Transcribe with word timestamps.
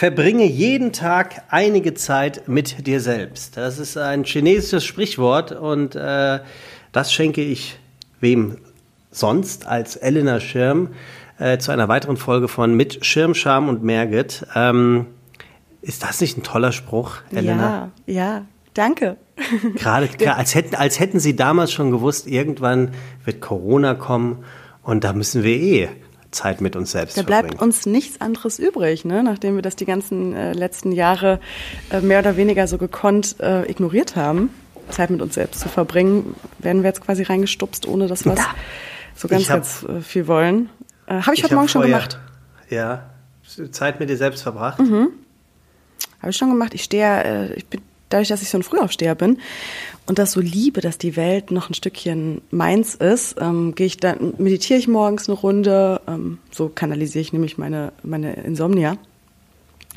Verbringe 0.00 0.46
jeden 0.46 0.94
Tag 0.94 1.42
einige 1.50 1.92
Zeit 1.92 2.48
mit 2.48 2.86
dir 2.86 3.02
selbst. 3.02 3.58
Das 3.58 3.78
ist 3.78 3.98
ein 3.98 4.24
chinesisches 4.24 4.82
Sprichwort 4.82 5.52
und 5.52 5.94
äh, 5.94 6.40
das 6.90 7.12
schenke 7.12 7.42
ich 7.42 7.78
wem 8.18 8.56
sonst 9.10 9.66
als 9.66 9.96
Elena 9.96 10.40
Schirm 10.40 10.94
äh, 11.38 11.58
zu 11.58 11.70
einer 11.70 11.88
weiteren 11.88 12.16
Folge 12.16 12.48
von 12.48 12.72
Mit 12.74 13.04
Schirm, 13.04 13.34
Scham 13.34 13.68
und 13.68 13.82
Merget. 13.84 14.46
Ähm, 14.54 15.04
ist 15.82 16.02
das 16.02 16.22
nicht 16.22 16.38
ein 16.38 16.44
toller 16.44 16.72
Spruch, 16.72 17.16
Elena? 17.30 17.90
Ja, 18.06 18.14
ja, 18.14 18.44
danke. 18.72 19.18
Gerade 19.74 20.08
als 20.34 20.54
hätten, 20.54 20.76
als 20.76 20.98
hätten 20.98 21.20
Sie 21.20 21.36
damals 21.36 21.72
schon 21.72 21.90
gewusst, 21.90 22.26
irgendwann 22.26 22.92
wird 23.26 23.42
Corona 23.42 23.92
kommen 23.92 24.46
und 24.82 25.04
da 25.04 25.12
müssen 25.12 25.42
wir 25.42 25.56
eh 25.56 25.90
Zeit 26.30 26.60
mit 26.60 26.76
uns 26.76 26.92
selbst 26.92 27.16
da 27.16 27.22
verbringen. 27.22 27.42
Da 27.42 27.48
bleibt 27.48 27.62
uns 27.62 27.86
nichts 27.86 28.20
anderes 28.20 28.58
übrig, 28.58 29.04
ne? 29.04 29.22
nachdem 29.22 29.56
wir 29.56 29.62
das 29.62 29.76
die 29.76 29.84
ganzen 29.84 30.34
äh, 30.34 30.52
letzten 30.52 30.92
Jahre 30.92 31.40
äh, 31.90 32.00
mehr 32.00 32.20
oder 32.20 32.36
weniger 32.36 32.66
so 32.66 32.78
gekonnt 32.78 33.36
äh, 33.40 33.68
ignoriert 33.70 34.16
haben. 34.16 34.50
Zeit 34.90 35.10
mit 35.10 35.22
uns 35.22 35.34
selbst 35.34 35.60
zu 35.60 35.68
verbringen, 35.68 36.34
werden 36.58 36.82
wir 36.82 36.88
jetzt 36.88 37.00
quasi 37.00 37.22
reingestupst, 37.22 37.86
ohne 37.86 38.08
dass 38.08 38.24
wir 38.24 38.36
so 39.14 39.28
ganz, 39.28 39.48
hab, 39.48 39.56
ganz 39.56 39.84
äh, 39.84 40.00
viel 40.00 40.26
wollen. 40.26 40.68
Äh, 41.06 41.22
Habe 41.22 41.34
ich, 41.34 41.44
heute 41.44 41.54
Morgen 41.54 41.68
schon 41.68 41.82
gemacht. 41.82 42.18
Ja, 42.68 43.10
Zeit 43.70 44.00
mit 44.00 44.10
dir 44.10 44.16
selbst 44.16 44.42
verbracht. 44.42 44.78
Mhm. 44.78 45.08
Habe 46.20 46.30
ich 46.30 46.36
schon 46.36 46.50
gemacht. 46.50 46.74
Ich 46.74 46.84
stehe, 46.84 47.24
äh, 47.24 47.52
ich 47.54 47.66
bin 47.66 47.80
dadurch, 48.10 48.28
dass 48.28 48.42
ich 48.42 48.50
so 48.50 48.58
ein 48.58 48.62
Frühaufsteher 48.62 49.14
bin 49.14 49.38
und 50.06 50.18
das 50.18 50.32
so 50.32 50.40
liebe, 50.40 50.80
dass 50.80 50.98
die 50.98 51.16
Welt 51.16 51.50
noch 51.50 51.70
ein 51.70 51.74
Stückchen 51.74 52.42
meins 52.50 52.94
ist, 52.94 53.36
ähm, 53.40 53.74
gehe 53.74 53.86
ich 53.86 53.96
dann, 53.96 54.34
meditiere 54.38 54.78
ich 54.78 54.88
morgens 54.88 55.28
eine 55.28 55.38
Runde, 55.38 56.00
ähm, 56.06 56.38
so 56.50 56.68
kanalisiere 56.68 57.22
ich 57.22 57.32
nämlich 57.32 57.56
meine, 57.56 57.92
meine 58.02 58.34
Insomnia. 58.34 58.96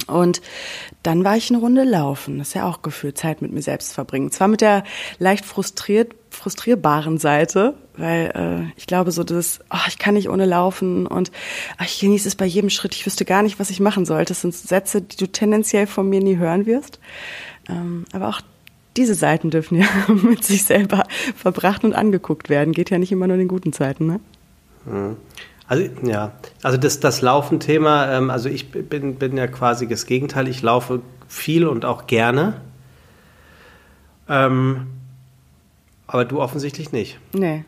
Und 0.07 0.41
dann 1.03 1.23
war 1.23 1.37
ich 1.37 1.49
eine 1.49 1.59
Runde 1.59 1.83
laufen. 1.83 2.39
Das 2.39 2.49
ist 2.49 2.53
ja 2.55 2.67
auch 2.67 2.81
Gefühl, 2.81 3.13
Zeit 3.13 3.41
mit 3.41 3.51
mir 3.51 3.61
selbst 3.61 3.93
verbringen. 3.93 4.31
Zwar 4.31 4.47
mit 4.47 4.61
der 4.61 4.83
leicht 5.19 5.45
frustriert, 5.45 6.13
frustrierbaren 6.31 7.19
Seite, 7.19 7.75
weil 7.95 8.31
äh, 8.35 8.73
ich 8.75 8.87
glaube 8.87 9.11
so, 9.11 9.23
dass 9.23 9.59
oh, 9.71 9.77
ich 9.87 9.99
kann 9.99 10.15
nicht 10.15 10.29
ohne 10.29 10.45
laufen 10.45 11.05
und 11.05 11.31
ach, 11.77 11.85
ich 11.85 11.99
genieße 11.99 12.27
es 12.27 12.35
bei 12.35 12.45
jedem 12.45 12.71
Schritt. 12.71 12.95
Ich 12.95 13.05
wüsste 13.05 13.23
gar 13.23 13.43
nicht, 13.43 13.59
was 13.59 13.69
ich 13.69 13.79
machen 13.79 14.05
sollte. 14.05 14.29
Das 14.29 14.41
sind 14.41 14.55
Sätze, 14.55 15.01
die 15.01 15.17
du 15.17 15.27
tendenziell 15.27 15.85
von 15.87 16.09
mir 16.09 16.21
nie 16.21 16.37
hören 16.37 16.65
wirst. 16.65 16.99
Ähm, 17.69 18.05
aber 18.13 18.29
auch 18.29 18.41
diese 18.97 19.15
Seiten 19.15 19.49
dürfen 19.49 19.79
ja 19.79 19.87
mit 20.07 20.43
sich 20.43 20.63
selber 20.63 21.03
verbracht 21.35 21.83
und 21.83 21.93
angeguckt 21.93 22.49
werden. 22.49 22.73
Geht 22.73 22.89
ja 22.89 22.97
nicht 22.97 23.11
immer 23.11 23.27
nur 23.27 23.35
in 23.35 23.41
den 23.41 23.47
guten 23.47 23.73
Zeiten, 23.73 24.05
ne? 24.05 24.19
Mhm. 24.85 25.17
Also 25.67 25.85
ja, 26.03 26.33
also 26.61 26.77
das, 26.77 26.99
das 26.99 27.21
Laufen-Thema, 27.21 28.11
ähm, 28.17 28.29
also 28.29 28.49
ich 28.49 28.71
bin, 28.71 29.15
bin 29.15 29.37
ja 29.37 29.47
quasi 29.47 29.87
das 29.87 30.05
Gegenteil. 30.05 30.47
Ich 30.47 30.61
laufe 30.61 31.01
viel 31.27 31.65
und 31.67 31.85
auch 31.85 32.05
gerne. 32.05 32.61
Ähm, 34.27 34.87
aber 36.05 36.25
du 36.25 36.41
offensichtlich 36.41 36.91
nicht. 36.91 37.19
Nee. 37.33 37.65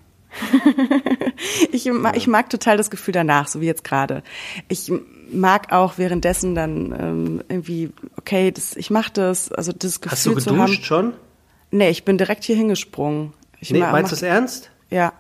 ich, 1.71 1.85
mag, 1.91 2.17
ich 2.17 2.27
mag 2.27 2.49
total 2.49 2.77
das 2.77 2.89
Gefühl 2.89 3.13
danach, 3.13 3.47
so 3.47 3.61
wie 3.61 3.65
jetzt 3.65 3.83
gerade. 3.83 4.23
Ich 4.67 4.91
mag 5.31 5.71
auch 5.71 5.97
währenddessen 5.97 6.55
dann 6.55 6.95
ähm, 6.97 7.43
irgendwie, 7.49 7.91
okay, 8.17 8.51
das, 8.51 8.75
ich 8.75 8.89
mache 8.89 9.11
das, 9.13 9.51
also 9.51 9.71
das 9.71 10.01
Gefühl 10.01 10.11
Hast 10.11 10.25
du 10.25 10.35
geduscht 10.35 10.47
zu 10.47 10.59
haben, 10.59 10.73
schon? 10.83 11.13
Nee, 11.71 11.89
ich 11.89 12.05
bin 12.05 12.17
direkt 12.17 12.43
hier 12.43 12.55
hingesprungen. 12.55 13.33
Ich 13.59 13.71
nee, 13.71 13.79
meinst 13.79 14.11
du 14.11 14.15
es 14.15 14.21
ernst? 14.21 14.71
Ja. 14.89 15.13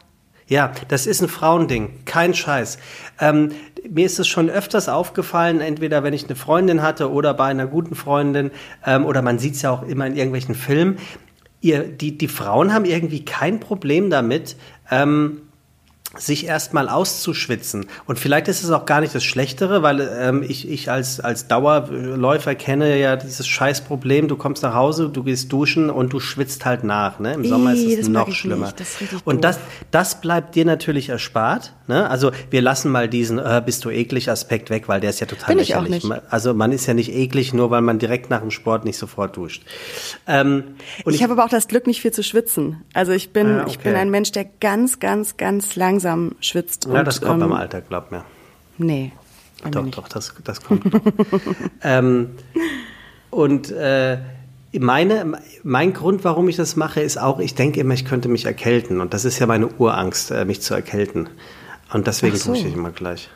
Ja, 0.47 0.71
das 0.89 1.07
ist 1.07 1.21
ein 1.21 1.27
Frauending, 1.27 2.05
kein 2.05 2.35
Scheiß. 2.35 2.77
Ähm, 3.19 3.51
mir 3.89 4.05
ist 4.05 4.19
es 4.19 4.27
schon 4.27 4.49
öfters 4.49 4.89
aufgefallen, 4.89 5.59
entweder 5.59 6.03
wenn 6.03 6.13
ich 6.13 6.25
eine 6.25 6.35
Freundin 6.35 6.83
hatte 6.83 7.11
oder 7.11 7.33
bei 7.33 7.45
einer 7.45 7.65
guten 7.65 7.95
Freundin, 7.95 8.51
ähm, 8.85 9.05
oder 9.05 9.23
man 9.23 9.39
sieht 9.39 9.55
es 9.55 9.63
ja 9.63 9.71
auch 9.71 9.81
immer 9.81 10.05
in 10.05 10.15
irgendwelchen 10.15 10.53
Filmen, 10.53 10.99
ihr, 11.61 11.83
die, 11.83 12.17
die 12.17 12.27
Frauen 12.27 12.73
haben 12.73 12.85
irgendwie 12.85 13.25
kein 13.25 13.59
Problem 13.59 14.11
damit, 14.11 14.55
ähm, 14.91 15.44
sich 16.17 16.45
erstmal 16.45 16.89
auszuschwitzen. 16.89 17.87
Und 18.05 18.19
vielleicht 18.19 18.47
ist 18.47 18.63
es 18.63 18.71
auch 18.71 18.85
gar 18.85 19.01
nicht 19.01 19.13
das 19.13 19.23
Schlechtere, 19.23 19.83
weil 19.83 20.01
ähm, 20.19 20.43
ich, 20.47 20.69
ich 20.69 20.89
als, 20.89 21.19
als 21.19 21.47
Dauerläufer 21.47 22.55
kenne 22.55 22.97
ja 22.99 23.15
dieses 23.15 23.47
Scheißproblem, 23.47 24.27
du 24.27 24.35
kommst 24.35 24.63
nach 24.63 24.73
Hause, 24.73 25.09
du 25.09 25.23
gehst 25.23 25.51
duschen 25.51 25.89
und 25.89 26.13
du 26.13 26.19
schwitzt 26.19 26.65
halt 26.65 26.83
nach. 26.83 27.19
Ne? 27.19 27.33
Im 27.33 27.45
Sommer 27.45 27.73
ist 27.73 27.99
es 27.99 28.07
noch 28.07 28.31
schlimmer. 28.31 28.73
Das 28.75 28.97
und 29.23 29.43
das, 29.43 29.59
das 29.91 30.21
bleibt 30.21 30.55
dir 30.55 30.65
natürlich 30.65 31.09
erspart. 31.09 31.73
Ne? 31.87 32.09
Also 32.09 32.31
wir 32.49 32.61
lassen 32.61 32.91
mal 32.91 33.07
diesen 33.07 33.39
äh, 33.39 33.61
bist 33.65 33.85
du 33.85 33.89
eklig 33.89 34.29
Aspekt 34.29 34.69
weg, 34.69 34.87
weil 34.87 35.01
der 35.01 35.09
ist 35.09 35.19
ja 35.19 35.27
total 35.27 35.47
Bin 35.47 35.57
lächerlich. 35.59 35.97
Ich 35.97 36.11
auch 36.11 36.15
nicht. 36.15 36.23
Also 36.29 36.53
man 36.53 36.71
ist 36.71 36.85
ja 36.85 36.93
nicht 36.93 37.13
eklig, 37.13 37.53
nur 37.53 37.71
weil 37.71 37.81
man 37.81 37.99
direkt 37.99 38.29
nach 38.29 38.41
dem 38.41 38.51
Sport 38.51 38.85
nicht 38.85 38.97
sofort 38.97 39.37
duscht. 39.37 39.63
Ähm, 40.27 40.75
ich, 41.05 41.15
ich 41.15 41.23
habe 41.23 41.33
aber 41.33 41.45
auch 41.45 41.49
das 41.49 41.67
Glück, 41.67 41.87
nicht 41.87 42.01
viel 42.01 42.11
zu 42.11 42.23
schwitzen. 42.23 42.83
Also 42.93 43.11
ich 43.11 43.31
bin, 43.31 43.47
ah, 43.47 43.61
okay. 43.61 43.69
ich 43.71 43.79
bin 43.79 43.95
ein 43.95 44.09
Mensch, 44.09 44.31
der 44.31 44.45
ganz, 44.59 44.99
ganz, 44.99 45.37
ganz 45.37 45.75
langsam 45.75 46.04
langsam 46.05 46.35
schwitzt. 46.39 46.85
Ja, 46.85 46.99
und, 46.99 47.05
das 47.05 47.21
kommt 47.21 47.41
ähm, 47.41 47.49
beim 47.49 47.53
Alter, 47.53 47.81
glaub 47.81 48.11
mir. 48.11 48.23
Nee. 48.77 49.11
Doch, 49.71 49.87
doch, 49.87 50.07
das, 50.07 50.33
das 50.43 50.61
kommt. 50.61 50.83
ähm, 51.81 52.29
und 53.31 53.71
äh, 53.71 54.19
meine, 54.73 55.39
mein 55.63 55.93
Grund, 55.93 56.23
warum 56.23 56.47
ich 56.49 56.55
das 56.55 56.75
mache, 56.75 57.01
ist 57.01 57.17
auch, 57.17 57.39
ich 57.39 57.55
denke 57.55 57.79
immer, 57.79 57.93
ich 57.93 58.05
könnte 58.05 58.29
mich 58.29 58.45
erkälten. 58.45 59.01
Und 59.01 59.13
das 59.13 59.25
ist 59.25 59.39
ja 59.39 59.47
meine 59.47 59.67
Urangst, 59.67 60.31
äh, 60.31 60.45
mich 60.45 60.61
zu 60.61 60.73
erkälten. 60.73 61.29
Und 61.91 62.07
deswegen 62.07 62.35
so. 62.35 62.53
tue 62.53 62.67
ich 62.67 62.73
immer 62.73 62.91
gleich. 62.91 63.29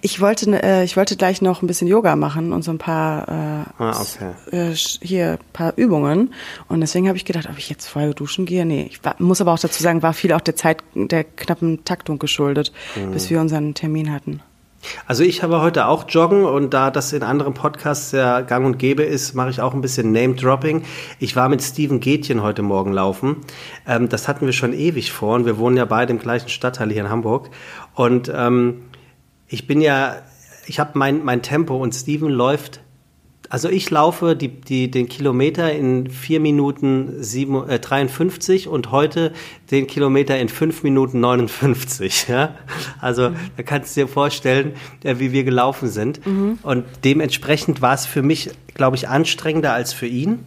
Ich 0.00 0.20
wollte, 0.20 0.62
äh, 0.62 0.84
ich 0.84 0.96
wollte 0.96 1.16
gleich 1.16 1.42
noch 1.42 1.62
ein 1.62 1.66
bisschen 1.66 1.88
Yoga 1.88 2.16
machen 2.16 2.52
und 2.52 2.62
so 2.62 2.70
ein 2.70 2.78
paar 2.78 3.28
äh, 3.28 3.82
ah, 3.82 4.00
okay. 4.00 4.32
äh, 4.50 4.74
hier 4.74 5.38
paar 5.52 5.74
Übungen. 5.76 6.34
Und 6.68 6.80
deswegen 6.80 7.08
habe 7.08 7.16
ich 7.16 7.24
gedacht, 7.24 7.48
ob 7.50 7.58
ich 7.58 7.70
jetzt 7.70 7.86
vorher 7.86 8.12
duschen 8.14 8.46
gehe. 8.46 8.64
Nee, 8.64 8.88
ich 8.90 9.04
war, 9.04 9.14
muss 9.18 9.40
aber 9.40 9.52
auch 9.52 9.58
dazu 9.58 9.82
sagen, 9.82 10.02
war 10.02 10.14
viel 10.14 10.32
auch 10.32 10.40
der 10.40 10.56
Zeit 10.56 10.82
der 10.94 11.24
knappen 11.24 11.84
Taktung 11.84 12.18
geschuldet, 12.18 12.72
mhm. 12.96 13.12
bis 13.12 13.30
wir 13.30 13.40
unseren 13.40 13.74
Termin 13.74 14.12
hatten. 14.12 14.42
Also 15.06 15.24
ich 15.24 15.42
habe 15.42 15.60
heute 15.60 15.86
auch 15.86 16.04
Joggen 16.08 16.44
und 16.44 16.72
da 16.72 16.90
das 16.90 17.12
in 17.12 17.22
anderen 17.22 17.54
Podcasts 17.54 18.12
ja 18.12 18.40
gang 18.42 18.64
und 18.64 18.78
gäbe 18.78 19.02
ist, 19.02 19.34
mache 19.34 19.50
ich 19.50 19.60
auch 19.60 19.74
ein 19.74 19.80
bisschen 19.80 20.12
Name-Dropping. 20.12 20.84
Ich 21.18 21.34
war 21.34 21.48
mit 21.48 21.62
Steven 21.62 22.00
Gätchen 22.00 22.42
heute 22.42 22.62
Morgen 22.62 22.92
laufen. 22.92 23.36
Ähm, 23.86 24.08
das 24.08 24.28
hatten 24.28 24.46
wir 24.46 24.52
schon 24.52 24.72
ewig 24.72 25.12
vor 25.12 25.34
und 25.34 25.46
wir 25.46 25.58
wohnen 25.58 25.76
ja 25.76 25.84
beide 25.84 26.12
im 26.12 26.18
gleichen 26.18 26.48
Stadtteil 26.48 26.90
hier 26.92 27.02
in 27.02 27.10
Hamburg. 27.10 27.50
Und 27.94 28.30
ähm, 28.34 28.82
ich 29.48 29.66
bin 29.66 29.80
ja, 29.80 30.22
ich 30.66 30.78
habe 30.78 30.92
mein, 30.94 31.24
mein 31.24 31.42
Tempo 31.42 31.76
und 31.76 31.94
Steven 31.94 32.28
läuft, 32.28 32.80
also 33.50 33.70
ich 33.70 33.90
laufe 33.90 34.36
die, 34.36 34.48
die, 34.48 34.90
den 34.90 35.08
Kilometer 35.08 35.72
in 35.72 36.10
vier 36.10 36.38
Minuten 36.38 37.22
sieben, 37.22 37.68
äh, 37.68 37.78
53 37.78 38.68
und 38.68 38.90
heute 38.90 39.32
den 39.70 39.86
Kilometer 39.86 40.38
in 40.38 40.48
fünf 40.48 40.82
Minuten 40.82 41.20
59. 41.20 42.26
Ja? 42.28 42.54
Also 43.00 43.30
mhm. 43.30 43.36
da 43.56 43.62
kannst 43.62 43.96
du 43.96 44.02
dir 44.02 44.08
vorstellen, 44.08 44.74
äh, 45.02 45.18
wie 45.18 45.32
wir 45.32 45.44
gelaufen 45.44 45.88
sind. 45.88 46.24
Mhm. 46.26 46.58
Und 46.62 46.84
dementsprechend 47.04 47.80
war 47.80 47.94
es 47.94 48.04
für 48.04 48.22
mich, 48.22 48.50
glaube 48.74 48.96
ich, 48.96 49.08
anstrengender 49.08 49.72
als 49.72 49.94
für 49.94 50.06
ihn 50.06 50.40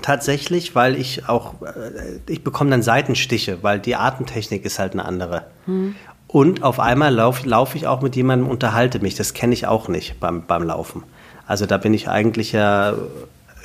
tatsächlich, 0.00 0.74
weil 0.76 0.96
ich 0.96 1.28
auch, 1.28 1.60
äh, 1.62 2.20
ich 2.28 2.44
bekomme 2.44 2.70
dann 2.70 2.82
Seitenstiche, 2.82 3.58
weil 3.62 3.80
die 3.80 3.96
Atemtechnik 3.96 4.64
ist 4.64 4.78
halt 4.78 4.92
eine 4.92 5.04
andere. 5.04 5.46
Mhm. 5.66 5.96
Und 6.32 6.62
auf 6.62 6.80
einmal 6.80 7.14
laufe 7.14 7.46
lauf 7.46 7.74
ich 7.74 7.86
auch 7.86 8.00
mit 8.00 8.16
jemandem, 8.16 8.48
unterhalte 8.48 9.00
mich. 9.00 9.14
Das 9.14 9.34
kenne 9.34 9.52
ich 9.52 9.66
auch 9.66 9.88
nicht 9.88 10.18
beim, 10.18 10.46
beim 10.46 10.62
Laufen. 10.62 11.02
Also 11.46 11.66
da 11.66 11.76
bin 11.76 11.92
ich 11.92 12.08
eigentlich 12.08 12.52
ja 12.52 12.94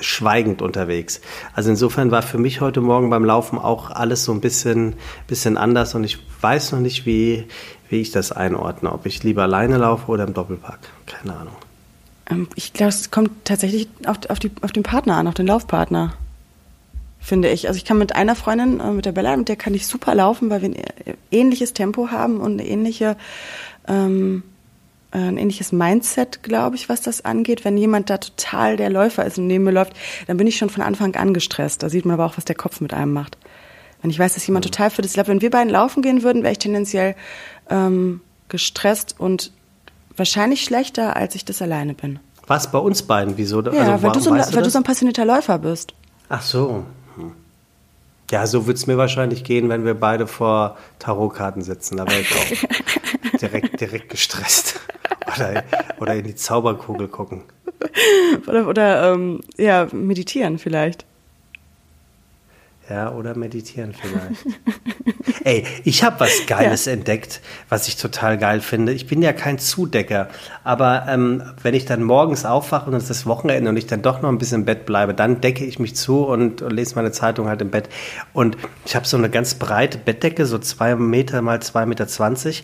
schweigend 0.01 0.61
unterwegs. 0.61 1.22
Also 1.53 1.69
insofern 1.69 2.11
war 2.11 2.22
für 2.22 2.38
mich 2.38 2.59
heute 2.59 2.81
Morgen 2.81 3.09
beim 3.09 3.23
Laufen 3.23 3.57
auch 3.57 3.89
alles 3.89 4.25
so 4.25 4.33
ein 4.33 4.41
bisschen, 4.41 4.95
bisschen 5.28 5.57
anders 5.57 5.95
und 5.95 6.03
ich 6.03 6.19
weiß 6.41 6.73
noch 6.73 6.81
nicht, 6.81 7.05
wie, 7.05 7.45
wie 7.89 8.01
ich 8.01 8.11
das 8.11 8.33
einordne. 8.33 8.91
Ob 8.91 9.05
ich 9.05 9.23
lieber 9.23 9.44
alleine 9.44 9.78
laufe 9.78 10.11
oder 10.11 10.25
im 10.25 10.34
Doppelpack. 10.34 10.79
Keine 11.05 11.38
Ahnung. 11.38 11.55
Ähm, 12.29 12.49
ich 12.55 12.73
glaube, 12.73 12.90
es 12.90 13.09
kommt 13.11 13.31
tatsächlich 13.46 13.87
auf, 14.05 14.17
auf, 14.29 14.40
die, 14.40 14.52
auf 14.61 14.73
den 14.73 14.84
Partner 14.84 15.16
an, 15.16 15.28
auf 15.28 15.35
den 15.35 15.47
Laufpartner 15.47 16.14
finde 17.28 17.50
ich. 17.50 17.68
Also 17.68 17.78
ich 17.78 17.84
kann 17.84 17.97
mit 17.97 18.16
einer 18.16 18.35
Freundin, 18.35 18.79
äh, 18.79 18.91
mit 18.91 19.06
der 19.06 19.12
Bella, 19.12 19.35
mit 19.35 19.50
der 19.50 19.58
kann 19.58 19.74
ich 19.74 19.85
super 19.85 20.16
laufen, 20.16 20.50
weil 20.50 20.62
wir 20.62 20.70
ein 20.70 20.76
ähnliches 21.29 21.74
Tempo 21.74 22.09
haben 22.09 22.40
und 22.40 22.53
eine 22.53 22.66
ähnliche, 22.66 23.18
ähm, 23.88 24.44
äh, 25.12 25.18
ein 25.18 25.38
ähnliches 25.38 25.74
Mindset, 25.74 26.41
glaube 26.41 26.78
ich, 26.78 26.88
was 26.88 27.02
das 27.02 27.26
angeht. 27.26 27.66
Wenn 27.66 27.78
jemand 27.78 28.09
da 28.09 28.18
total 28.18 28.78
der 28.78 28.90
Läufer 28.90 29.26
ist 29.26 29.38
und 29.38 29.47
neben 29.47 29.66
mir 29.66 29.72
läuft, 29.72 29.91
dann 30.28 30.38
bin 30.38 30.47
ich 30.47 30.58
schon 30.58 30.70
von 30.70 30.82
Anfang 30.82 31.16
an 31.16 31.34
gestresst. 31.34 31.84
Da 31.84 31.90
sieht 31.90 32.06
man 32.06 32.14
aber 32.14 32.26
auch, 32.26 32.38
was 32.38 32.46
der 32.46 32.56
Kopf 32.56 32.79
mit 32.79 32.94
einem 32.94 33.12
macht. 33.12 33.38
Wenn 34.02 34.09
ich 34.09 34.20
weiß, 34.20 34.35
dass 34.35 34.47
jemand 34.47 34.64
total 34.64 34.90
für 34.90 35.02
das 35.02 35.18
läuft, 35.18 35.29
wenn 35.29 35.41
wir 35.41 35.50
beiden 35.50 35.70
laufen 35.70 36.02
gehen 36.02 36.24
würden, 36.24 36.44
wäre 36.44 36.53
ich 36.53 36.59
tendenziell 36.59 37.16
ähm, 37.70 38.22
gestresst 38.47 39.16
und 39.20 39.52
wahrscheinlich 40.16 40.64
schlechter, 40.64 41.18
als 41.18 41.35
ich 41.35 41.44
das 41.44 41.62
alleine 41.62 41.94
bin. 41.94 42.20
Was 42.46 42.72
bei 42.72 42.79
uns 42.79 43.03
beiden? 43.03 43.38
Wieso? 43.38 43.62
Ja, 43.64 43.72
also, 43.72 44.03
weil, 44.03 44.12
du 44.14 44.20
so, 44.22 44.32
weil 44.32 44.64
du 44.64 44.70
so 44.70 44.78
ein 44.78 44.85
passionierter 44.85 45.26
Läufer 45.26 45.59
bist. 45.59 45.94
Ach 46.29 46.41
so. 46.41 46.85
Ja, 48.29 48.46
so 48.46 48.68
wird 48.68 48.78
es 48.78 48.88
mir 48.88 48.97
wahrscheinlich 48.97 49.44
gehen, 49.44 49.70
wenn 49.70 49.85
wir 49.85 49.94
beide 49.94 50.28
vor 50.28 50.78
Tarotkarten 51.00 51.62
sitzen. 51.62 51.97
Da 51.97 52.08
wäre 52.08 52.22
ich 52.22 52.32
auch 52.34 53.40
direkt, 53.41 53.79
direkt 53.79 54.09
gestresst. 54.09 54.82
Oder, 55.35 55.64
oder 56.00 56.16
in 56.16 56.26
die 56.26 56.35
Zauberkugel 56.35 57.08
gucken. 57.08 57.44
oder 58.47 58.68
oder 58.68 59.14
ähm, 59.14 59.41
ja, 59.58 59.88
meditieren 59.91 60.58
vielleicht. 60.58 61.06
Ja, 62.89 63.11
oder 63.11 63.35
meditieren 63.35 63.93
vielleicht. 63.93 64.45
Ey, 65.43 65.66
ich 65.84 66.03
habe 66.03 66.22
was 66.22 66.45
Geiles 66.47 66.85
ja. 66.85 66.93
entdeckt, 66.93 67.41
was 67.67 67.87
ich 67.89 67.97
total 67.97 68.37
geil 68.37 68.61
finde. 68.61 68.93
Ich 68.93 69.07
bin 69.07 69.22
ja 69.22 69.34
kein 69.34 69.59
Zudecker, 69.59 70.29
aber 70.63 71.05
ähm, 71.09 71.43
wenn 71.61 71.73
ich 71.73 71.85
dann 71.85 72.01
morgens 72.01 72.45
aufwache 72.45 72.89
und 72.89 72.95
es 72.95 73.03
ist 73.03 73.09
das 73.09 73.25
Wochenende 73.25 73.69
und 73.69 73.78
ich 73.78 73.87
dann 73.87 74.01
doch 74.01 74.22
noch 74.22 74.29
ein 74.29 74.37
bisschen 74.37 74.61
im 74.61 74.66
Bett 74.66 74.85
bleibe, 74.85 75.13
dann 75.13 75.41
decke 75.41 75.66
ich 75.66 75.79
mich 75.79 75.95
zu 75.95 76.25
und, 76.25 76.61
und 76.61 76.72
lese 76.72 76.95
meine 76.95 77.11
Zeitung 77.11 77.47
halt 77.47 77.61
im 77.61 77.72
Bett. 77.72 77.89
Und 78.31 78.57
ich 78.85 78.95
habe 78.95 79.05
so 79.05 79.17
eine 79.17 79.29
ganz 79.29 79.55
breite 79.55 79.97
Bettdecke, 79.97 80.45
so 80.45 80.57
zwei 80.57 80.95
Meter 80.95 81.41
mal 81.41 81.61
zwei 81.61 81.85
Meter. 81.85 82.07
zwanzig. 82.07 82.63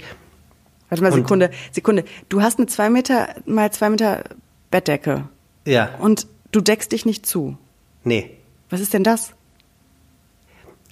Warte 0.90 1.04
mal, 1.04 1.12
und 1.12 1.20
Sekunde, 1.20 1.52
Sekunde. 1.72 2.06
Du 2.30 2.42
hast 2.42 2.60
eine 2.60 2.68
zwei 2.68 2.90
Meter 2.90 3.28
mal 3.46 3.72
zwei 3.72 3.90
Meter 3.90 4.24
Bettdecke. 4.72 5.28
Ja. 5.66 5.90
Und 6.00 6.28
du 6.52 6.62
deckst 6.62 6.92
dich 6.92 7.06
nicht 7.06 7.26
zu. 7.26 7.58
Nee. 8.04 8.38
Was 8.70 8.80
ist 8.80 8.94
denn 8.94 9.04
das? 9.04 9.34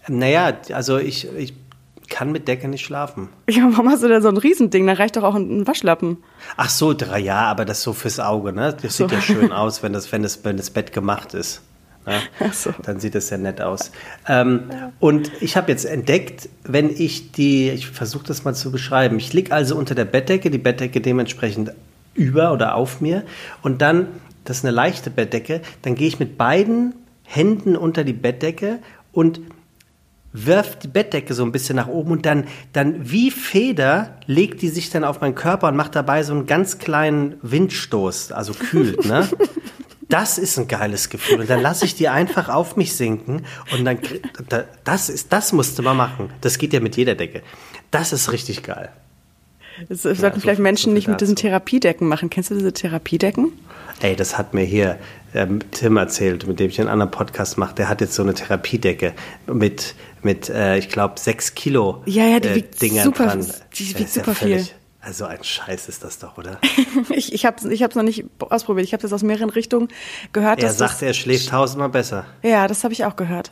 Naja, 0.07 0.53
also 0.73 0.97
ich, 0.97 1.27
ich 1.35 1.53
kann 2.09 2.31
mit 2.31 2.47
Decke 2.47 2.67
nicht 2.67 2.85
schlafen. 2.85 3.29
Ja, 3.49 3.67
warum 3.71 3.89
hast 3.89 4.03
du 4.03 4.07
da 4.07 4.21
so 4.21 4.27
ein 4.27 4.37
Riesending? 4.37 4.85
Da 4.85 4.93
reicht 4.93 5.15
doch 5.15 5.23
auch 5.23 5.35
ein 5.35 5.65
Waschlappen. 5.65 6.17
Ach 6.57 6.69
so, 6.69 6.93
drei, 6.93 7.19
ja, 7.19 7.41
aber 7.45 7.65
das 7.65 7.81
so 7.81 7.93
fürs 7.93 8.19
Auge, 8.19 8.53
ne? 8.53 8.75
Das 8.79 8.97
so. 8.97 9.07
sieht 9.07 9.13
ja 9.13 9.21
schön 9.21 9.51
aus, 9.51 9.81
wenn 9.81 9.93
das, 9.93 10.11
wenn 10.11 10.21
das, 10.21 10.43
wenn 10.43 10.57
das 10.57 10.69
Bett 10.69 10.93
gemacht 10.93 11.33
ist. 11.33 11.61
Ne? 12.05 12.19
Ach 12.39 12.53
so. 12.53 12.73
Dann 12.83 12.99
sieht 12.99 13.15
es 13.15 13.29
ja 13.29 13.37
nett 13.37 13.61
aus. 13.61 13.91
Ähm, 14.27 14.69
ja. 14.71 14.91
Und 14.99 15.31
ich 15.41 15.55
habe 15.55 15.71
jetzt 15.71 15.85
entdeckt, 15.85 16.49
wenn 16.63 16.89
ich 16.89 17.31
die, 17.31 17.69
ich 17.69 17.87
versuche 17.87 18.25
das 18.25 18.43
mal 18.43 18.53
zu 18.53 18.71
beschreiben, 18.71 19.17
ich 19.17 19.33
liege 19.33 19.53
also 19.53 19.75
unter 19.75 19.95
der 19.95 20.05
Bettdecke, 20.05 20.49
die 20.49 20.57
Bettdecke 20.57 21.01
dementsprechend 21.01 21.71
über 22.13 22.51
oder 22.51 22.75
auf 22.75 23.01
mir 23.01 23.23
und 23.61 23.81
dann, 23.81 24.07
das 24.43 24.57
ist 24.57 24.65
eine 24.65 24.75
leichte 24.75 25.09
Bettdecke, 25.09 25.61
dann 25.83 25.95
gehe 25.95 26.07
ich 26.07 26.19
mit 26.19 26.37
beiden 26.37 26.93
Händen 27.23 27.77
unter 27.77 28.03
die 28.03 28.13
Bettdecke 28.13 28.79
und 29.13 29.39
wirft 30.33 30.83
die 30.83 30.87
Bettdecke 30.87 31.33
so 31.33 31.43
ein 31.43 31.51
bisschen 31.51 31.75
nach 31.75 31.87
oben 31.87 32.11
und 32.11 32.25
dann, 32.25 32.45
dann 32.73 33.11
wie 33.11 33.31
Feder 33.31 34.17
legt 34.25 34.61
die 34.61 34.69
sich 34.69 34.89
dann 34.89 35.03
auf 35.03 35.21
meinen 35.21 35.35
Körper 35.35 35.67
und 35.67 35.75
macht 35.75 35.95
dabei 35.95 36.23
so 36.23 36.33
einen 36.33 36.45
ganz 36.45 36.77
kleinen 36.77 37.35
Windstoß, 37.41 38.31
also 38.31 38.53
kühlt, 38.53 39.05
ne? 39.05 39.27
Das 40.09 40.37
ist 40.37 40.59
ein 40.59 40.67
geiles 40.67 41.09
Gefühl. 41.09 41.39
Und 41.39 41.49
dann 41.49 41.61
lasse 41.61 41.85
ich 41.85 41.95
die 41.95 42.09
einfach 42.09 42.49
auf 42.49 42.75
mich 42.75 42.95
sinken 42.95 43.43
und 43.71 43.85
dann, 43.85 43.97
das 44.83 45.07
ist, 45.07 45.31
das 45.31 45.53
musste 45.53 45.81
man 45.83 45.95
machen. 45.95 46.29
Das 46.41 46.57
geht 46.57 46.73
ja 46.73 46.81
mit 46.81 46.97
jeder 46.97 47.15
Decke. 47.15 47.41
Das 47.91 48.11
ist 48.11 48.33
richtig 48.33 48.61
geil. 48.61 48.89
Das 49.87 50.01
sollten 50.01 50.21
ja, 50.21 50.33
so, 50.33 50.41
vielleicht 50.41 50.59
Menschen 50.59 50.89
so 50.89 50.93
nicht 50.95 51.07
mit 51.07 51.21
diesen 51.21 51.37
Therapiedecken 51.37 52.09
machen. 52.09 52.29
Kennst 52.29 52.51
du 52.51 52.55
diese 52.55 52.73
Therapiedecken? 52.73 53.53
Ey, 54.01 54.17
das 54.17 54.37
hat 54.37 54.53
mir 54.53 54.63
hier 54.63 54.97
ähm, 55.33 55.59
Tim 55.71 55.97
erzählt, 55.97 56.47
mit 56.47 56.59
dem 56.59 56.69
ich 56.69 56.79
einen 56.79 56.89
anderen 56.89 57.11
Podcast 57.11 57.57
mache. 57.57 57.75
Der 57.75 57.89
hat 57.89 58.01
jetzt 58.01 58.13
so 58.13 58.23
eine 58.23 58.33
Therapiedecke 58.33 59.13
mit, 59.47 59.95
mit 60.21 60.49
äh, 60.49 60.77
ich 60.77 60.89
glaube, 60.89 61.19
sechs 61.19 61.55
Kilo 61.55 62.03
ja, 62.05 62.25
ja, 62.25 62.39
die 62.39 62.49
äh, 62.49 62.55
wiegt 62.55 62.81
Dingern 62.81 63.05
super, 63.05 63.27
dran. 63.27 63.45
Die 63.73 63.99
wiegt 63.99 64.09
super 64.09 64.31
ja 64.31 64.33
viel. 64.33 64.67
Also 65.03 65.25
ein 65.25 65.43
Scheiß 65.43 65.89
ist 65.89 66.03
das 66.03 66.19
doch, 66.19 66.37
oder? 66.37 66.59
ich 67.09 67.33
ich 67.33 67.45
habe 67.45 67.57
es 67.57 67.65
ich 67.65 67.81
noch 67.81 68.03
nicht 68.03 68.23
ausprobiert. 68.39 68.85
Ich 68.85 68.93
habe 68.93 69.01
das 69.01 69.11
aus 69.11 69.23
mehreren 69.23 69.49
Richtungen 69.49 69.87
gehört. 70.31 70.61
Er 70.61 70.71
sagt, 70.71 71.01
er 71.01 71.13
schläft 71.13 71.49
tausendmal 71.49 71.89
besser. 71.89 72.25
Ja, 72.43 72.67
das 72.67 72.83
habe 72.83 72.93
ich 72.93 73.03
auch 73.05 73.15
gehört. 73.15 73.51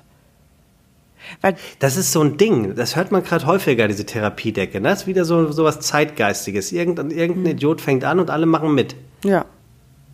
Weil 1.42 1.56
das 1.80 1.98
ist 1.98 2.12
so 2.12 2.22
ein 2.22 2.38
Ding, 2.38 2.76
das 2.76 2.96
hört 2.96 3.12
man 3.12 3.24
gerade 3.24 3.46
häufiger, 3.46 3.88
diese 3.88 4.06
Therapiedecke. 4.06 4.80
Ne? 4.80 4.90
Das 4.90 5.02
ist 5.02 5.08
wieder 5.08 5.26
so, 5.26 5.52
so 5.52 5.64
was 5.64 5.80
Zeitgeistiges. 5.80 6.72
Irgendein, 6.72 7.12
irgendein 7.12 7.44
mhm. 7.44 7.50
Idiot 7.58 7.82
fängt 7.82 8.04
an 8.04 8.20
und 8.20 8.30
alle 8.30 8.46
machen 8.46 8.74
mit. 8.74 8.96
Ja. 9.24 9.46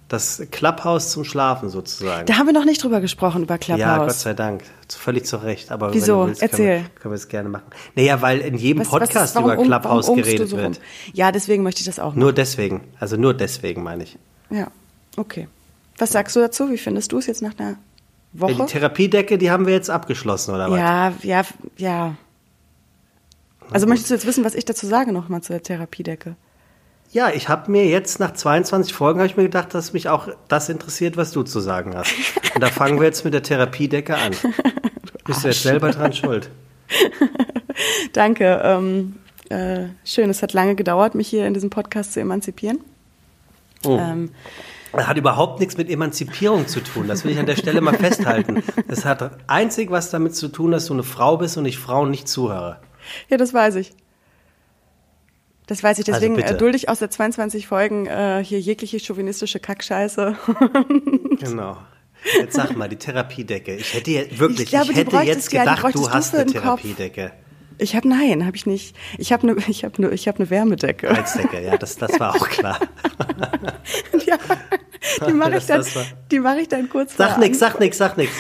Das 0.08 0.44
Clubhouse 0.52 1.10
zum 1.10 1.24
Schlafen 1.24 1.70
sozusagen. 1.70 2.28
Da 2.28 2.38
haben 2.38 2.46
wir 2.46 2.54
noch 2.54 2.66
nicht 2.66 2.84
drüber 2.84 3.02
gesprochen, 3.02 3.42
über 3.42 3.58
Clubhouse. 3.58 3.80
Ja, 3.80 3.98
Gott 3.98 4.14
sei 4.14 4.34
Dank. 4.34 4.64
Völlig 4.88 5.26
zu 5.26 5.38
Recht. 5.38 5.72
Aber 5.72 5.94
Wieso? 5.96 6.28
Willst, 6.28 6.44
Erzähl. 6.44 6.58
Können 6.58 6.84
wir, 6.84 7.00
können 7.02 7.12
wir 7.14 7.16
es 7.16 7.28
gerne 7.28 7.50
machen. 7.50 7.66
Naja, 7.96 8.22
weil 8.22 8.42
in 8.42 8.56
jedem 8.56 8.82
was, 8.82 8.90
Podcast 8.90 9.36
was 9.36 9.36
ist, 9.36 9.40
über 9.40 9.58
Clubhouse 9.58 10.08
um, 10.08 10.18
geredet 10.18 10.50
so 10.50 10.58
wird. 10.58 10.80
Ja, 11.14 11.32
deswegen 11.32 11.64
möchte 11.64 11.80
ich 11.80 11.88
das 11.88 11.98
auch 11.98 12.10
machen. 12.10 12.20
Nur 12.20 12.34
deswegen. 12.34 12.82
Also 13.00 13.18
nur 13.18 13.34
deswegen 13.34 13.82
meine 13.82 14.04
ich. 14.04 14.20
Ja, 14.52 14.68
okay. 15.18 15.48
Was 15.98 16.12
sagst 16.12 16.36
du 16.36 16.40
dazu? 16.40 16.70
Wie 16.70 16.78
findest 16.78 17.12
du 17.12 17.18
es 17.18 17.26
jetzt 17.26 17.42
nach 17.42 17.58
einer 17.58 17.78
Woche? 18.34 18.54
Die 18.54 18.66
Therapiedecke, 18.66 19.40
die 19.40 19.50
haben 19.50 19.66
wir 19.66 19.74
jetzt 19.74 19.90
abgeschlossen, 19.90 20.54
oder 20.54 20.70
was? 20.70 20.78
Ja, 20.78 21.14
ja, 21.24 21.46
ja. 21.78 22.16
Also 23.72 23.88
möchtest 23.88 24.12
du 24.12 24.14
jetzt 24.14 24.28
wissen, 24.28 24.44
was 24.44 24.54
ich 24.54 24.66
dazu 24.66 24.86
sage 24.86 25.12
nochmal 25.12 25.42
zur 25.42 25.62
Therapiedecke? 25.64 26.36
Ja, 27.16 27.30
ich 27.30 27.48
habe 27.48 27.72
mir 27.72 27.88
jetzt 27.88 28.20
nach 28.20 28.34
22 28.34 28.94
Folgen 28.94 29.22
habe 29.22 29.28
ich 29.28 29.38
mir 29.38 29.44
gedacht, 29.44 29.74
dass 29.74 29.94
mich 29.94 30.10
auch 30.10 30.28
das 30.50 30.68
interessiert, 30.68 31.16
was 31.16 31.32
du 31.32 31.44
zu 31.44 31.62
sagen 31.62 31.96
hast. 31.96 32.14
Und 32.54 32.62
da 32.62 32.68
fangen 32.68 33.00
wir 33.00 33.06
jetzt 33.06 33.24
mit 33.24 33.34
der 33.34 33.42
Therapiedecke 33.42 34.18
an. 34.18 34.34
Bist 35.24 35.46
du 35.46 35.48
jetzt 35.48 35.64
selber 35.64 35.92
dran 35.92 36.12
schuld. 36.12 36.50
Danke. 38.12 38.60
Ähm, 38.62 39.16
äh, 39.48 39.86
schön, 40.04 40.30
es 40.30 40.44
hat 40.44 40.52
lange 40.52 40.76
gedauert, 40.76 41.16
mich 41.16 41.30
hier 41.30 41.48
in 41.48 41.54
diesem 41.54 41.70
Podcast 41.70 42.12
zu 42.12 42.20
emanzipieren. 42.20 42.80
Oh. 43.86 43.98
Ähm, 43.98 44.32
das 44.92 45.08
hat 45.08 45.16
überhaupt 45.16 45.62
nichts 45.62 45.78
mit 45.78 45.90
Emanzipierung 45.90 46.68
zu 46.68 46.82
tun. 46.82 47.08
Das 47.08 47.24
will 47.24 47.32
ich 47.32 47.40
an 47.40 47.46
der 47.46 47.56
Stelle 47.56 47.80
mal 47.80 47.94
festhalten. 47.94 48.62
Das 48.90 49.06
hat 49.06 49.38
einzig 49.48 49.90
was 49.90 50.10
damit 50.10 50.36
zu 50.36 50.50
tun, 50.50 50.72
dass 50.72 50.88
du 50.88 50.94
eine 50.94 51.04
Frau 51.04 51.38
bist 51.38 51.56
und 51.56 51.64
ich 51.64 51.80
Frauen 51.80 52.12
nicht 52.12 52.28
zuhöre. 52.28 52.82
Ja, 53.30 53.38
das 53.38 53.54
weiß 53.54 53.76
ich. 53.76 53.94
Das 55.68 55.82
weiß 55.82 55.98
ich, 56.00 56.06
deswegen 56.06 56.42
also 56.42 56.58
dulde 56.58 56.78
ich 56.78 56.90
aus 56.90 57.00
der 57.00 57.10
22 57.10 57.68
Folgen 57.68 58.06
äh, 58.06 58.44
hier 58.44 58.60
jegliche 58.60 59.00
chauvinistische 59.00 59.60
Kackscheiße. 59.60 60.38
genau. 61.40 61.78
Jetzt 62.40 62.56
sag 62.56 62.76
mal, 62.76 62.90
die 62.90 62.98
Therapiedecke. 62.98 63.76
Ich 63.76 63.94
hätte 63.94 64.12
jetzt, 64.12 64.40
wirklich, 64.40 64.62
ich, 64.62 64.70
glaube, 64.70 64.92
ich 64.92 64.98
hätte 64.98 65.18
jetzt 65.18 65.52
gedacht, 65.52 65.84
ja, 65.84 65.92
du 65.92 66.10
hast 66.10 66.36
eine 66.36 66.46
Therapiedecke. 66.46 67.32
Ich 67.78 67.96
habe 67.96 68.08
nein, 68.08 68.46
habe 68.46 68.56
ich 68.56 68.66
nicht. 68.66 68.96
Ich 69.18 69.34
habe 69.34 69.50
eine 69.50 69.58
ich 69.68 69.84
habe 69.84 69.98
eine 69.98 70.10
ich 70.12 70.28
habe 70.28 70.40
eine 70.40 70.50
Wärmedecke. 70.50 71.10
Heizdecke, 71.10 71.62
ja, 71.62 71.78
das 71.78 71.98
das 71.98 72.20
war 72.20 72.36
auch 72.36 72.48
klar. 72.48 72.80
ja, 74.26 74.38
die 75.28 75.34
mache 75.34 75.58
ich 75.58 75.66
dann 75.66 75.84
die 76.32 76.40
mache 76.40 76.62
ich 76.62 76.68
dann 76.68 76.90
kurz 76.90 77.16
Sag 77.16 77.38
nix, 77.38 77.60
sag 77.60 77.80
nix, 77.80 77.98
sag 77.98 78.18
nix. 78.18 78.32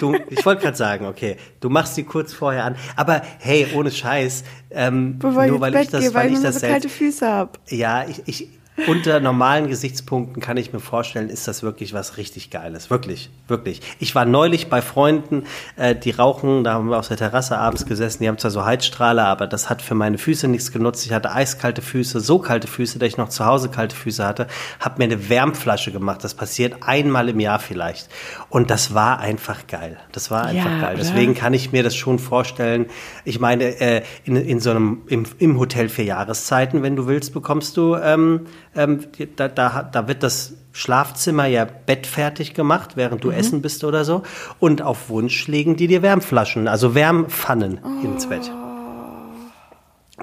Du, 0.00 0.14
ich 0.30 0.44
wollte 0.44 0.62
gerade 0.62 0.76
sagen, 0.76 1.06
okay, 1.06 1.36
du 1.60 1.68
machst 1.68 1.94
sie 1.94 2.04
kurz 2.04 2.32
vorher 2.32 2.64
an, 2.64 2.76
aber 2.96 3.22
hey, 3.38 3.66
ohne 3.74 3.90
Scheiß, 3.90 4.44
ähm, 4.70 5.18
nur 5.20 5.60
weil 5.60 5.74
ich 5.76 5.88
das 5.88 6.00
gehe, 6.02 6.14
weil, 6.14 6.26
weil 6.26 6.32
ich 6.34 6.42
das 6.42 6.60
so 6.60 6.66
kalte 6.66 6.88
Füße 6.88 7.26
habe. 7.26 7.52
Ja, 7.68 8.06
ich, 8.06 8.22
ich 8.26 8.48
unter 8.86 9.20
normalen 9.20 9.68
Gesichtspunkten 9.68 10.40
kann 10.40 10.56
ich 10.56 10.72
mir 10.72 10.80
vorstellen, 10.80 11.30
ist 11.30 11.48
das 11.48 11.62
wirklich 11.62 11.92
was 11.92 12.16
richtig 12.16 12.50
Geiles. 12.50 12.90
Wirklich, 12.90 13.30
wirklich. 13.48 13.80
Ich 13.98 14.14
war 14.14 14.24
neulich 14.24 14.68
bei 14.68 14.82
Freunden, 14.82 15.44
äh, 15.76 15.94
die 15.94 16.10
rauchen, 16.10 16.64
da 16.64 16.74
haben 16.74 16.88
wir 16.88 16.98
auf 16.98 17.08
der 17.08 17.16
Terrasse 17.16 17.58
abends 17.58 17.86
gesessen, 17.86 18.22
die 18.22 18.28
haben 18.28 18.38
zwar 18.38 18.50
so 18.50 18.64
Heizstrahler, 18.64 19.26
aber 19.26 19.46
das 19.46 19.68
hat 19.68 19.82
für 19.82 19.94
meine 19.94 20.18
Füße 20.18 20.48
nichts 20.48 20.72
genutzt. 20.72 21.04
Ich 21.06 21.12
hatte 21.12 21.32
eiskalte 21.32 21.82
Füße, 21.82 22.20
so 22.20 22.38
kalte 22.38 22.68
Füße, 22.68 22.98
dass 22.98 23.08
ich 23.08 23.16
noch 23.16 23.28
zu 23.28 23.44
Hause 23.44 23.68
kalte 23.68 23.96
Füße 23.96 24.24
hatte, 24.24 24.46
habe 24.80 24.98
mir 24.98 25.04
eine 25.04 25.28
Wärmflasche 25.28 25.92
gemacht. 25.92 26.22
Das 26.22 26.34
passiert 26.34 26.76
einmal 26.82 27.28
im 27.28 27.40
Jahr 27.40 27.58
vielleicht. 27.58 28.08
Und 28.48 28.70
das 28.70 28.94
war 28.94 29.18
einfach 29.18 29.66
geil. 29.66 29.96
Das 30.12 30.30
war 30.30 30.44
einfach 30.44 30.70
ja, 30.70 30.80
geil. 30.80 30.96
Deswegen 30.98 31.34
kann 31.34 31.54
ich 31.54 31.72
mir 31.72 31.82
das 31.82 31.96
schon 31.96 32.18
vorstellen. 32.18 32.86
Ich 33.24 33.40
meine, 33.40 33.80
äh, 33.80 34.02
in, 34.24 34.36
in 34.36 34.60
so 34.60 34.70
einem, 34.70 35.02
im, 35.08 35.24
im 35.38 35.58
Hotel 35.58 35.88
für 35.88 36.02
Jahreszeiten, 36.02 36.82
wenn 36.82 36.96
du 36.96 37.06
willst, 37.06 37.34
bekommst 37.34 37.76
du 37.76 37.96
ähm, 37.96 38.46
ähm, 38.78 39.00
da, 39.36 39.48
da, 39.48 39.82
da 39.82 40.08
wird 40.08 40.22
das 40.22 40.54
Schlafzimmer 40.72 41.46
ja 41.46 41.64
bettfertig 41.64 42.54
gemacht, 42.54 42.92
während 42.96 43.24
du 43.24 43.28
mhm. 43.28 43.34
essen 43.34 43.62
bist 43.62 43.84
oder 43.84 44.04
so. 44.04 44.22
Und 44.60 44.82
auf 44.82 45.08
Wunsch 45.08 45.48
legen 45.48 45.76
die 45.76 45.88
dir 45.88 46.02
Wärmflaschen, 46.02 46.68
also 46.68 46.94
Wärmpfannen 46.94 47.80
oh. 47.82 48.04
ins 48.04 48.28
Bett. 48.28 48.50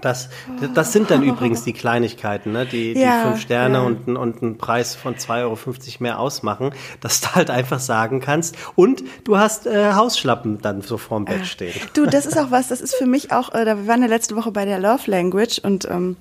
Das, 0.02 0.30
das 0.74 0.92
sind 0.92 1.10
dann 1.10 1.24
übrigens 1.24 1.64
die 1.64 1.72
Kleinigkeiten, 1.72 2.52
ne? 2.52 2.66
die, 2.66 2.94
die 2.94 3.00
ja, 3.00 3.24
fünf 3.24 3.40
Sterne 3.40 3.78
ja. 3.78 3.84
und, 3.84 4.18
und 4.18 4.44
einen 4.44 4.58
Preis 4.58 4.94
von 4.94 5.16
2,50 5.16 5.42
Euro 5.42 5.58
mehr 6.00 6.20
ausmachen, 6.20 6.72
dass 7.00 7.22
du 7.22 7.34
halt 7.34 7.50
einfach 7.50 7.80
sagen 7.80 8.20
kannst. 8.20 8.58
Und 8.76 9.04
du 9.24 9.38
hast 9.38 9.68
äh, 9.68 9.94
Hausschlappen 9.94 10.62
dann 10.62 10.82
so 10.82 10.98
vorm 10.98 11.26
Bett 11.26 11.46
stehen. 11.46 11.74
Du, 11.94 12.06
das 12.06 12.26
ist 12.26 12.38
auch 12.40 12.52
was, 12.52 12.68
das 12.68 12.82
ist 12.82 12.96
für 12.96 13.06
mich 13.06 13.32
auch, 13.32 13.54
äh, 13.54 13.64
da 13.64 13.78
wir 13.78 13.88
waren 13.88 14.02
ja 14.02 14.08
letzte 14.08 14.36
Woche 14.36 14.52
bei 14.52 14.66
der 14.66 14.80
Love 14.80 15.10
Language 15.10 15.60
und 15.60 15.86
ähm, 15.86 16.18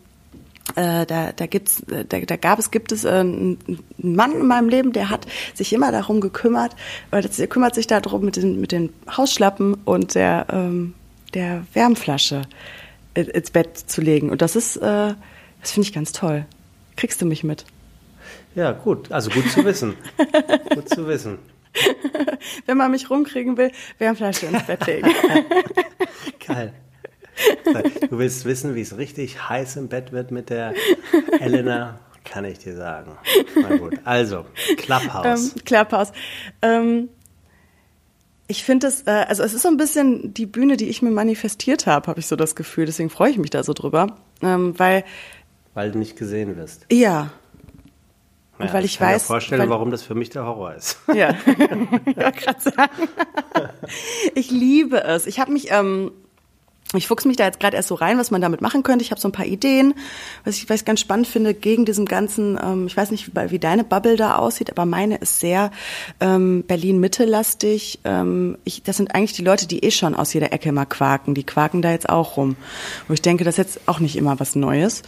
äh, 0.76 1.06
da, 1.06 1.32
da 1.32 1.46
gibt's, 1.46 1.80
äh, 1.90 2.04
da, 2.04 2.20
da 2.20 2.36
gab 2.36 2.58
es, 2.58 2.70
gibt 2.70 2.90
es 2.90 3.04
äh, 3.04 3.10
einen 3.10 3.58
Mann 3.98 4.32
in 4.32 4.46
meinem 4.46 4.68
Leben, 4.68 4.92
der 4.92 5.10
hat 5.10 5.26
sich 5.52 5.72
immer 5.72 5.92
darum 5.92 6.20
gekümmert, 6.20 6.74
weil 7.10 7.22
das, 7.22 7.36
der 7.36 7.46
kümmert 7.46 7.74
sich 7.74 7.86
darum 7.86 8.24
mit 8.24 8.36
den, 8.36 8.60
mit 8.60 8.72
den 8.72 8.92
Hausschlappen 9.14 9.74
und 9.84 10.14
der, 10.14 10.46
ähm, 10.50 10.94
der 11.34 11.64
Wärmflasche 11.74 12.42
ins 13.14 13.50
Bett 13.50 13.76
zu 13.76 14.00
legen. 14.00 14.30
Und 14.30 14.42
das 14.42 14.56
ist, 14.56 14.76
äh, 14.76 15.14
das 15.60 15.70
finde 15.70 15.86
ich 15.86 15.92
ganz 15.92 16.12
toll. 16.12 16.46
Kriegst 16.96 17.20
du 17.20 17.26
mich 17.26 17.44
mit? 17.44 17.64
Ja, 18.54 18.72
gut. 18.72 19.12
Also 19.12 19.30
gut 19.30 19.48
zu 19.50 19.64
wissen. 19.64 19.94
gut 20.74 20.88
zu 20.88 21.06
wissen. 21.06 21.38
Wenn 22.66 22.76
man 22.76 22.90
mich 22.90 23.10
rumkriegen 23.10 23.56
will, 23.56 23.70
Wärmflasche 23.98 24.46
ins 24.46 24.64
Bett 24.64 24.86
legen. 24.86 25.10
Geil. 26.46 26.72
Du 28.10 28.18
willst 28.18 28.44
wissen, 28.44 28.74
wie 28.74 28.80
es 28.82 28.96
richtig 28.96 29.48
heiß 29.48 29.76
im 29.76 29.88
Bett 29.88 30.12
wird 30.12 30.30
mit 30.30 30.50
der 30.50 30.74
Elena. 31.40 31.98
Kann 32.24 32.46
ich 32.46 32.58
dir 32.58 32.74
sagen. 32.74 33.18
Na 33.54 33.76
gut, 33.76 33.98
also, 34.04 34.46
Clubhouse. 34.78 35.54
Ähm, 35.54 35.64
Clubhouse. 35.64 36.12
Ähm, 36.62 37.10
ich 38.46 38.64
finde 38.64 38.86
es, 38.86 39.02
äh, 39.02 39.10
also 39.28 39.42
es 39.42 39.52
ist 39.52 39.62
so 39.62 39.68
ein 39.68 39.76
bisschen 39.76 40.32
die 40.32 40.46
Bühne, 40.46 40.76
die 40.76 40.88
ich 40.88 41.02
mir 41.02 41.10
manifestiert 41.10 41.86
habe, 41.86 42.06
habe 42.06 42.20
ich 42.20 42.26
so 42.26 42.36
das 42.36 42.54
Gefühl. 42.54 42.86
Deswegen 42.86 43.10
freue 43.10 43.30
ich 43.30 43.38
mich 43.38 43.50
da 43.50 43.62
so 43.62 43.72
drüber, 43.72 44.16
ähm, 44.42 44.78
weil 44.78 45.04
weil 45.74 45.90
du 45.90 45.98
nicht 45.98 46.16
gesehen 46.16 46.56
wirst. 46.56 46.86
Ja. 46.90 47.30
Und 48.58 48.66
Ja, 48.66 48.72
weil 48.72 48.84
ich 48.84 48.98
kann 48.98 49.08
mir 49.08 49.14
weiß, 49.14 49.26
vorstellen, 49.26 49.60
weil, 49.62 49.70
warum 49.70 49.90
das 49.90 50.02
für 50.02 50.14
mich 50.14 50.30
der 50.30 50.46
Horror 50.46 50.74
ist. 50.74 50.98
Ja, 51.08 51.34
ja 52.16 52.30
gerade 52.30 52.60
sagen. 52.60 53.08
Ich 54.34 54.50
liebe 54.50 55.02
es. 55.02 55.26
Ich 55.26 55.40
habe 55.40 55.52
mich, 55.52 55.72
ähm, 55.72 56.12
ich 56.98 57.08
fuchs 57.08 57.24
mich 57.24 57.36
da 57.36 57.44
jetzt 57.44 57.60
gerade 57.60 57.76
erst 57.76 57.88
so 57.88 57.94
rein, 57.94 58.18
was 58.18 58.30
man 58.30 58.40
damit 58.40 58.60
machen 58.60 58.82
könnte. 58.82 59.04
Ich 59.04 59.10
habe 59.10 59.20
so 59.20 59.28
ein 59.28 59.32
paar 59.32 59.46
Ideen, 59.46 59.94
was 60.44 60.56
ich, 60.56 60.68
was 60.68 60.80
ich 60.80 60.84
ganz 60.84 61.00
spannend 61.00 61.26
finde, 61.26 61.54
gegen 61.54 61.84
diesem 61.84 62.06
ganzen, 62.06 62.58
ähm, 62.62 62.86
ich 62.86 62.96
weiß 62.96 63.10
nicht, 63.10 63.28
wie, 63.28 63.50
wie 63.50 63.58
deine 63.58 63.84
Bubble 63.84 64.16
da 64.16 64.36
aussieht, 64.36 64.70
aber 64.70 64.86
meine 64.86 65.16
ist 65.16 65.40
sehr 65.40 65.70
ähm, 66.20 66.64
Berlin-Mitte-lastig. 66.66 68.00
Ähm, 68.04 68.58
das 68.84 68.96
sind 68.96 69.14
eigentlich 69.14 69.32
die 69.32 69.44
Leute, 69.44 69.66
die 69.66 69.84
eh 69.84 69.90
schon 69.90 70.14
aus 70.14 70.32
jeder 70.32 70.52
Ecke 70.52 70.72
mal 70.72 70.86
quaken. 70.86 71.34
Die 71.34 71.44
quaken 71.44 71.82
da 71.82 71.90
jetzt 71.90 72.08
auch 72.08 72.36
rum. 72.36 72.56
Wo 73.08 73.14
ich 73.14 73.22
denke, 73.22 73.44
das 73.44 73.54
ist 73.54 73.58
jetzt 73.58 73.88
auch 73.88 74.00
nicht 74.00 74.16
immer 74.16 74.38
was 74.40 74.54
Neues. 74.54 75.02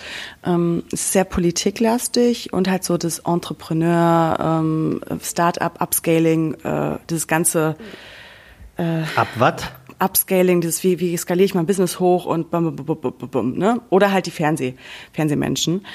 Ähm, 0.44 0.84
ist 0.92 1.12
sehr 1.12 1.24
politiklastig 1.24 2.52
und 2.52 2.68
halt 2.68 2.84
so 2.84 2.96
das 2.96 3.20
Entrepreneur, 3.20 4.38
ähm, 4.40 5.00
Start-up, 5.22 5.80
Upscaling, 5.80 6.54
äh, 6.62 6.98
dieses 7.08 7.26
ganze 7.26 7.76
Ab 8.78 9.28
was? 9.36 9.54
Upscaling, 9.98 10.60
dieses 10.60 10.82
wie, 10.84 11.00
wie 11.00 11.16
skaliere 11.16 11.44
ich 11.44 11.54
mein 11.54 11.66
Business 11.66 12.00
hoch 12.00 12.26
und 12.26 12.50
bum, 12.50 12.76
bum, 12.76 13.00
bum, 13.00 13.12
bum, 13.30 13.58
ne? 13.58 13.80
Oder 13.90 14.12
halt 14.12 14.26
die 14.26 14.30
Fernseh, 14.30 14.74
Fernsehmenschen. 15.12 15.86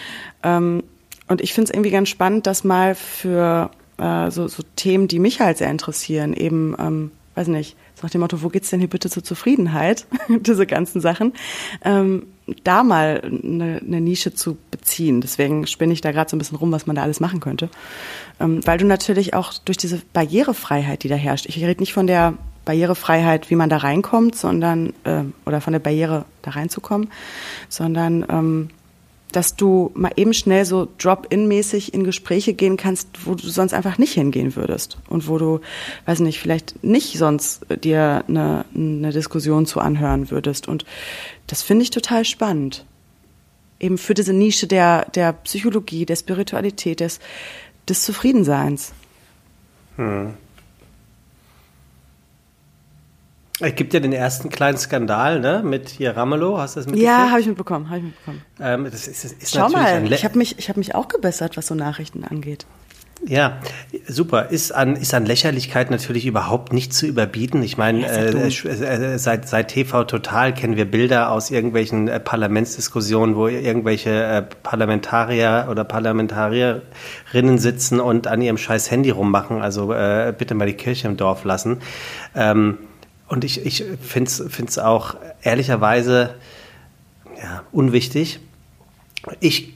Ähm, 0.44 0.84
und 1.28 1.42
ich 1.42 1.54
finde 1.54 1.70
es 1.70 1.74
irgendwie 1.74 1.92
ganz 1.92 2.10
spannend, 2.10 2.48
dass 2.48 2.64
mal 2.64 2.96
für 2.96 3.72
äh, 3.98 4.32
so, 4.32 4.48
so 4.48 4.64
Themen, 4.76 5.08
die 5.08 5.20
mich 5.20 5.40
halt 5.40 5.58
sehr 5.58 5.70
interessieren, 5.70 6.34
eben, 6.34 6.76
ähm, 6.80 7.12
weiß 7.36 7.48
nicht, 7.48 7.78
so 7.96 8.04
nach 8.04 8.10
dem 8.10 8.22
Motto, 8.22 8.42
wo 8.42 8.50
geht's 8.50 8.70
denn 8.70 8.80
hier 8.80 8.90
bitte 8.90 9.10
zur 9.10 9.24
Zufriedenheit, 9.24 10.08
diese 10.30 10.66
ganzen 10.66 11.00
Sachen, 11.00 11.34
ähm, 11.86 12.28
da 12.64 12.84
mal 12.84 13.22
eine, 13.24 13.82
eine 13.86 14.02
Nische 14.02 14.34
zu 14.34 14.58
beziehen. 14.72 15.22
Deswegen 15.22 15.68
spinne 15.68 15.94
ich 15.94 16.02
da 16.02 16.12
gerade 16.12 16.30
so 16.30 16.36
ein 16.36 16.40
bisschen 16.40 16.58
rum, 16.58 16.72
was 16.72 16.88
man 16.88 16.96
da 16.96 17.04
alles 17.04 17.20
machen 17.20 17.40
könnte. 17.40 17.70
Ähm, 18.40 18.66
weil 18.66 18.78
du 18.78 18.86
natürlich 18.86 19.34
auch 19.34 19.54
durch 19.54 19.78
diese 19.78 20.02
Barrierefreiheit, 20.14 21.04
die 21.04 21.08
da 21.08 21.16
herrscht, 21.16 21.46
ich 21.46 21.64
rede 21.64 21.80
nicht 21.80 21.94
von 21.94 22.08
der 22.08 22.34
Barrierefreiheit, 22.66 23.50
wie 23.50 23.56
man 23.56 23.70
da 23.70 23.78
reinkommt, 23.78 24.36
sondern 24.36 24.94
äh, 25.04 25.24
oder 25.46 25.62
von 25.62 25.74
der 25.74 25.80
Barriere 25.80 26.26
da 26.42 26.52
reinzukommen, 26.52 27.10
sondern 27.70 28.26
ähm, 28.30 28.70
dass 29.32 29.56
du 29.56 29.92
mal 29.94 30.12
eben 30.16 30.34
schnell 30.34 30.66
so 30.66 30.88
Drop-in-mäßig 30.98 31.94
in 31.94 32.04
Gespräche 32.04 32.54
gehen 32.54 32.78
kannst, 32.78 33.08
wo 33.26 33.36
du 33.36 33.48
sonst 33.48 33.74
einfach 33.74 33.98
nicht 33.98 34.14
hingehen 34.14 34.56
würdest 34.56 34.98
und 35.08 35.28
wo 35.28 35.38
du, 35.38 35.62
weiß 36.06 36.20
nicht, 36.20 36.40
vielleicht 36.40 36.84
nicht 36.84 37.18
sonst 37.18 37.66
dir 37.84 38.24
eine, 38.28 38.66
eine 38.76 39.12
Diskussion 39.12 39.66
zu 39.66 39.80
anhören 39.80 40.32
würdest. 40.32 40.68
Und 40.68 40.86
das 41.48 41.62
finde 41.64 41.84
ich 41.84 41.92
total 41.92 42.26
spannend. 42.26 42.86
Eben 43.80 43.98
für 43.98 44.14
diese 44.14 44.34
Nische 44.34 44.68
der, 44.68 45.06
der 45.16 45.34
Psychologie, 45.34 46.06
der 46.06 46.16
Spiritualität, 46.16 47.00
des, 47.00 47.20
des 47.88 48.04
Zufriedenseins. 48.04 48.92
Es 53.62 53.76
gibt 53.76 53.94
ja 53.94 54.00
den 54.00 54.14
ersten 54.14 54.50
kleinen 54.50 54.78
Skandal, 54.78 55.40
ne, 55.40 55.62
mit 55.64 55.90
hier 55.90 56.18
Ramelow, 56.18 56.58
hast 56.58 56.76
du 56.76 56.80
das 56.80 56.88
mitgekriegt? 56.88 57.08
Ja, 57.12 57.30
habe 57.30 57.42
ich 57.42 57.48
mitbekommen, 57.48 57.88
habe 57.90 58.00
ich 58.00 58.06
mitbekommen. 58.06 58.42
ähm, 58.60 58.86
das 58.92 59.08
ist, 59.08 59.24
das 59.24 59.32
ist 59.34 59.56
Schau 59.56 59.70
mal, 59.70 60.12
ich 60.12 60.24
habe 60.26 60.38
mich, 60.38 60.58
ich 60.60 60.70
hab 60.70 60.78
mich 60.78 60.96
auch 60.96 61.08
gebessert, 61.08 61.58
was 61.58 61.68
so 61.68 61.76
Nachrichten 61.76 62.24
angeht. 62.24 62.66
Ja, 63.24 63.60
super. 64.08 64.50
Ist 64.50 64.72
an, 64.74 64.96
ist 64.96 65.14
an 65.14 65.28
Lächerlichkeit 65.28 65.92
natürlich 65.92 66.26
überhaupt 66.26 66.74
nicht 66.74 66.92
zu 66.92 67.06
überbieten. 67.06 67.62
Ich 67.62 67.78
meine, 67.78 68.08
äh, 68.08 68.32
sch- 68.48 68.68
äh, 68.68 69.20
seit, 69.20 69.48
seit 69.48 69.68
TV 69.68 70.06
Total 70.06 70.56
kennen 70.56 70.76
wir 70.76 70.90
Bilder 70.90 71.30
aus 71.30 71.52
irgendwelchen 71.52 72.08
äh, 72.08 72.20
Parlamentsdiskussionen, 72.20 73.36
wo 73.36 73.48
irgendwelche 73.48 74.10
äh, 74.10 74.42
Parlamentarier 74.42 75.68
oder 75.70 75.84
Parlamentarierinnen 75.84 77.60
sitzen 77.60 78.00
und 78.00 78.26
an 78.26 78.42
ihrem 78.42 78.58
scheiß 78.58 78.90
Handy 78.90 79.12
rummachen. 79.12 79.62
Also 79.62 79.94
äh, 79.94 80.34
bitte 80.36 80.56
mal 80.56 80.66
die 80.66 80.74
Kirche 80.74 81.08
im 81.08 81.16
Dorf 81.16 81.44
lassen. 81.44 81.78
Ähm, 82.36 82.80
und 83.32 83.46
ich, 83.46 83.66
ich 83.66 83.86
finde 84.02 84.30
es 84.30 84.78
auch 84.78 85.16
ehrlicherweise 85.42 86.36
ja, 87.42 87.64
unwichtig. 87.72 88.42
Ich 89.40 89.70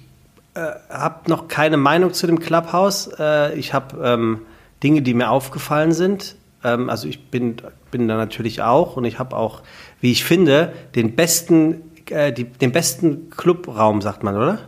äh, 0.56 0.72
habe 0.90 1.30
noch 1.30 1.48
keine 1.48 1.78
Meinung 1.78 2.14
zu 2.14 2.28
dem 2.28 2.40
Clubhouse. 2.40 3.10
Äh, 3.18 3.58
ich 3.58 3.74
habe 3.74 4.04
ähm, 4.04 4.42
Dinge, 4.84 5.04
die 5.04 5.14
mir 5.14 5.30
aufgefallen 5.30 5.94
sind. 5.94 6.36
Ähm, 6.66 6.90
also 6.90 7.08
ich 7.08 7.30
bin, 7.30 7.56
bin 7.92 8.10
da 8.10 8.18
natürlich 8.18 8.62
auch 8.62 8.98
und 8.98 9.06
ich 9.06 9.20
habe 9.20 9.38
auch, 9.38 9.62
wie 10.02 10.12
ich 10.12 10.26
finde, 10.26 10.74
den 10.96 11.16
besten, 11.16 11.82
äh, 12.10 12.34
die, 12.34 12.44
den 12.44 12.74
besten 12.74 13.30
Clubraum, 13.30 14.02
sagt 14.02 14.22
man, 14.22 14.36
oder? 14.36 14.60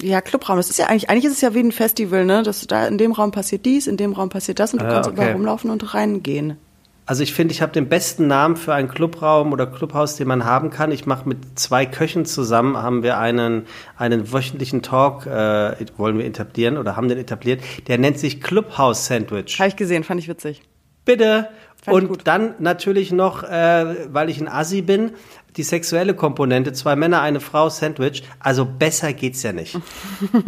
Ja, 0.00 0.20
Clubraum, 0.22 0.56
das 0.56 0.70
ist 0.70 0.78
ja 0.80 0.86
eigentlich, 0.86 1.08
eigentlich 1.08 1.26
ist 1.26 1.34
es 1.34 1.40
ja 1.40 1.54
wie 1.54 1.60
ein 1.60 1.70
Festival, 1.70 2.24
ne? 2.24 2.42
Das, 2.42 2.66
da 2.66 2.84
in 2.88 2.98
dem 2.98 3.12
Raum 3.12 3.30
passiert 3.30 3.64
dies, 3.64 3.86
in 3.86 3.96
dem 3.96 4.12
Raum 4.12 4.28
passiert 4.28 4.58
das 4.58 4.72
und 4.72 4.82
du 4.82 4.86
Ah, 4.86 4.90
kannst 4.90 5.08
okay. 5.08 5.18
überall 5.18 5.32
rumlaufen 5.34 5.70
und 5.70 5.94
reingehen. 5.94 6.56
Also 7.04 7.22
ich 7.24 7.34
finde, 7.34 7.52
ich 7.52 7.62
habe 7.62 7.72
den 7.72 7.88
besten 7.88 8.28
Namen 8.28 8.56
für 8.56 8.74
einen 8.74 8.88
Clubraum 8.88 9.52
oder 9.52 9.66
Clubhaus, 9.66 10.16
den 10.16 10.28
man 10.28 10.44
haben 10.44 10.70
kann. 10.70 10.92
Ich 10.92 11.04
mache 11.04 11.28
mit 11.28 11.58
zwei 11.58 11.84
Köchen 11.84 12.24
zusammen, 12.24 12.76
haben 12.76 13.02
wir 13.02 13.18
einen, 13.18 13.66
einen 13.96 14.32
wöchentlichen 14.32 14.82
Talk, 14.82 15.26
äh, 15.26 15.74
wollen 15.96 16.18
wir 16.18 16.26
etablieren 16.26 16.78
oder 16.78 16.96
haben 16.96 17.08
den 17.08 17.18
etabliert. 17.18 17.60
Der 17.88 17.98
nennt 17.98 18.18
sich 18.18 18.40
Clubhouse 18.40 19.06
Sandwich. 19.06 19.58
Habe 19.58 19.68
ich 19.68 19.76
gesehen, 19.76 20.04
fand 20.04 20.20
ich 20.20 20.28
witzig. 20.28 20.62
Bitte. 21.04 21.48
Fand 21.82 22.08
Und 22.08 22.28
dann 22.28 22.54
natürlich 22.60 23.10
noch, 23.10 23.42
äh, 23.42 24.06
weil 24.12 24.30
ich 24.30 24.40
ein 24.40 24.46
Assi 24.46 24.82
bin, 24.82 25.10
die 25.56 25.64
sexuelle 25.64 26.14
Komponente, 26.14 26.72
zwei 26.72 26.94
Männer, 26.94 27.20
eine 27.20 27.40
Frau, 27.40 27.68
Sandwich. 27.68 28.22
Also 28.38 28.64
besser 28.64 29.12
geht's 29.12 29.42
ja 29.42 29.52
nicht. 29.52 29.76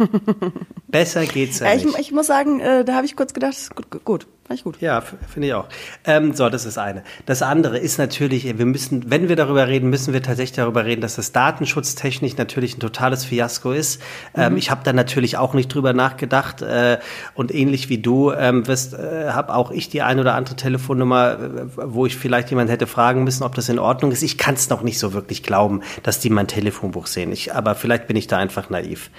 besser 0.87 1.25
geht's 1.25 1.59
ja, 1.59 1.67
Ja, 1.67 1.75
ich, 1.75 1.85
nicht. 1.85 1.99
ich 1.99 2.11
muss 2.13 2.27
sagen, 2.27 2.61
äh, 2.61 2.85
da 2.85 2.95
habe 2.95 3.05
ich 3.05 3.17
kurz 3.17 3.33
gedacht, 3.33 3.55
gut, 3.75 4.05
gut, 4.05 4.27
fand 4.45 4.59
ich 4.59 4.63
gut. 4.63 4.79
Ja, 4.79 5.01
finde 5.01 5.47
ich 5.47 5.53
auch. 5.55 5.67
Ähm, 6.05 6.33
so, 6.33 6.49
das 6.49 6.65
ist 6.65 6.77
eine. 6.77 7.03
Das 7.25 7.41
andere 7.41 7.79
ist 7.79 7.97
natürlich, 7.97 8.57
wir 8.57 8.65
müssen, 8.65 9.09
wenn 9.09 9.27
wir 9.27 9.35
darüber 9.35 9.67
reden, 9.67 9.89
müssen 9.89 10.13
wir 10.13 10.21
tatsächlich 10.21 10.55
darüber 10.55 10.85
reden, 10.85 11.01
dass 11.01 11.15
das 11.15 11.31
datenschutztechnisch 11.31 12.37
natürlich 12.37 12.77
ein 12.77 12.79
totales 12.79 13.25
Fiasko 13.25 13.71
ist. 13.71 14.01
Ähm, 14.35 14.57
ich 14.57 14.69
habe 14.69 14.81
da 14.83 14.93
natürlich 14.93 15.37
auch 15.37 15.55
nicht 15.55 15.69
drüber 15.69 15.93
nachgedacht 15.93 16.61
äh, 16.61 16.99
und 17.33 17.53
ähnlich 17.53 17.89
wie 17.89 17.97
du 17.97 18.31
ähm, 18.33 18.67
wirst, 18.67 18.93
äh, 18.93 19.29
habe 19.31 19.55
auch 19.55 19.71
ich 19.71 19.89
die 19.89 20.03
ein 20.03 20.19
oder 20.19 20.35
andere 20.35 20.55
Telefonnummer, 20.55 21.39
äh, 21.39 21.67
wo 21.75 22.05
ich 22.05 22.15
vielleicht 22.15 22.51
jemand 22.51 22.69
hätte 22.69 22.85
fragen 22.85 23.23
müssen, 23.23 23.43
ob 23.43 23.55
das 23.55 23.67
in 23.67 23.79
Ordnung 23.79 24.11
ist. 24.11 24.21
Ich 24.21 24.37
kann 24.37 24.53
es 24.53 24.69
noch 24.69 24.83
nicht 24.83 24.99
so 24.99 25.13
wirklich 25.13 25.41
glauben, 25.41 25.81
dass 26.03 26.19
die 26.19 26.29
mein 26.29 26.47
Telefonbuch 26.47 27.07
sehen. 27.07 27.31
Ich, 27.31 27.55
aber 27.55 27.73
vielleicht 27.73 28.05
bin 28.05 28.15
ich 28.15 28.27
da 28.27 28.37
einfach 28.37 28.69
naiv. 28.69 29.09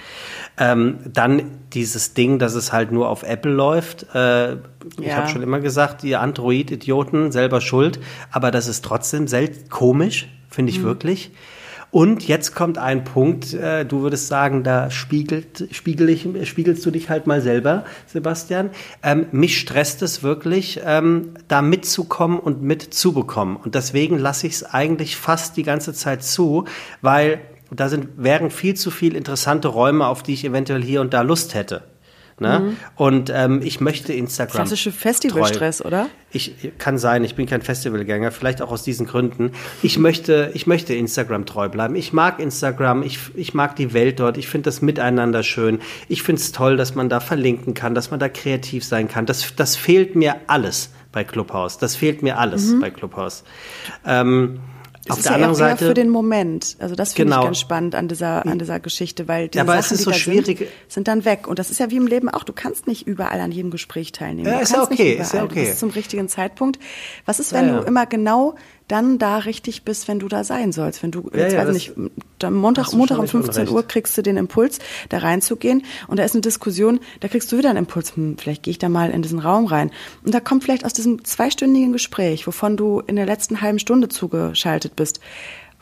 Ähm, 0.57 0.99
dann 1.05 1.51
dieses 1.73 2.13
Ding, 2.13 2.39
dass 2.39 2.55
es 2.55 2.71
halt 2.71 2.93
nur 2.93 3.09
auf 3.09 3.23
Apple 3.23 3.51
läuft. 3.51 4.15
Äh, 4.15 4.57
Ich 4.99 5.07
Ja. 5.07 5.15
habe 5.17 5.27
schon 5.29 5.41
immer 5.41 5.59
gesagt, 5.59 6.03
ihr 6.03 6.21
Android-Idioten 6.21 7.31
selber 7.31 7.61
schuld, 7.61 7.99
aber 8.31 8.51
das 8.51 8.67
ist 8.67 8.83
trotzdem 8.83 9.27
selten 9.27 9.69
komisch, 9.69 10.27
finde 10.49 10.71
ich 10.71 10.83
wirklich. 10.83 11.31
Und 11.89 12.27
jetzt 12.27 12.53
kommt 12.53 12.77
ein 12.77 13.05
Punkt, 13.05 13.53
äh, 13.53 13.85
du 13.85 14.01
würdest 14.01 14.27
sagen, 14.27 14.63
da 14.63 14.91
spiegelt, 14.91 15.69
spiegel 15.71 16.09
ich, 16.09 16.27
spiegelst 16.47 16.85
du 16.85 16.91
dich 16.91 17.09
halt 17.09 17.27
mal 17.27 17.41
selber, 17.41 17.85
Sebastian. 18.07 18.71
Ähm, 19.03 19.27
mich 19.31 19.57
stresst 19.57 20.01
es 20.01 20.21
wirklich, 20.21 20.81
ähm, 20.85 21.29
da 21.47 21.61
mitzukommen 21.61 22.39
und 22.39 22.61
mitzubekommen. 22.61 23.55
Und 23.55 23.73
deswegen 23.73 24.19
lasse 24.19 24.47
ich 24.47 24.53
es 24.53 24.63
eigentlich 24.65 25.15
fast 25.15 25.55
die 25.55 25.63
ganze 25.63 25.93
Zeit 25.93 26.23
zu, 26.23 26.65
weil 27.01 27.39
da 27.71 27.87
sind, 27.87 28.09
wären 28.17 28.51
viel 28.51 28.75
zu 28.75 28.91
viel 28.91 29.15
interessante 29.15 29.69
Räume, 29.69 30.07
auf 30.07 30.23
die 30.23 30.33
ich 30.33 30.43
eventuell 30.43 30.83
hier 30.83 30.99
und 30.99 31.13
da 31.13 31.21
Lust 31.21 31.53
hätte. 31.53 31.83
Ne? 32.39 32.75
Und 32.95 33.31
ähm, 33.33 33.61
ich 33.63 33.81
möchte 33.81 34.13
Instagram. 34.13 34.57
Klassische 34.57 34.91
Festivalstress, 34.91 35.83
oder? 35.83 36.07
Ich 36.31 36.71
kann 36.77 36.99
sein, 36.99 37.23
ich 37.23 37.33
bin 37.33 37.47
kein 37.47 37.63
Festivalgänger, 37.63 38.29
vielleicht 38.29 38.61
auch 38.61 38.71
aus 38.71 38.83
diesen 38.83 39.07
Gründen. 39.07 39.53
Ich 39.81 39.97
möchte, 39.97 40.51
ich 40.53 40.67
möchte 40.67 40.93
Instagram 40.93 41.47
treu 41.47 41.67
bleiben. 41.67 41.95
Ich 41.95 42.13
mag 42.13 42.39
Instagram, 42.39 43.01
ich, 43.01 43.17
ich 43.33 43.55
mag 43.55 43.75
die 43.75 43.91
Welt 43.93 44.19
dort, 44.19 44.37
ich 44.37 44.47
finde 44.47 44.65
das 44.65 44.83
Miteinander 44.83 45.41
schön. 45.41 45.79
Ich 46.09 46.21
finde 46.21 46.41
es 46.41 46.51
toll, 46.51 46.77
dass 46.77 46.93
man 46.93 47.09
da 47.09 47.21
verlinken 47.21 47.73
kann, 47.73 47.95
dass 47.95 48.11
man 48.11 48.19
da 48.19 48.29
kreativ 48.29 48.83
sein 48.83 49.07
kann. 49.07 49.25
Das, 49.25 49.55
das 49.55 49.75
fehlt 49.75 50.15
mir 50.15 50.35
alles 50.45 50.91
bei 51.11 51.23
Clubhouse. 51.23 51.79
Das 51.79 51.95
fehlt 51.95 52.21
mir 52.21 52.37
alles 52.37 52.79
bei 52.79 52.91
Clubhouse. 52.91 53.43
Ähm, 54.05 54.59
Es 55.07 55.11
auf 55.11 55.17
ist 55.19 55.23
der 55.25 55.31
ja 55.31 55.35
anderen 55.35 55.55
Seite. 55.55 55.87
für 55.87 55.93
den 55.93 56.09
Moment. 56.09 56.75
Also 56.79 56.95
das 56.95 57.13
finde 57.13 57.31
Genau. 57.31 57.41
ich 57.41 57.45
ganz 57.47 57.59
spannend 57.59 57.95
an 57.95 58.07
dieser, 58.07 58.45
an 58.45 58.59
dieser 58.59 58.79
Geschichte, 58.79 59.27
weil 59.27 59.47
die 59.47 59.57
Ja, 59.57 59.65
Sachen, 59.65 59.79
ist 59.79 59.89
die 59.91 59.95
so 60.03 60.11
da 60.11 60.17
schwierig- 60.17 60.57
sind, 60.59 60.69
sind 60.87 61.07
dann 61.07 61.25
weg. 61.25 61.47
Und 61.47 61.59
das 61.59 61.69
ist 61.71 61.79
ja 61.79 61.89
wie 61.89 61.97
im 61.97 62.07
Leben 62.07 62.29
auch. 62.29 62.43
Du 62.43 62.53
kannst 62.53 62.87
nicht 62.87 63.07
überall 63.07 63.39
an 63.39 63.51
jedem 63.51 63.71
Gespräch 63.71 64.11
teilnehmen. 64.11 64.47
Ja, 64.49 64.57
du 64.57 64.63
ist 64.63 64.69
ja 64.71 64.77
kannst 64.77 64.91
okay, 64.91 65.03
nicht 65.11 65.19
ist 65.19 65.33
ja 65.33 65.39
überall. 65.39 65.45
okay. 65.51 65.61
Du 65.63 65.67
bist 65.69 65.79
zum 65.79 65.89
richtigen 65.89 66.27
Zeitpunkt. 66.29 66.79
Was 67.25 67.39
ist, 67.39 67.51
Ja, 67.51 67.59
wenn 67.59 67.67
ja. 67.69 67.79
du 67.79 67.85
immer 67.87 68.05
genau 68.05 68.55
dann 68.87 69.19
da 69.19 69.39
richtig 69.39 69.83
bist, 69.83 70.07
wenn 70.07 70.19
du 70.19 70.27
da 70.27 70.43
sein 70.43 70.71
sollst. 70.71 71.03
Wenn 71.03 71.11
du, 71.11 71.29
Ja, 71.33 71.41
jetzt 71.41 71.53
ja, 71.53 71.67
weiß 71.67 71.73
nicht, 71.73 71.93
dann 72.39 72.53
Montag, 72.53 72.93
Montag 72.93 73.17
um 73.17 73.23
nicht 73.23 73.31
15 73.31 73.61
unrecht. 73.63 73.71
Uhr 73.75 73.87
kriegst 73.87 74.17
du 74.17 74.21
den 74.21 74.37
Impuls, 74.37 74.79
da 75.09 75.17
reinzugehen 75.19 75.83
und 76.07 76.17
da 76.17 76.23
ist 76.23 76.35
eine 76.35 76.41
Diskussion, 76.41 76.99
da 77.19 77.27
kriegst 77.27 77.51
du 77.51 77.57
wieder 77.57 77.69
einen 77.69 77.79
Impuls, 77.79 78.15
hm, 78.15 78.37
vielleicht 78.37 78.63
gehe 78.63 78.71
ich 78.71 78.79
da 78.79 78.89
mal 78.89 79.11
in 79.11 79.21
diesen 79.21 79.39
Raum 79.39 79.65
rein. 79.65 79.91
Und 80.23 80.33
da 80.33 80.39
kommt 80.39 80.63
vielleicht 80.63 80.85
aus 80.85 80.93
diesem 80.93 81.23
zweistündigen 81.25 81.91
Gespräch, 81.91 82.47
wovon 82.47 82.77
du 82.77 83.01
in 83.01 83.15
der 83.15 83.25
letzten 83.25 83.61
halben 83.61 83.79
Stunde 83.79 84.09
zugeschaltet 84.09 84.95
bist, 84.95 85.19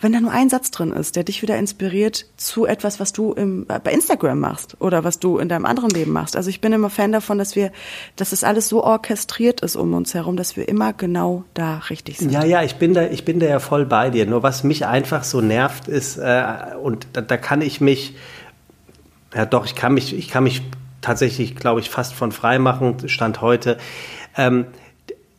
wenn 0.05 0.13
da 0.13 0.21
nur 0.21 0.31
ein 0.31 0.51
Satz 0.51 0.69
drin 0.69 0.91
ist, 0.91 1.15
der 1.15 1.23
dich 1.23 1.41
wieder 1.41 1.57
inspiriert 1.57 2.27
zu 2.37 2.67
etwas, 2.67 2.99
was 2.99 3.11
du 3.11 3.33
im, 3.33 3.65
bei 3.65 3.91
Instagram 3.91 4.39
machst 4.39 4.79
oder 4.79 5.03
was 5.03 5.17
du 5.17 5.39
in 5.39 5.49
deinem 5.49 5.65
anderen 5.65 5.89
Leben 5.89 6.11
machst. 6.11 6.35
Also 6.35 6.51
ich 6.51 6.61
bin 6.61 6.71
immer 6.73 6.91
Fan 6.91 7.11
davon, 7.11 7.39
dass 7.39 7.55
wir, 7.55 7.71
dass 8.15 8.31
es 8.31 8.43
alles 8.43 8.69
so 8.69 8.83
orchestriert 8.83 9.61
ist 9.61 9.75
um 9.75 9.95
uns 9.95 10.13
herum, 10.13 10.37
dass 10.37 10.55
wir 10.57 10.69
immer 10.69 10.93
genau 10.93 11.43
da 11.55 11.79
richtig 11.89 12.19
sind. 12.19 12.29
Ja, 12.29 12.45
ja, 12.45 12.61
ich 12.61 12.75
bin 12.75 12.93
da, 12.93 13.07
ich 13.07 13.25
bin 13.25 13.39
da 13.39 13.47
ja 13.47 13.57
voll 13.57 13.87
bei 13.87 14.11
dir. 14.11 14.27
Nur 14.27 14.43
was 14.43 14.63
mich 14.63 14.85
einfach 14.85 15.23
so 15.23 15.41
nervt 15.41 15.87
ist, 15.87 16.17
äh, 16.17 16.45
und 16.79 17.07
da, 17.13 17.21
da 17.21 17.37
kann 17.37 17.61
ich 17.61 17.81
mich, 17.81 18.15
ja 19.33 19.47
doch, 19.47 19.65
ich 19.65 19.73
kann 19.73 19.95
mich, 19.95 20.15
ich 20.15 20.27
kann 20.27 20.43
mich 20.43 20.61
tatsächlich, 21.01 21.55
glaube 21.55 21.79
ich, 21.79 21.89
fast 21.89 22.13
von 22.13 22.31
frei 22.31 22.59
machen, 22.59 23.09
Stand 23.09 23.41
heute. 23.41 23.79
Ähm, 24.37 24.67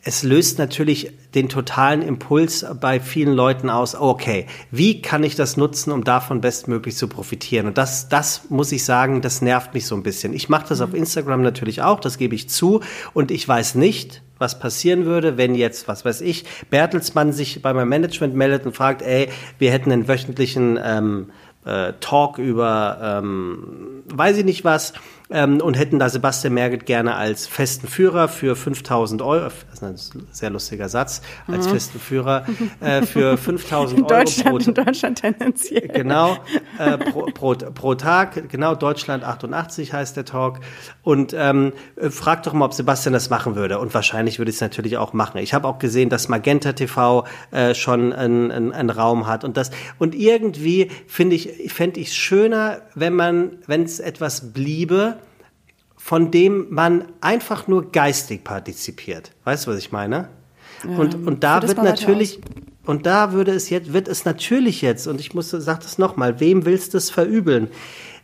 es 0.07 0.23
löst 0.23 0.61
natürlich 0.61 1.11
den 1.35 1.49
totalen 1.49 2.01
Impuls 2.01 2.65
bei 2.81 3.01
vielen 3.01 3.35
Leuten 3.35 3.69
aus, 3.69 3.97
okay, 3.97 4.47
wie 4.71 5.03
kann 5.03 5.25
ich 5.25 5.35
das 5.35 5.57
nutzen, 5.57 5.91
um 5.91 6.05
davon 6.05 6.41
bestmöglich 6.41 6.97
zu 6.97 7.09
profitieren? 7.09 7.67
Und 7.67 7.77
das, 7.77 8.09
das 8.09 8.49
muss 8.49 8.71
ich 8.71 8.85
sagen, 8.85 9.21
das 9.21 9.43
nervt 9.43 9.75
mich 9.75 9.85
so 9.85 9.97
ein 9.97 10.05
bisschen. 10.05 10.33
Ich 10.33 10.49
mache 10.49 10.67
das 10.69 10.81
auf 10.81 10.95
Instagram 10.95 11.43
natürlich 11.43 11.83
auch, 11.83 11.99
das 11.99 12.19
gebe 12.19 12.37
ich 12.37 12.49
zu. 12.49 12.83
Und 13.15 13.33
ich 13.33 13.49
weiß 13.49 13.75
nicht, 13.75 14.23
was 14.39 14.61
passieren 14.61 15.07
würde, 15.07 15.39
wenn 15.39 15.57
jetzt, 15.57 15.89
was 15.89 16.05
weiß 16.05 16.21
ich, 16.21 16.45
Bertelsmann 16.71 17.33
sich 17.33 17.61
bei 17.61 17.75
meinem 17.75 17.89
Management 17.89 18.37
meldet 18.37 18.65
und 18.65 18.77
fragt, 18.77 19.03
ey, 19.03 19.29
wir 19.59 19.73
hätten 19.73 19.91
einen 19.91 20.07
wöchentlichen 20.07 20.79
ähm, 20.81 21.33
äh, 21.65 21.95
Talk 21.99 22.39
über, 22.39 22.99
ähm, 23.03 24.05
weiß 24.15 24.37
ich 24.39 24.45
nicht 24.45 24.65
was, 24.65 24.93
ähm, 25.31 25.61
und 25.61 25.75
hätten 25.75 25.99
da 25.99 26.09
Sebastian 26.09 26.55
Merget 26.55 26.87
gerne 26.87 27.17
als 27.17 27.47
festen 27.47 27.89
Führer 27.89 28.29
für 28.29 28.57
5000 28.57 29.23
Euro, 29.23 29.51
das 29.71 29.83
ist 29.99 30.15
ein 30.15 30.27
sehr 30.31 30.51
lustiger 30.51 30.89
Satz, 30.89 31.23
als 31.47 31.67
festen 31.67 31.99
Führer 31.99 32.45
äh, 32.81 33.03
für 33.07 33.37
5000 33.37 33.99
In 33.99 34.05
Euro 34.05 34.15
Deutschland, 34.15 34.51
pro, 34.51 34.71
in 34.71 34.75
Deutschland 34.75 35.21
tendenziell. 35.21 35.89
Genau, 35.89 36.37
äh, 36.79 36.99
pro, 36.99 37.27
pro, 37.27 37.55
pro 37.55 37.95
Tag, 37.95 38.49
genau, 38.49 38.75
Deutschland 38.75 39.25
88 39.25 39.93
heißt 39.93 40.17
der 40.17 40.25
Talk. 40.25 40.61
Und 41.03 41.35
ähm, 41.37 41.73
äh, 41.97 42.11
frag 42.11 42.43
doch 42.45 42.53
mal, 42.53 42.65
ob 42.65 42.75
Sebastian 42.75 43.13
das 43.13 43.31
machen 43.31 43.57
würde. 43.57 43.79
Und 43.79 43.95
wahrscheinlich 43.95 44.39
würde 44.39 44.51
ich 44.51 44.57
es 44.57 44.61
natürlich 44.61 44.97
auch 44.97 45.13
machen. 45.13 45.39
Ich 45.39 45.55
habe 45.55 45.67
auch 45.69 45.79
gesehen, 45.79 46.09
dass 46.09 46.29
Magenta 46.29 46.73
TV 46.73 47.27
äh, 47.51 47.75
schon 47.75 48.13
einen, 48.13 48.51
einen 48.51 48.91
Raum 48.91 49.27
hat. 49.27 49.45
Und 49.45 49.57
das 49.57 49.71
und 49.99 50.15
irgendwie 50.15 50.91
finde 51.07 51.37
ich, 51.37 51.73
fände 51.73 52.01
ich 52.01 52.09
es 52.09 52.17
schöner, 52.17 52.83
wenn 52.95 53.15
man, 53.15 53.59
wenn 53.67 53.83
es 53.83 54.01
etwas 54.01 54.53
bliebe, 54.53 55.16
von 56.07 56.31
dem 56.31 56.69
man 56.71 57.07
einfach 57.21 57.67
nur 57.67 57.91
geistig 57.91 58.45
partizipiert. 58.45 59.33
Weißt 59.43 59.67
du, 59.67 59.73
was 59.73 59.79
ich 59.79 59.91
meine? 59.91 60.29
und, 60.85 61.27
und 61.27 61.43
da 61.43 61.61
wird 61.61 61.77
weiter 61.77 61.83
natürlich, 61.83 62.39
und 62.85 63.07
da 63.07 63.33
würde 63.33 63.51
es 63.51 63.71
jetzt, 63.71 63.93
wird 63.93 64.07
es 64.07 64.25
natürlich 64.25 64.83
jetzt, 64.83 65.09
und 65.09 65.19
ich 65.19 65.35
muss, 65.35 65.51
sag 65.51 65.81
das 65.81 65.99
nochmal, 65.99 66.39
wem 66.39 66.65
willst 66.65 66.95
du 66.95 66.99
es 66.99 67.11
verübeln? 67.11 67.73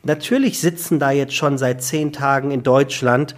Natürlich 0.05 0.61
sitzen 0.61 1.01
da 1.01 1.11
jetzt 1.11 1.35
schon 1.35 1.59
seit 1.59 1.83
zehn 1.83 2.13
Tagen 2.13 2.53
in 2.53 2.63
Deutschland 2.63 3.35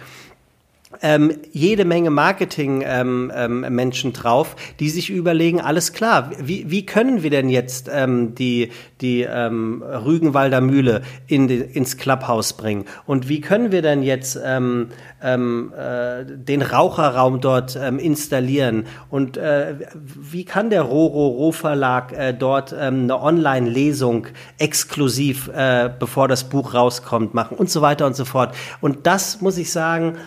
ähm, 1.01 1.31
jede 1.51 1.85
Menge 1.85 2.09
Marketing-Menschen 2.09 3.29
ähm, 3.33 3.63
ähm, 3.63 4.13
drauf, 4.13 4.55
die 4.79 4.89
sich 4.89 5.09
überlegen, 5.09 5.61
alles 5.61 5.93
klar, 5.93 6.31
wie, 6.39 6.69
wie 6.69 6.85
können 6.85 7.23
wir 7.23 7.29
denn 7.29 7.49
jetzt 7.49 7.89
ähm, 7.91 8.35
die, 8.35 8.71
die 9.01 9.21
ähm, 9.21 9.83
Rügenwalder 9.83 10.61
Mühle 10.61 11.01
in 11.27 11.47
die, 11.47 11.57
ins 11.57 11.97
Clubhouse 11.97 12.53
bringen? 12.53 12.85
Und 13.05 13.29
wie 13.29 13.41
können 13.41 13.71
wir 13.71 13.81
denn 13.81 14.03
jetzt 14.03 14.39
ähm, 14.43 14.89
ähm, 15.21 15.73
äh, 15.77 16.25
den 16.25 16.61
Raucherraum 16.61 17.41
dort 17.41 17.75
ähm, 17.75 17.99
installieren? 17.99 18.85
Und 19.09 19.37
äh, 19.37 19.75
wie 19.93 20.45
kann 20.45 20.69
der 20.69 20.83
Roro-Ro-Verlag 20.83 22.13
äh, 22.13 22.33
dort 22.33 22.75
ähm, 22.77 23.03
eine 23.03 23.21
Online-Lesung 23.21 24.27
exklusiv, 24.57 25.49
äh, 25.49 25.89
bevor 25.99 26.27
das 26.27 26.45
Buch 26.45 26.73
rauskommt, 26.73 27.33
machen 27.33 27.57
und 27.57 27.69
so 27.69 27.81
weiter 27.81 28.05
und 28.05 28.15
so 28.15 28.25
fort? 28.25 28.55
Und 28.81 29.07
das 29.07 29.41
muss 29.41 29.57
ich 29.57 29.71
sagen, 29.71 30.17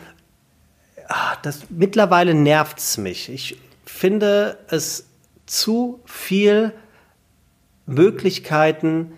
ah, 1.08 1.36
das 1.42 1.62
mittlerweile 1.70 2.34
nervt's 2.34 2.98
mich. 2.98 3.28
Ich 3.30 3.58
finde 3.84 4.58
es 4.68 5.06
zu 5.46 6.00
viel 6.04 6.72
Möglichkeiten, 7.86 9.12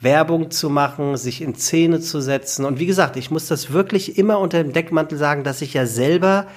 Werbung 0.00 0.50
zu 0.50 0.68
machen, 0.68 1.16
sich 1.16 1.40
in 1.40 1.54
Szene 1.54 2.00
zu 2.00 2.20
setzen. 2.20 2.64
Und 2.64 2.78
wie 2.80 2.86
gesagt, 2.86 3.16
ich 3.16 3.30
muss 3.30 3.46
das 3.46 3.72
wirklich 3.72 4.18
immer 4.18 4.38
unter 4.40 4.62
dem 4.62 4.72
Deckmantel 4.72 5.16
sagen, 5.16 5.44
dass 5.44 5.62
ich 5.62 5.74
ja 5.74 5.86
selber 5.86 6.48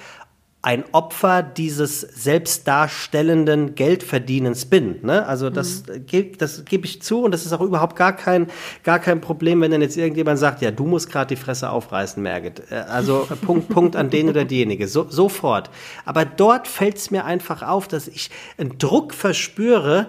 ein 0.65 0.83
Opfer 0.93 1.43
dieses 1.43 2.01
selbstdarstellenden 2.01 3.75
Geldverdienens 3.75 4.65
bin. 4.65 4.95
Ne? 5.03 5.23
Also 5.27 5.51
das, 5.51 5.83
ge- 6.07 6.31
das 6.35 6.65
gebe 6.65 6.85
ich 6.85 7.03
zu 7.03 7.21
und 7.23 7.31
das 7.31 7.45
ist 7.45 7.53
auch 7.53 7.61
überhaupt 7.61 7.95
gar 7.95 8.13
kein, 8.15 8.47
gar 8.83 8.97
kein 8.97 9.21
Problem, 9.21 9.61
wenn 9.61 9.69
dann 9.69 9.81
jetzt 9.83 9.95
irgendjemand 9.95 10.39
sagt, 10.39 10.63
ja, 10.63 10.71
du 10.71 10.85
musst 10.85 11.11
gerade 11.11 11.27
die 11.35 11.39
Fresse 11.41 11.69
aufreißen, 11.69 12.21
Merget. 12.21 12.63
Äh, 12.71 12.75
Also 12.89 13.27
Punkt, 13.45 13.69
Punkt 13.69 13.95
an 13.95 14.09
den 14.09 14.27
oder 14.27 14.43
diejenige. 14.43 14.87
So, 14.87 15.05
sofort. 15.07 15.69
Aber 16.03 16.25
dort 16.25 16.67
fällt 16.67 16.97
es 16.97 17.11
mir 17.11 17.25
einfach 17.25 17.61
auf, 17.61 17.87
dass 17.87 18.07
ich 18.07 18.31
einen 18.57 18.79
Druck 18.79 19.13
verspüre, 19.13 20.07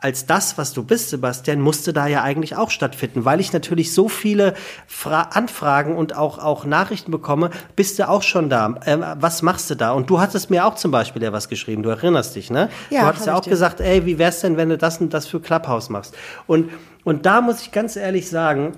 als 0.00 0.26
das, 0.26 0.56
was 0.56 0.72
du 0.72 0.82
bist, 0.82 1.10
Sebastian, 1.10 1.60
musste 1.60 1.92
da 1.92 2.06
ja 2.06 2.22
eigentlich 2.22 2.56
auch 2.56 2.70
stattfinden, 2.70 3.24
weil 3.24 3.40
ich 3.40 3.52
natürlich 3.52 3.92
so 3.92 4.08
viele 4.08 4.54
Fra 4.86 5.22
Anfragen 5.32 5.94
und 5.94 6.16
auch, 6.16 6.38
auch 6.38 6.64
Nachrichten 6.64 7.10
bekomme, 7.10 7.50
bist 7.76 7.98
du 7.98 8.08
auch 8.08 8.22
schon 8.22 8.48
da, 8.48 8.74
ähm, 8.86 9.04
was 9.16 9.42
machst 9.42 9.68
du 9.70 9.74
da? 9.74 9.92
Und 9.92 10.08
du 10.08 10.20
hattest 10.20 10.50
mir 10.50 10.66
auch 10.66 10.74
zum 10.76 10.90
Beispiel 10.90 11.22
ja 11.22 11.32
was 11.32 11.48
geschrieben, 11.48 11.82
du 11.82 11.90
erinnerst 11.90 12.34
dich, 12.34 12.50
ne? 12.50 12.70
Ja, 12.88 13.02
du 13.02 13.06
hattest 13.08 13.26
ja 13.26 13.34
auch 13.34 13.40
dir. 13.40 13.50
gesagt, 13.50 13.80
ey, 13.80 14.06
wie 14.06 14.18
wär's 14.18 14.40
denn, 14.40 14.56
wenn 14.56 14.70
du 14.70 14.78
das 14.78 15.00
und 15.00 15.12
das 15.12 15.26
für 15.26 15.40
Clubhouse 15.40 15.90
machst? 15.90 16.14
Und, 16.46 16.70
und 17.04 17.26
da 17.26 17.40
muss 17.40 17.60
ich 17.60 17.72
ganz 17.72 17.96
ehrlich 17.96 18.30
sagen, 18.30 18.72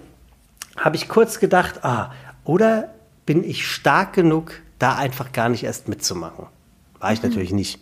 habe 0.77 0.97
ich 0.97 1.09
kurz 1.09 1.39
gedacht, 1.39 1.85
ah, 1.85 2.11
oder 2.45 2.89
bin 3.27 3.45
ich 3.45 3.67
stark 3.67 4.15
genug, 4.15 4.55
da 4.79 4.97
einfach 4.97 5.33
gar 5.33 5.49
nicht 5.49 5.63
erst 5.63 5.89
mitzumachen? 5.89 6.47
War 7.03 7.12
ich 7.12 7.21
natürlich 7.21 7.53
nicht. 7.53 7.81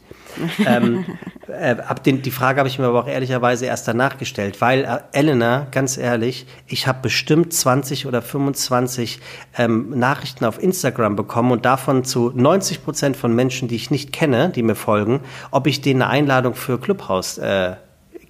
ähm, 0.66 1.04
äh, 1.46 1.76
hab 1.76 2.02
den, 2.02 2.22
die 2.22 2.30
Frage 2.30 2.58
habe 2.58 2.70
ich 2.70 2.78
mir 2.78 2.86
aber 2.86 3.00
auch 3.00 3.06
ehrlicherweise 3.06 3.66
erst 3.66 3.86
danach 3.86 4.16
gestellt, 4.16 4.62
weil 4.62 4.84
äh, 4.84 4.98
Elena, 5.12 5.66
ganz 5.72 5.98
ehrlich, 5.98 6.46
ich 6.66 6.86
habe 6.86 7.00
bestimmt 7.02 7.52
20 7.52 8.06
oder 8.06 8.22
25 8.22 9.20
ähm, 9.58 9.90
Nachrichten 9.90 10.46
auf 10.46 10.62
Instagram 10.62 11.16
bekommen 11.16 11.52
und 11.52 11.66
davon 11.66 12.02
zu 12.02 12.32
90 12.34 12.82
Prozent 12.82 13.14
von 13.14 13.34
Menschen, 13.34 13.68
die 13.68 13.76
ich 13.76 13.90
nicht 13.90 14.10
kenne, 14.10 14.48
die 14.48 14.62
mir 14.62 14.74
folgen, 14.74 15.20
ob 15.50 15.66
ich 15.66 15.82
denen 15.82 16.00
eine 16.00 16.10
Einladung 16.10 16.54
für 16.54 16.80
Clubhouse 16.80 17.36
äh, 17.36 17.74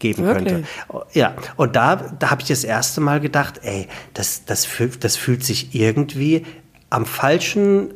geben 0.01 0.25
Wirklich? 0.25 0.55
könnte. 0.55 0.69
Ja, 1.13 1.37
und 1.55 1.77
da, 1.77 1.95
da 2.19 2.33
habe 2.33 2.43
ich 2.43 2.49
das 2.49 2.65
erste 2.65 3.01
Mal 3.01 3.21
gedacht, 3.21 3.61
ey, 3.63 3.87
das, 4.13 4.45
das, 4.45 4.65
fühlt, 4.65 5.05
das 5.05 5.17
fühlt 5.17 5.45
sich 5.45 5.73
irgendwie 5.73 6.45
am 6.89 7.07
falschen 7.07 7.95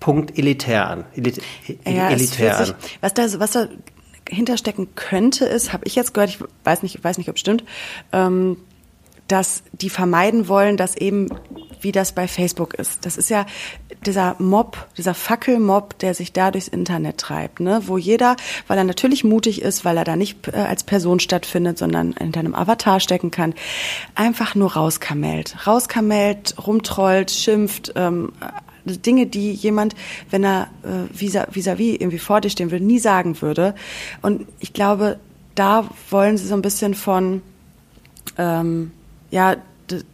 Punkt 0.00 0.38
elitär 0.38 0.88
an. 0.88 1.04
Elit 1.14 1.40
Ja, 1.84 2.10
elitär 2.10 2.58
an. 2.58 2.64
sich, 2.66 2.74
was 3.00 3.14
da, 3.14 3.40
was 3.40 3.50
da 3.52 3.68
hinterstecken 4.28 4.94
könnte, 4.94 5.44
ist, 5.44 5.72
habe 5.72 5.84
ich 5.86 5.94
jetzt 5.94 6.14
gehört, 6.14 6.30
ich 6.30 6.38
weiß 6.64 6.82
nicht, 6.82 6.96
ich 6.96 7.04
weiß 7.04 7.18
nicht, 7.18 7.28
ob 7.28 7.36
es 7.36 7.40
stimmt, 7.40 7.64
ähm, 8.12 8.56
dass 9.28 9.62
die 9.72 9.90
vermeiden 9.90 10.48
wollen, 10.48 10.76
dass 10.76 10.96
eben 10.96 11.28
wie 11.80 11.92
das 11.92 12.12
bei 12.12 12.28
Facebook 12.28 12.74
ist. 12.74 13.04
Das 13.04 13.16
ist 13.16 13.28
ja 13.28 13.46
dieser 14.04 14.36
Mob, 14.38 14.88
dieser 14.96 15.14
Fackelmob, 15.14 15.98
der 15.98 16.14
sich 16.14 16.32
da 16.32 16.50
durchs 16.50 16.68
Internet 16.68 17.18
treibt, 17.18 17.60
ne? 17.60 17.82
wo 17.86 17.98
jeder, 17.98 18.36
weil 18.66 18.78
er 18.78 18.84
natürlich 18.84 19.24
mutig 19.24 19.62
ist, 19.62 19.84
weil 19.84 19.96
er 19.96 20.04
da 20.04 20.16
nicht 20.16 20.48
äh, 20.48 20.56
als 20.56 20.84
Person 20.84 21.20
stattfindet, 21.20 21.78
sondern 21.78 22.14
hinter 22.16 22.40
einem 22.40 22.54
Avatar 22.54 23.00
stecken 23.00 23.30
kann, 23.30 23.54
einfach 24.14 24.54
nur 24.54 24.74
rauskamelt. 24.74 25.66
Rauskamelt, 25.66 26.54
rumtrollt, 26.66 27.30
schimpft, 27.30 27.92
ähm, 27.96 28.32
Dinge, 28.86 29.26
die 29.26 29.52
jemand, 29.52 29.94
wenn 30.30 30.44
er 30.44 30.68
äh, 30.82 31.12
vis-à- 31.14 31.48
vis-à-vis 31.50 32.00
irgendwie 32.00 32.18
vor 32.18 32.40
dir 32.40 32.50
stehen 32.50 32.70
würde, 32.70 32.84
nie 32.84 32.98
sagen 32.98 33.40
würde. 33.42 33.74
Und 34.22 34.46
ich 34.60 34.72
glaube, 34.72 35.18
da 35.54 35.88
wollen 36.10 36.38
sie 36.38 36.46
so 36.46 36.54
ein 36.54 36.62
bisschen 36.62 36.94
von, 36.94 37.42
ähm, 38.38 38.92
ja, 39.30 39.56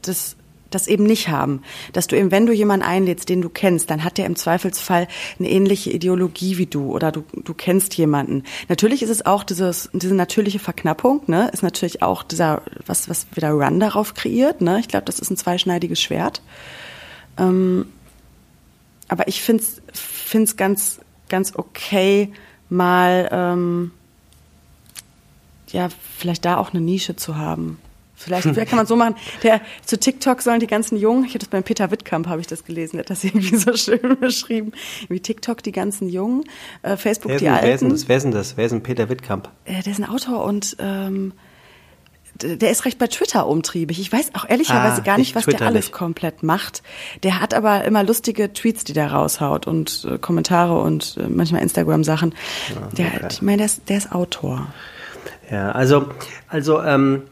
das, 0.02 0.36
das 0.70 0.86
eben 0.86 1.04
nicht 1.04 1.28
haben. 1.28 1.62
Dass 1.92 2.06
du 2.06 2.16
eben, 2.16 2.30
wenn 2.30 2.46
du 2.46 2.52
jemanden 2.52 2.86
einlädst, 2.86 3.28
den 3.28 3.42
du 3.42 3.48
kennst, 3.48 3.90
dann 3.90 4.04
hat 4.04 4.18
der 4.18 4.26
im 4.26 4.36
Zweifelsfall 4.36 5.08
eine 5.38 5.50
ähnliche 5.50 5.90
Ideologie 5.90 6.58
wie 6.58 6.66
du 6.66 6.92
oder 6.92 7.12
du, 7.12 7.24
du 7.44 7.54
kennst 7.54 7.94
jemanden. 7.96 8.44
Natürlich 8.68 9.02
ist 9.02 9.10
es 9.10 9.26
auch 9.26 9.44
dieses, 9.44 9.90
diese 9.92 10.14
natürliche 10.14 10.58
Verknappung, 10.58 11.22
ne, 11.26 11.50
ist 11.52 11.62
natürlich 11.62 12.02
auch 12.02 12.22
dieser, 12.22 12.62
was, 12.86 13.08
was 13.08 13.26
wieder 13.34 13.50
Run 13.50 13.80
darauf 13.80 14.14
kreiert, 14.14 14.60
ne. 14.60 14.80
Ich 14.80 14.88
glaube, 14.88 15.04
das 15.04 15.18
ist 15.18 15.30
ein 15.30 15.36
zweischneidiges 15.36 16.00
Schwert. 16.00 16.42
Ähm, 17.38 17.86
aber 19.12 19.28
ich 19.28 19.42
find's 19.42 19.82
find's 19.92 20.56
ganz, 20.56 20.98
ganz 21.28 21.52
okay, 21.54 22.32
mal, 22.70 23.28
ähm, 23.30 23.90
ja, 25.68 25.90
vielleicht 26.16 26.46
da 26.46 26.56
auch 26.56 26.72
eine 26.72 26.80
Nische 26.80 27.14
zu 27.14 27.36
haben. 27.36 27.78
Vielleicht, 28.14 28.44
vielleicht 28.44 28.70
kann 28.70 28.78
man 28.78 28.86
so 28.86 28.96
machen. 28.96 29.16
Der, 29.42 29.60
zu 29.84 29.98
TikTok 30.00 30.40
sollen 30.40 30.60
die 30.60 30.66
ganzen 30.66 30.96
Jungen, 30.96 31.24
ich 31.26 31.32
habe 31.32 31.40
das 31.40 31.48
beim 31.48 31.62
Peter 31.62 31.90
Wittkamp, 31.90 32.26
habe 32.26 32.40
ich 32.40 32.46
das 32.46 32.64
gelesen, 32.64 32.92
der 32.96 33.00
hat 33.00 33.10
das 33.10 33.22
irgendwie 33.22 33.54
so 33.54 33.76
schön 33.76 34.18
beschrieben. 34.18 34.72
Wie 35.10 35.20
TikTok 35.20 35.62
die 35.62 35.72
ganzen 35.72 36.08
Jungen, 36.08 36.44
äh, 36.80 36.96
Facebook 36.96 37.32
wer 37.32 37.38
die 37.38 37.44
denn, 37.44 37.52
Alten. 37.52 37.66
Wer 37.66 37.74
ist 37.74 37.80
denn 37.82 37.90
das? 37.90 38.08
Wer 38.08 38.16
ist 38.16 38.22
denn 38.22 38.32
das? 38.32 38.56
Wer 38.56 38.64
ist 38.64 38.72
denn 38.72 38.82
Peter 38.82 39.10
Wittkamp? 39.10 39.50
Äh, 39.66 39.82
der 39.82 39.92
ist 39.92 39.98
ein 39.98 40.08
Autor 40.08 40.42
und 40.42 40.74
ähm, 40.78 41.34
der 42.40 42.70
ist 42.70 42.84
recht 42.84 42.98
bei 42.98 43.06
Twitter 43.06 43.46
umtriebig. 43.46 44.00
Ich 44.00 44.12
weiß 44.12 44.30
auch 44.34 44.48
ehrlicherweise 44.48 45.02
Ah, 45.02 45.04
gar 45.04 45.18
nicht, 45.18 45.30
ich 45.30 45.34
was 45.34 45.44
der 45.46 45.62
alles 45.62 45.86
nicht. 45.86 45.92
komplett 45.92 46.42
macht. 46.42 46.82
Der 47.22 47.40
hat 47.40 47.54
aber 47.54 47.84
immer 47.84 48.02
lustige 48.04 48.52
Tweets, 48.52 48.84
die 48.84 48.92
der 48.92 49.12
raushaut 49.12 49.66
und 49.66 50.06
äh, 50.10 50.18
Kommentare 50.18 50.80
und 50.80 51.16
äh, 51.18 51.28
manchmal 51.28 51.62
Instagram-Sachen. 51.62 52.34
der, 52.96 53.06
okay. 53.06 53.28
Ich 53.30 53.42
meine, 53.42 53.58
der 53.58 53.66
ist, 53.66 53.88
der 53.88 53.98
ist 53.98 54.12
Autor. 54.12 54.66
Ja, 55.50 55.72
also, 55.72 56.06
also 56.48 56.80
ähm, 56.82 57.22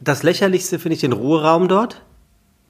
das 0.00 0.22
Lächerlichste 0.22 0.78
finde 0.78 0.94
ich 0.94 1.00
den 1.00 1.12
Ruheraum 1.12 1.68
dort. 1.68 2.02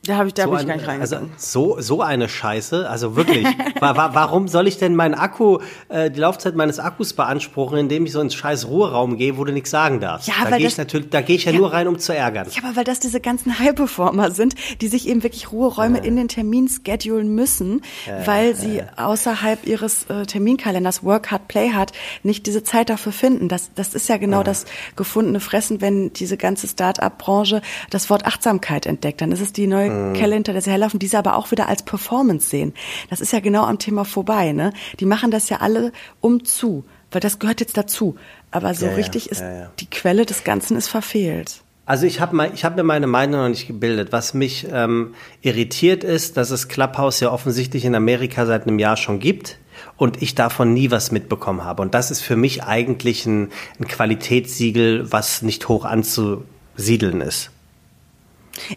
Da 0.04 0.16
habe 0.16 0.28
ich, 0.28 0.34
da 0.34 0.44
so 0.44 0.54
hab 0.54 0.60
ich 0.62 0.66
gar 0.66 0.76
nicht 0.76 0.86
reingegangen. 0.88 1.30
also 1.36 1.76
so, 1.76 1.80
so 1.80 2.00
eine 2.02 2.28
Scheiße, 2.28 2.88
also 2.88 3.14
wirklich. 3.16 3.44
wa, 3.80 3.96
wa, 3.96 4.10
warum 4.14 4.48
soll 4.48 4.66
ich 4.66 4.78
denn 4.78 4.94
meinen 4.96 5.14
Akku, 5.14 5.58
äh, 5.90 6.10
die 6.10 6.20
Laufzeit 6.20 6.54
meines 6.54 6.78
Akkus 6.78 7.12
beanspruchen, 7.12 7.76
indem 7.76 8.06
ich 8.06 8.12
so 8.12 8.20
ins 8.20 8.34
scheiß 8.34 8.68
Ruheraum 8.68 9.18
gehe, 9.18 9.36
wo 9.36 9.44
du 9.44 9.52
nichts 9.52 9.70
sagen 9.70 10.00
darfst? 10.00 10.28
Ja, 10.28 10.34
da 10.48 10.56
gehe 10.56 10.66
ich 10.68 10.78
natürlich, 10.78 11.10
da 11.10 11.20
gehe 11.20 11.36
ich 11.36 11.44
ja, 11.44 11.52
Ja. 11.52 11.58
nur 11.58 11.72
rein, 11.72 11.88
um 11.88 11.98
zu 11.98 12.14
ärgern. 12.14 12.46
Ja, 12.50 12.62
aber 12.64 12.76
weil 12.76 12.84
das 12.84 13.00
diese 13.00 13.20
ganzen 13.20 13.58
High-Performer 13.58 14.30
sind, 14.30 14.54
die 14.80 14.88
sich 14.88 15.08
eben 15.08 15.22
wirklich 15.22 15.52
Ruheräume 15.52 15.98
in 15.98 16.16
den 16.16 16.28
Termin 16.28 16.68
schedulen 16.68 17.34
müssen, 17.34 17.82
weil 18.24 18.54
sie 18.54 18.82
außerhalb 18.96 19.66
ihres 19.66 20.04
äh, 20.04 20.24
Terminkalenders 20.24 21.04
Work 21.04 21.30
Hard, 21.30 21.48
Play 21.48 21.72
Hard 21.72 21.92
nicht 22.22 22.46
diese 22.46 22.62
Zeit 22.62 22.88
dafür 22.88 23.12
finden. 23.12 23.48
Das, 23.48 23.74
das 23.74 23.94
ist 23.94 24.08
ja 24.08 24.16
genau 24.16 24.42
das 24.42 24.64
gefundene 24.96 25.40
Fressen, 25.40 25.80
wenn 25.80 26.12
diese 26.12 26.36
ganze 26.36 26.66
Start-up-Branche 26.68 27.60
das 27.90 28.08
Wort 28.08 28.24
Achtsamkeit 28.24 28.86
entdeckt. 28.86 29.20
Dann 29.20 29.32
ist 29.32 29.40
es 29.40 29.52
die 29.52 29.66
neue 29.66 29.87
Kelle 29.88 30.34
hinter 30.34 30.52
der 30.52 30.62
sie 30.62 30.70
herlaufen, 30.70 30.98
die 30.98 31.06
sie 31.06 31.16
aber 31.16 31.36
auch 31.36 31.50
wieder 31.50 31.68
als 31.68 31.82
Performance 31.82 32.48
sehen. 32.48 32.74
Das 33.10 33.20
ist 33.20 33.32
ja 33.32 33.40
genau 33.40 33.64
am 33.64 33.78
Thema 33.78 34.04
vorbei. 34.04 34.52
Ne? 34.52 34.72
Die 35.00 35.06
machen 35.06 35.30
das 35.30 35.48
ja 35.48 35.58
alle 35.58 35.92
um 36.20 36.44
zu, 36.44 36.84
weil 37.10 37.20
das 37.20 37.38
gehört 37.38 37.60
jetzt 37.60 37.76
dazu. 37.76 38.16
Aber 38.50 38.74
so 38.74 38.86
Ja, 38.86 38.94
richtig 38.94 39.30
ist 39.30 39.40
ja, 39.40 39.52
ja. 39.52 39.70
die 39.80 39.90
Quelle 39.90 40.26
des 40.26 40.44
Ganzen 40.44 40.76
ist 40.76 40.88
verfehlt. 40.88 41.62
Also 41.88 42.04
ich 42.04 42.20
habe 42.20 42.50
ich 42.54 42.66
hab 42.66 42.76
mir 42.76 42.82
meine 42.82 43.06
Meinung 43.06 43.40
noch 43.40 43.48
nicht 43.48 43.66
gebildet. 43.66 44.12
Was 44.12 44.34
mich 44.34 44.66
ähm, 44.70 45.14
irritiert 45.40 46.04
ist, 46.04 46.36
dass 46.36 46.50
es 46.50 46.68
Clubhouse 46.68 47.20
ja 47.20 47.32
offensichtlich 47.32 47.86
in 47.86 47.94
Amerika 47.94 48.44
seit 48.44 48.66
einem 48.66 48.78
Jahr 48.78 48.98
schon 48.98 49.20
gibt 49.20 49.58
und 49.96 50.20
ich 50.20 50.34
davon 50.34 50.74
nie 50.74 50.90
was 50.90 51.12
mitbekommen 51.12 51.64
habe. 51.64 51.80
Und 51.80 51.94
das 51.94 52.10
ist 52.10 52.20
für 52.20 52.36
mich 52.36 52.62
eigentlich 52.62 53.24
ein, 53.24 53.50
ein 53.80 53.88
Qualitätssiegel, 53.88 55.10
was 55.10 55.40
nicht 55.40 55.68
hoch 55.68 55.86
anzusiedeln 55.86 57.22
ist. 57.22 57.50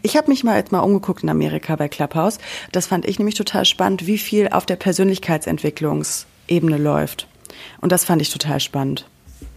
Ich 0.01 0.17
habe 0.17 0.29
mich 0.29 0.43
mal 0.43 0.57
jetzt 0.57 0.71
mal 0.71 0.79
umgeguckt 0.79 1.23
in 1.23 1.29
Amerika 1.29 1.75
bei 1.75 1.87
Clubhouse. 1.87 2.39
Das 2.71 2.87
fand 2.87 3.05
ich 3.05 3.19
nämlich 3.19 3.35
total 3.35 3.65
spannend, 3.65 4.07
wie 4.07 4.17
viel 4.17 4.49
auf 4.49 4.65
der 4.65 4.75
Persönlichkeitsentwicklungsebene 4.75 6.77
läuft. 6.77 7.27
Und 7.79 7.91
das 7.91 8.05
fand 8.05 8.21
ich 8.21 8.29
total 8.29 8.59
spannend, 8.59 9.07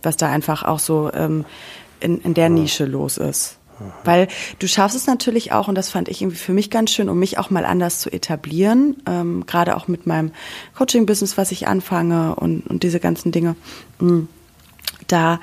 was 0.02 0.16
da 0.16 0.28
einfach 0.28 0.64
auch 0.64 0.78
so 0.78 1.10
ähm, 1.12 1.44
in, 2.00 2.20
in 2.20 2.34
der 2.34 2.48
Nische 2.48 2.84
los 2.84 3.18
ist. 3.18 3.58
Weil 4.04 4.28
du 4.60 4.68
schaffst 4.68 4.96
es 4.96 5.08
natürlich 5.08 5.50
auch, 5.50 5.66
und 5.66 5.74
das 5.74 5.90
fand 5.90 6.08
ich 6.08 6.22
irgendwie 6.22 6.38
für 6.38 6.52
mich 6.52 6.70
ganz 6.70 6.92
schön, 6.92 7.08
um 7.08 7.18
mich 7.18 7.38
auch 7.38 7.50
mal 7.50 7.64
anders 7.64 7.98
zu 7.98 8.08
etablieren, 8.08 9.02
ähm, 9.06 9.46
gerade 9.46 9.76
auch 9.76 9.88
mit 9.88 10.06
meinem 10.06 10.30
Coaching-Business, 10.76 11.36
was 11.36 11.50
ich 11.50 11.66
anfange 11.66 12.36
und, 12.36 12.64
und 12.68 12.84
diese 12.84 13.00
ganzen 13.00 13.32
Dinge. 13.32 13.56
Mm 13.98 14.28
da 15.06 15.40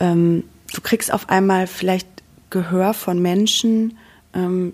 ähm, 0.00 0.44
du 0.74 0.80
kriegst 0.80 1.12
auf 1.12 1.28
einmal 1.28 1.66
vielleicht 1.66 2.08
Gehör 2.50 2.94
von 2.94 3.20
Menschen, 3.20 3.98
ähm, 4.34 4.72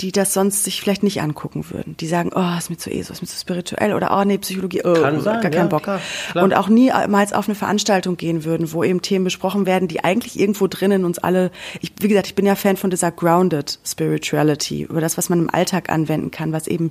die 0.00 0.10
das 0.10 0.34
sonst 0.34 0.64
sich 0.64 0.80
vielleicht 0.80 1.04
nicht 1.04 1.22
angucken 1.22 1.70
würden. 1.70 1.96
Die 1.96 2.08
sagen, 2.08 2.30
oh, 2.34 2.58
ist 2.58 2.70
mir 2.70 2.76
zu 2.76 2.90
ESO, 2.90 3.12
ist 3.12 3.22
mir 3.22 3.28
zu 3.28 3.38
spirituell 3.38 3.94
oder 3.94 4.18
oh 4.18 4.24
nee, 4.24 4.38
Psychologie, 4.38 4.82
oh, 4.84 4.94
Kann 4.94 5.20
sein, 5.20 5.40
gar 5.40 5.50
keinen 5.50 5.54
ja, 5.54 5.66
Bock. 5.66 5.84
klar, 5.84 6.00
klar. 6.32 6.44
Und 6.44 6.54
auch 6.54 6.68
niemals 6.68 7.32
auf 7.32 7.46
eine 7.46 7.54
Veranstaltung 7.54 8.16
gehen 8.16 8.44
würden, 8.44 8.72
wo 8.72 8.82
eben 8.82 9.00
Themen 9.00 9.24
besprochen 9.24 9.64
werden, 9.64 9.86
die 9.86 10.02
eigentlich 10.02 10.38
irgendwo 10.38 10.66
drinnen 10.66 11.04
uns 11.04 11.18
alle, 11.18 11.52
ich, 11.80 11.92
wie 12.00 12.08
gesagt, 12.08 12.26
ich 12.26 12.34
bin 12.34 12.46
ja 12.46 12.56
Fan 12.56 12.76
von 12.76 12.90
dieser 12.90 13.12
grounded 13.12 13.78
Spirituality, 13.84 14.82
über 14.82 15.00
das, 15.00 15.16
was 15.16 15.28
man 15.28 15.38
im 15.38 15.50
Alltag 15.50 15.88
anwenden 15.88 16.32
kann, 16.32 16.52
was 16.52 16.66
eben 16.66 16.90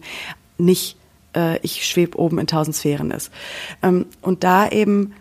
nicht 0.58 0.96
äh, 1.36 1.60
ich 1.62 1.86
schweb 1.86 2.16
oben 2.16 2.40
in 2.40 2.48
tausend 2.48 2.76
Sphären 2.76 3.12
ist. 3.12 3.32
Ähm, 3.84 4.06
und 4.22 4.44
da 4.44 4.70
eben 4.70 5.14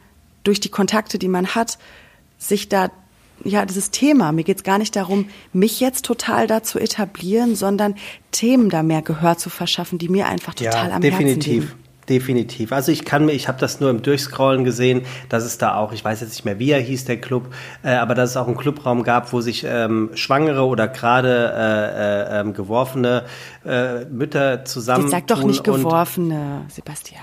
durch 0.45 0.61
die 0.61 0.71
Kontakte, 0.71 1.19
die 1.19 1.29
man 1.29 1.55
hat, 1.55 1.79
sich 2.39 2.69
da 2.69 2.91
ja, 3.45 3.65
dieses 3.65 3.91
Thema, 3.91 4.33
mir 4.33 4.45
geht's 4.45 4.63
gar 4.63 4.79
nicht 4.79 4.97
darum, 4.97 5.29
mich 5.53 5.81
jetzt 5.81 6.05
total 6.05 6.47
da 6.47 6.63
zu 6.63 6.79
etablieren, 6.79 7.55
sondern 7.55 7.95
Themen 8.33 8.71
da 8.71 8.83
mehr 8.83 9.03
Gehör 9.03 9.39
zu 9.39 9.51
verschaffen, 9.51 9.99
die 9.99 10.09
mir 10.09 10.27
einfach 10.27 10.55
total 10.55 10.89
ja, 10.89 10.97
am 10.97 11.03
Herzen 11.03 11.19
definitiv. 11.19 11.63
liegen. 11.63 11.73
Definitiv. 12.09 12.73
Also 12.73 12.91
ich 12.91 13.05
kann 13.05 13.25
mir, 13.25 13.33
ich 13.33 13.47
habe 13.47 13.61
das 13.61 13.79
nur 13.79 13.89
im 13.89 14.03
Durchscrollen 14.03 14.65
gesehen, 14.65 15.03
dass 15.29 15.45
es 15.45 15.59
da 15.59 15.77
auch, 15.77 15.93
ich 15.93 16.05
weiß 16.05 16.21
jetzt 16.23 16.31
nicht 16.31 16.45
mehr, 16.45 16.59
wie 16.59 16.73
er 16.73 16.81
hieß, 16.81 17.05
der 17.05 17.21
Club, 17.21 17.55
äh, 17.85 17.91
aber 17.91 18.17
dass 18.17 18.31
es 18.31 18.37
auch 18.37 18.49
einen 18.49 18.57
Clubraum 18.57 19.05
gab, 19.05 19.33
wo 19.33 19.41
sich 19.41 19.65
ähm, 19.65 20.11
schwangere 20.15 20.67
oder 20.67 20.89
gerade 20.89 21.55
äh, 21.55 22.39
äh, 22.39 22.41
ähm, 22.41 22.53
geworfene 22.53 23.27
äh, 23.65 24.07
Mütter 24.07 24.65
zusammen. 24.65 25.03
Jetzt 25.03 25.13
sag 25.13 25.29
doch 25.29 25.45
nicht 25.45 25.63
geworfene, 25.63 26.65
Sebastian. 26.69 27.23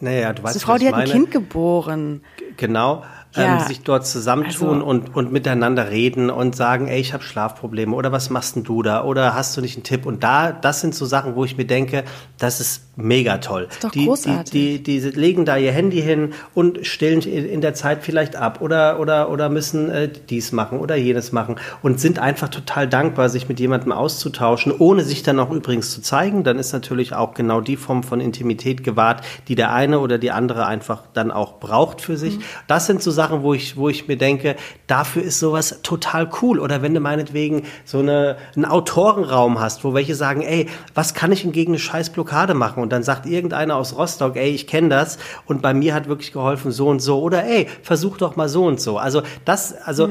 Naja, 0.00 0.34
du 0.34 0.42
weißt, 0.42 0.56
eine 0.56 0.60
Frau, 0.60 0.76
die 0.76 0.84
ich 0.84 0.92
hat 0.92 1.00
ein. 1.00 1.08
Kind 1.08 1.30
geboren. 1.30 2.20
Genau. 2.58 3.02
Ja. 3.36 3.60
Ähm, 3.60 3.66
sich 3.66 3.82
dort 3.82 4.06
zusammentun 4.06 4.68
Also- 4.68 4.86
und, 4.86 5.14
und 5.14 5.32
miteinander 5.32 5.90
reden 5.90 6.30
und 6.30 6.54
sagen, 6.54 6.86
ey, 6.88 7.00
ich 7.00 7.12
habe 7.12 7.22
Schlafprobleme 7.22 7.94
oder 7.94 8.12
was 8.12 8.30
machst 8.30 8.56
denn 8.56 8.64
du 8.64 8.82
da 8.82 9.04
oder 9.04 9.34
hast 9.34 9.56
du 9.56 9.60
nicht 9.60 9.76
einen 9.76 9.84
Tipp? 9.84 10.06
Und 10.06 10.22
da, 10.22 10.52
das 10.52 10.80
sind 10.80 10.94
so 10.94 11.04
Sachen, 11.06 11.34
wo 11.34 11.44
ich 11.44 11.56
mir 11.56 11.66
denke, 11.66 12.04
das 12.38 12.60
ist 12.60 12.82
mega 12.96 13.38
toll. 13.38 13.66
Ist 13.70 13.84
doch 13.84 13.90
die, 13.90 14.06
großartig. 14.06 14.50
Die, 14.52 14.82
die, 14.82 15.00
die 15.00 15.10
legen 15.10 15.44
da 15.44 15.56
ihr 15.56 15.72
Handy 15.72 16.00
hin 16.00 16.32
und 16.54 16.86
stillen 16.86 17.22
in 17.22 17.60
der 17.60 17.74
Zeit 17.74 18.02
vielleicht 18.02 18.36
ab 18.36 18.60
oder, 18.60 19.00
oder, 19.00 19.30
oder 19.30 19.48
müssen 19.48 19.90
äh, 19.90 20.08
dies 20.08 20.52
machen 20.52 20.78
oder 20.78 20.94
jenes 20.94 21.32
machen 21.32 21.56
und 21.82 21.98
sind 21.98 22.18
einfach 22.18 22.48
total 22.48 22.88
dankbar, 22.88 23.28
sich 23.28 23.48
mit 23.48 23.58
jemandem 23.58 23.92
auszutauschen, 23.92 24.72
ohne 24.78 25.02
sich 25.02 25.22
dann 25.22 25.40
auch 25.40 25.50
übrigens 25.50 25.90
zu 25.90 26.02
zeigen. 26.02 26.44
Dann 26.44 26.58
ist 26.58 26.72
natürlich 26.72 27.14
auch 27.14 27.34
genau 27.34 27.60
die 27.60 27.76
Form 27.76 28.02
von 28.02 28.20
Intimität 28.20 28.84
gewahrt, 28.84 29.24
die 29.48 29.54
der 29.54 29.72
eine 29.72 29.98
oder 29.98 30.18
die 30.18 30.30
andere 30.30 30.66
einfach 30.66 31.02
dann 31.12 31.30
auch 31.30 31.58
braucht 31.58 32.00
für 32.00 32.16
sich. 32.16 32.38
Das 32.66 32.86
sind 32.86 33.02
so 33.02 33.10
Sachen, 33.10 33.23
wo 33.30 33.54
ich, 33.54 33.76
wo 33.76 33.88
ich 33.88 34.08
mir 34.08 34.16
denke, 34.16 34.56
dafür 34.86 35.22
ist 35.22 35.38
sowas 35.38 35.80
total 35.82 36.28
cool. 36.42 36.58
Oder 36.58 36.82
wenn 36.82 36.94
du 36.94 37.00
meinetwegen 37.00 37.62
so 37.84 37.98
eine, 37.98 38.36
einen 38.54 38.64
Autorenraum 38.64 39.60
hast, 39.60 39.84
wo 39.84 39.94
welche 39.94 40.14
sagen, 40.14 40.42
ey, 40.42 40.68
was 40.94 41.14
kann 41.14 41.32
ich 41.32 41.42
denn 41.42 41.52
gegen 41.52 41.72
eine 41.72 41.78
scheiß 41.78 42.10
Blockade 42.10 42.54
machen? 42.54 42.82
Und 42.82 42.92
dann 42.92 43.02
sagt 43.02 43.26
irgendeiner 43.26 43.76
aus 43.76 43.96
Rostock, 43.96 44.36
ey, 44.36 44.50
ich 44.50 44.66
kenne 44.66 44.88
das 44.88 45.18
und 45.46 45.62
bei 45.62 45.74
mir 45.74 45.94
hat 45.94 46.08
wirklich 46.08 46.32
geholfen 46.32 46.72
so 46.72 46.88
und 46.88 47.00
so. 47.00 47.20
Oder 47.20 47.44
ey, 47.44 47.68
versuch 47.82 48.16
doch 48.16 48.36
mal 48.36 48.48
so 48.48 48.64
und 48.66 48.80
so. 48.80 48.98
Also 48.98 49.22
das, 49.44 49.74
also 49.74 50.08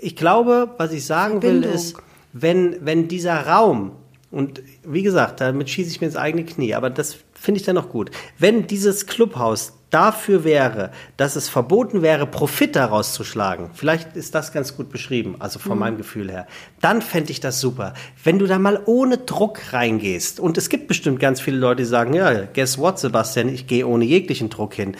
ich 0.00 0.16
glaube, 0.16 0.70
was 0.78 0.92
ich 0.92 1.06
sagen 1.06 1.42
will, 1.42 1.62
Verbindung. 1.62 1.72
ist, 1.72 1.96
wenn, 2.32 2.76
wenn 2.80 3.08
dieser 3.08 3.46
Raum, 3.46 3.92
und 4.30 4.62
wie 4.84 5.02
gesagt, 5.02 5.40
damit 5.40 5.70
schieße 5.70 5.90
ich 5.90 6.00
mir 6.00 6.08
ins 6.08 6.16
eigene 6.16 6.44
Knie, 6.44 6.74
aber 6.74 6.90
das 6.90 7.18
finde 7.34 7.60
ich 7.60 7.66
dann 7.66 7.76
noch 7.76 7.88
gut. 7.88 8.10
Wenn 8.38 8.66
dieses 8.66 9.06
Clubhaus 9.06 9.74
dafür 9.94 10.42
wäre, 10.42 10.90
dass 11.16 11.36
es 11.36 11.48
verboten 11.48 12.02
wäre, 12.02 12.26
Profit 12.26 12.74
daraus 12.74 13.12
zu 13.12 13.22
schlagen, 13.22 13.70
vielleicht 13.74 14.16
ist 14.16 14.34
das 14.34 14.52
ganz 14.52 14.76
gut 14.76 14.90
beschrieben, 14.90 15.36
also 15.38 15.60
von 15.60 15.78
meinem 15.78 15.96
Gefühl 15.96 16.30
her, 16.30 16.48
dann 16.80 17.00
fände 17.00 17.30
ich 17.30 17.38
das 17.38 17.60
super. 17.60 17.94
Wenn 18.24 18.40
du 18.40 18.46
da 18.46 18.58
mal 18.58 18.80
ohne 18.86 19.18
Druck 19.18 19.72
reingehst, 19.72 20.40
und 20.40 20.58
es 20.58 20.68
gibt 20.68 20.88
bestimmt 20.88 21.20
ganz 21.20 21.40
viele 21.40 21.58
Leute, 21.58 21.82
die 21.82 21.88
sagen, 21.88 22.12
ja, 22.12 22.44
guess 22.52 22.78
what, 22.78 22.98
Sebastian, 22.98 23.48
ich 23.48 23.66
gehe 23.66 23.86
ohne 23.86 24.04
jeglichen 24.04 24.50
Druck 24.50 24.74
hin 24.74 24.96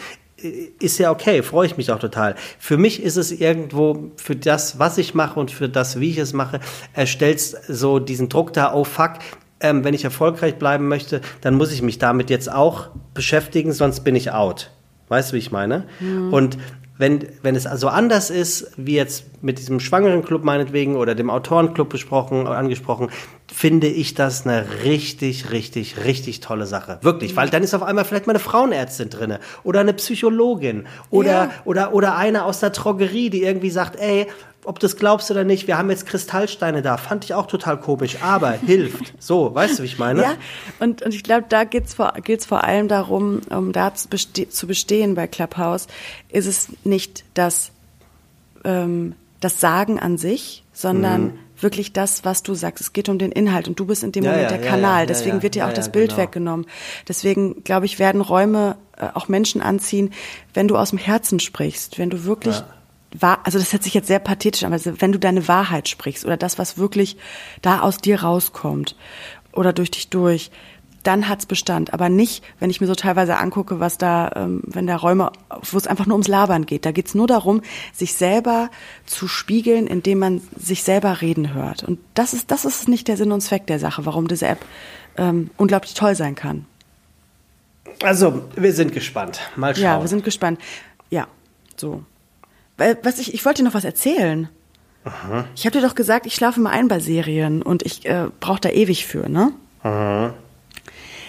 ist 0.79 0.99
ja 0.99 1.11
okay, 1.11 1.41
freue 1.41 1.65
ich 1.65 1.77
mich 1.77 1.91
auch 1.91 1.97
total. 1.97 2.35
Für 2.59 2.77
mich 2.77 3.01
ist 3.01 3.15
es 3.15 3.31
irgendwo, 3.31 4.11
für 4.17 4.35
das, 4.35 4.77
was 4.77 4.97
ich 4.97 5.15
mache 5.15 5.39
und 5.39 5.49
für 5.49 5.69
das, 5.69 5.99
wie 5.99 6.11
ich 6.11 6.17
es 6.17 6.33
mache, 6.33 6.59
erstellt 6.93 7.39
so 7.39 7.99
diesen 7.99 8.29
Druck 8.29 8.53
da, 8.53 8.73
oh 8.73 8.83
fuck, 8.83 9.13
ähm, 9.59 9.83
wenn 9.83 9.93
ich 9.93 10.03
erfolgreich 10.03 10.55
bleiben 10.55 10.87
möchte, 10.87 11.21
dann 11.41 11.55
muss 11.55 11.71
ich 11.71 11.81
mich 11.81 11.97
damit 11.97 12.29
jetzt 12.29 12.51
auch 12.51 12.89
beschäftigen, 13.13 13.71
sonst 13.71 14.01
bin 14.01 14.15
ich 14.15 14.31
out. 14.31 14.71
Weißt 15.09 15.31
du, 15.31 15.35
wie 15.35 15.39
ich 15.39 15.51
meine? 15.51 15.83
Und 16.31 16.57
wenn, 16.97 17.27
wenn 17.41 17.55
es 17.55 17.67
also 17.67 17.89
anders 17.89 18.29
ist, 18.29 18.71
wie 18.77 18.95
jetzt 18.95 19.43
mit 19.43 19.59
diesem 19.59 19.81
Schwangerenclub 19.81 20.43
meinetwegen 20.45 20.95
oder 20.95 21.13
dem 21.13 21.29
Autorenclub 21.29 21.89
besprochen, 21.89 22.47
angesprochen, 22.47 23.09
finde 23.51 23.87
ich 23.87 24.13
das 24.13 24.45
eine 24.47 24.65
richtig, 24.85 25.51
richtig, 25.51 26.05
richtig 26.05 26.39
tolle 26.39 26.65
Sache. 26.65 26.99
Wirklich, 27.01 27.35
weil 27.35 27.49
dann 27.49 27.63
ist 27.63 27.73
auf 27.73 27.83
einmal 27.83 28.05
vielleicht 28.05 28.27
mal 28.27 28.31
eine 28.31 28.39
Frauenärztin 28.39 29.09
drinne 29.09 29.39
oder 29.63 29.81
eine 29.81 29.93
Psychologin 29.93 30.85
oder, 31.09 31.31
Ja. 31.31 31.49
oder, 31.65 31.93
oder 31.93 32.15
eine 32.15 32.45
aus 32.45 32.61
der 32.61 32.69
Drogerie, 32.69 33.29
die 33.29 33.43
irgendwie 33.43 33.71
sagt, 33.71 33.97
ey, 33.99 34.27
ob 34.65 34.79
du 34.79 34.85
es 34.87 34.97
glaubst 34.97 35.29
oder 35.31 35.43
nicht, 35.43 35.67
wir 35.67 35.77
haben 35.77 35.89
jetzt 35.89 36.05
Kristallsteine 36.05 36.81
da. 36.81 36.97
Fand 36.97 37.23
ich 37.25 37.33
auch 37.33 37.47
total 37.47 37.79
komisch, 37.79 38.17
aber 38.21 38.51
hilft. 38.65 39.13
So, 39.19 39.53
weißt 39.53 39.79
du, 39.79 39.83
wie 39.83 39.87
ich 39.87 39.99
meine? 39.99 40.21
Ja, 40.21 40.33
und, 40.79 41.01
und 41.01 41.13
ich 41.13 41.23
glaube, 41.23 41.45
da 41.49 41.63
geht's 41.63 41.93
vor, 41.93 42.13
geht's 42.23 42.45
vor 42.45 42.63
allem 42.63 42.87
darum, 42.87 43.41
um 43.49 43.71
da 43.71 43.93
zu, 43.93 44.07
beste 44.09 44.49
zu 44.49 44.67
bestehen 44.67 45.15
bei 45.15 45.27
Clubhouse, 45.27 45.87
ist 46.29 46.45
es 46.47 46.67
nicht 46.83 47.23
das 47.33 47.71
ähm, 48.63 49.15
das 49.41 49.59
Sagen 49.59 49.99
an 49.99 50.17
sich, 50.17 50.63
sondern 50.73 51.23
Mhm. 51.25 51.39
wirklich 51.59 51.93
das, 51.93 52.25
was 52.25 52.41
du 52.41 52.55
sagst. 52.55 52.81
Es 52.81 52.93
geht 52.93 53.09
um 53.09 53.19
den 53.19 53.31
Inhalt 53.31 53.67
und 53.67 53.79
du 53.79 53.85
bist 53.85 54.03
in 54.03 54.11
dem 54.11 54.23
Ja, 54.23 54.31
Moment 54.31 54.49
ja, 54.51 54.57
der 54.57 54.65
ja, 54.65 54.71
Kanal. 54.71 55.01
ja, 55.01 55.05
Deswegen 55.05 55.37
ja, 55.37 55.43
wird 55.43 55.55
dir 55.55 55.59
ja, 55.59 55.65
auch 55.65 55.69
ja, 55.69 55.75
das 55.75 55.91
Bild 55.91 56.11
genau. 56.11 56.21
weggenommen. 56.23 56.65
Deswegen, 57.07 57.63
glaube 57.63 57.85
ich, 57.85 57.99
werden 57.99 58.21
Räume 58.21 58.75
äh, 58.97 59.07
auch 59.13 59.27
Menschen 59.27 59.61
anziehen, 59.61 60.11
wenn 60.53 60.67
du 60.67 60.77
aus 60.77 60.89
dem 60.89 60.97
Herzen 60.99 61.39
sprichst, 61.39 61.99
wenn 61.99 62.09
du 62.09 62.23
wirklich 62.23 62.55
wahr, 62.55 62.74
also 63.21 63.59
das 63.59 63.73
hört 63.73 63.83
sich 63.83 63.93
jetzt 63.93 64.07
sehr 64.07 64.19
pathetisch 64.19 64.63
an, 64.63 64.73
aber 64.73 65.01
wenn 65.01 65.11
du 65.11 65.19
deine 65.19 65.47
Wahrheit 65.47 65.87
sprichst 65.89 66.25
oder 66.25 66.37
das, 66.37 66.57
was 66.57 66.77
wirklich 66.77 67.17
da 67.61 67.81
aus 67.81 67.97
dir 67.97 68.21
rauskommt 68.21 68.95
oder 69.51 69.73
durch 69.73 69.91
dich 69.91 70.09
durch, 70.09 70.51
dann 71.05 71.29
hat's 71.29 71.45
Bestand. 71.45 71.93
Aber 71.93 72.09
nicht, 72.09 72.43
wenn 72.59 72.69
ich 72.69 72.81
mir 72.81 72.87
so 72.87 72.95
teilweise 72.95 73.37
angucke, 73.37 73.79
was 73.79 73.97
da, 73.97 74.31
ähm, 74.35 74.61
wenn 74.65 74.87
da 74.87 74.95
Räume, 74.95 75.31
wo 75.61 75.77
es 75.77 75.87
einfach 75.87 76.07
nur 76.07 76.15
ums 76.15 76.27
Labern 76.27 76.65
geht. 76.65 76.85
Da 76.85 76.91
geht's 76.91 77.13
nur 77.13 77.27
darum, 77.27 77.61
sich 77.93 78.15
selber 78.15 78.69
zu 79.05 79.27
spiegeln, 79.27 79.87
indem 79.87 80.19
man 80.19 80.41
sich 80.57 80.83
selber 80.83 81.21
reden 81.21 81.53
hört. 81.53 81.83
Und 81.83 81.99
das 82.15 82.33
ist, 82.33 82.49
das 82.49 82.65
ist 82.65 82.87
nicht 82.87 83.07
der 83.07 83.17
Sinn 83.17 83.31
und 83.31 83.41
Zweck 83.41 83.67
der 83.67 83.79
Sache, 83.79 84.05
warum 84.05 84.27
diese 84.27 84.47
App 84.47 84.65
ähm, 85.17 85.51
unglaublich 85.57 85.93
toll 85.93 86.15
sein 86.15 86.35
kann. 86.35 86.65
Also, 88.03 88.43
wir 88.55 88.73
sind 88.73 88.91
gespannt. 88.91 89.39
Mal 89.55 89.75
schauen. 89.75 89.83
Ja, 89.83 90.01
wir 90.01 90.07
sind 90.07 90.23
gespannt. 90.23 90.59
Ja, 91.09 91.27
so. 91.77 92.03
Weil, 92.77 92.97
Was 93.03 93.19
ich, 93.19 93.33
ich 93.33 93.45
wollte 93.45 93.61
dir 93.61 93.67
noch 93.67 93.73
was 93.73 93.85
erzählen. 93.85 94.49
Ich 95.55 95.65
habe 95.65 95.77
dir 95.77 95.87
doch 95.87 95.95
gesagt, 95.95 96.25
ich 96.25 96.33
schlafe 96.33 96.59
mal 96.59 96.71
ein 96.71 96.87
bei 96.87 96.99
Serien 96.99 97.61
und 97.61 97.83
ich 97.83 98.05
äh, 98.05 98.27
brauche 98.39 98.59
da 98.59 98.69
ewig 98.69 99.05
für, 99.05 99.29
ne? 99.29 99.53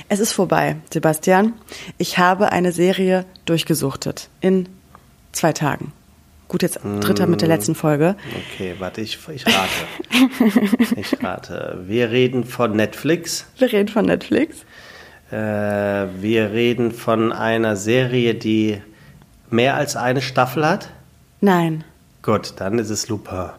Es 0.08 0.18
ist 0.20 0.32
vorbei, 0.32 0.76
Sebastian. 0.90 1.52
Ich 1.98 2.16
habe 2.16 2.52
eine 2.52 2.72
Serie 2.72 3.26
durchgesuchtet 3.44 4.30
in 4.40 4.68
zwei 5.32 5.52
Tagen. 5.52 5.92
Gut, 6.48 6.62
jetzt 6.62 6.78
dritter 7.00 7.26
mit 7.26 7.40
der 7.40 7.48
letzten 7.48 7.74
Folge. 7.74 8.14
Okay, 8.54 8.76
warte, 8.78 9.00
ich, 9.00 9.18
ich 9.34 9.44
rate. 9.46 10.96
ich 10.96 11.22
rate. 11.22 11.82
Wir 11.86 12.10
reden 12.10 12.44
von 12.44 12.76
Netflix. 12.76 13.46
Wir 13.58 13.72
reden 13.72 13.88
von 13.88 14.06
Netflix. 14.06 14.58
Äh, 15.32 15.34
wir 15.34 16.52
reden 16.52 16.92
von 16.92 17.32
einer 17.32 17.74
Serie, 17.74 18.36
die 18.36 18.80
mehr 19.50 19.74
als 19.74 19.96
eine 19.96 20.22
Staffel 20.22 20.64
hat. 20.64 20.90
Nein, 21.40 21.84
Gut, 22.22 22.54
dann 22.56 22.78
ist 22.78 22.90
es 22.90 23.08
Lupin. 23.08 23.50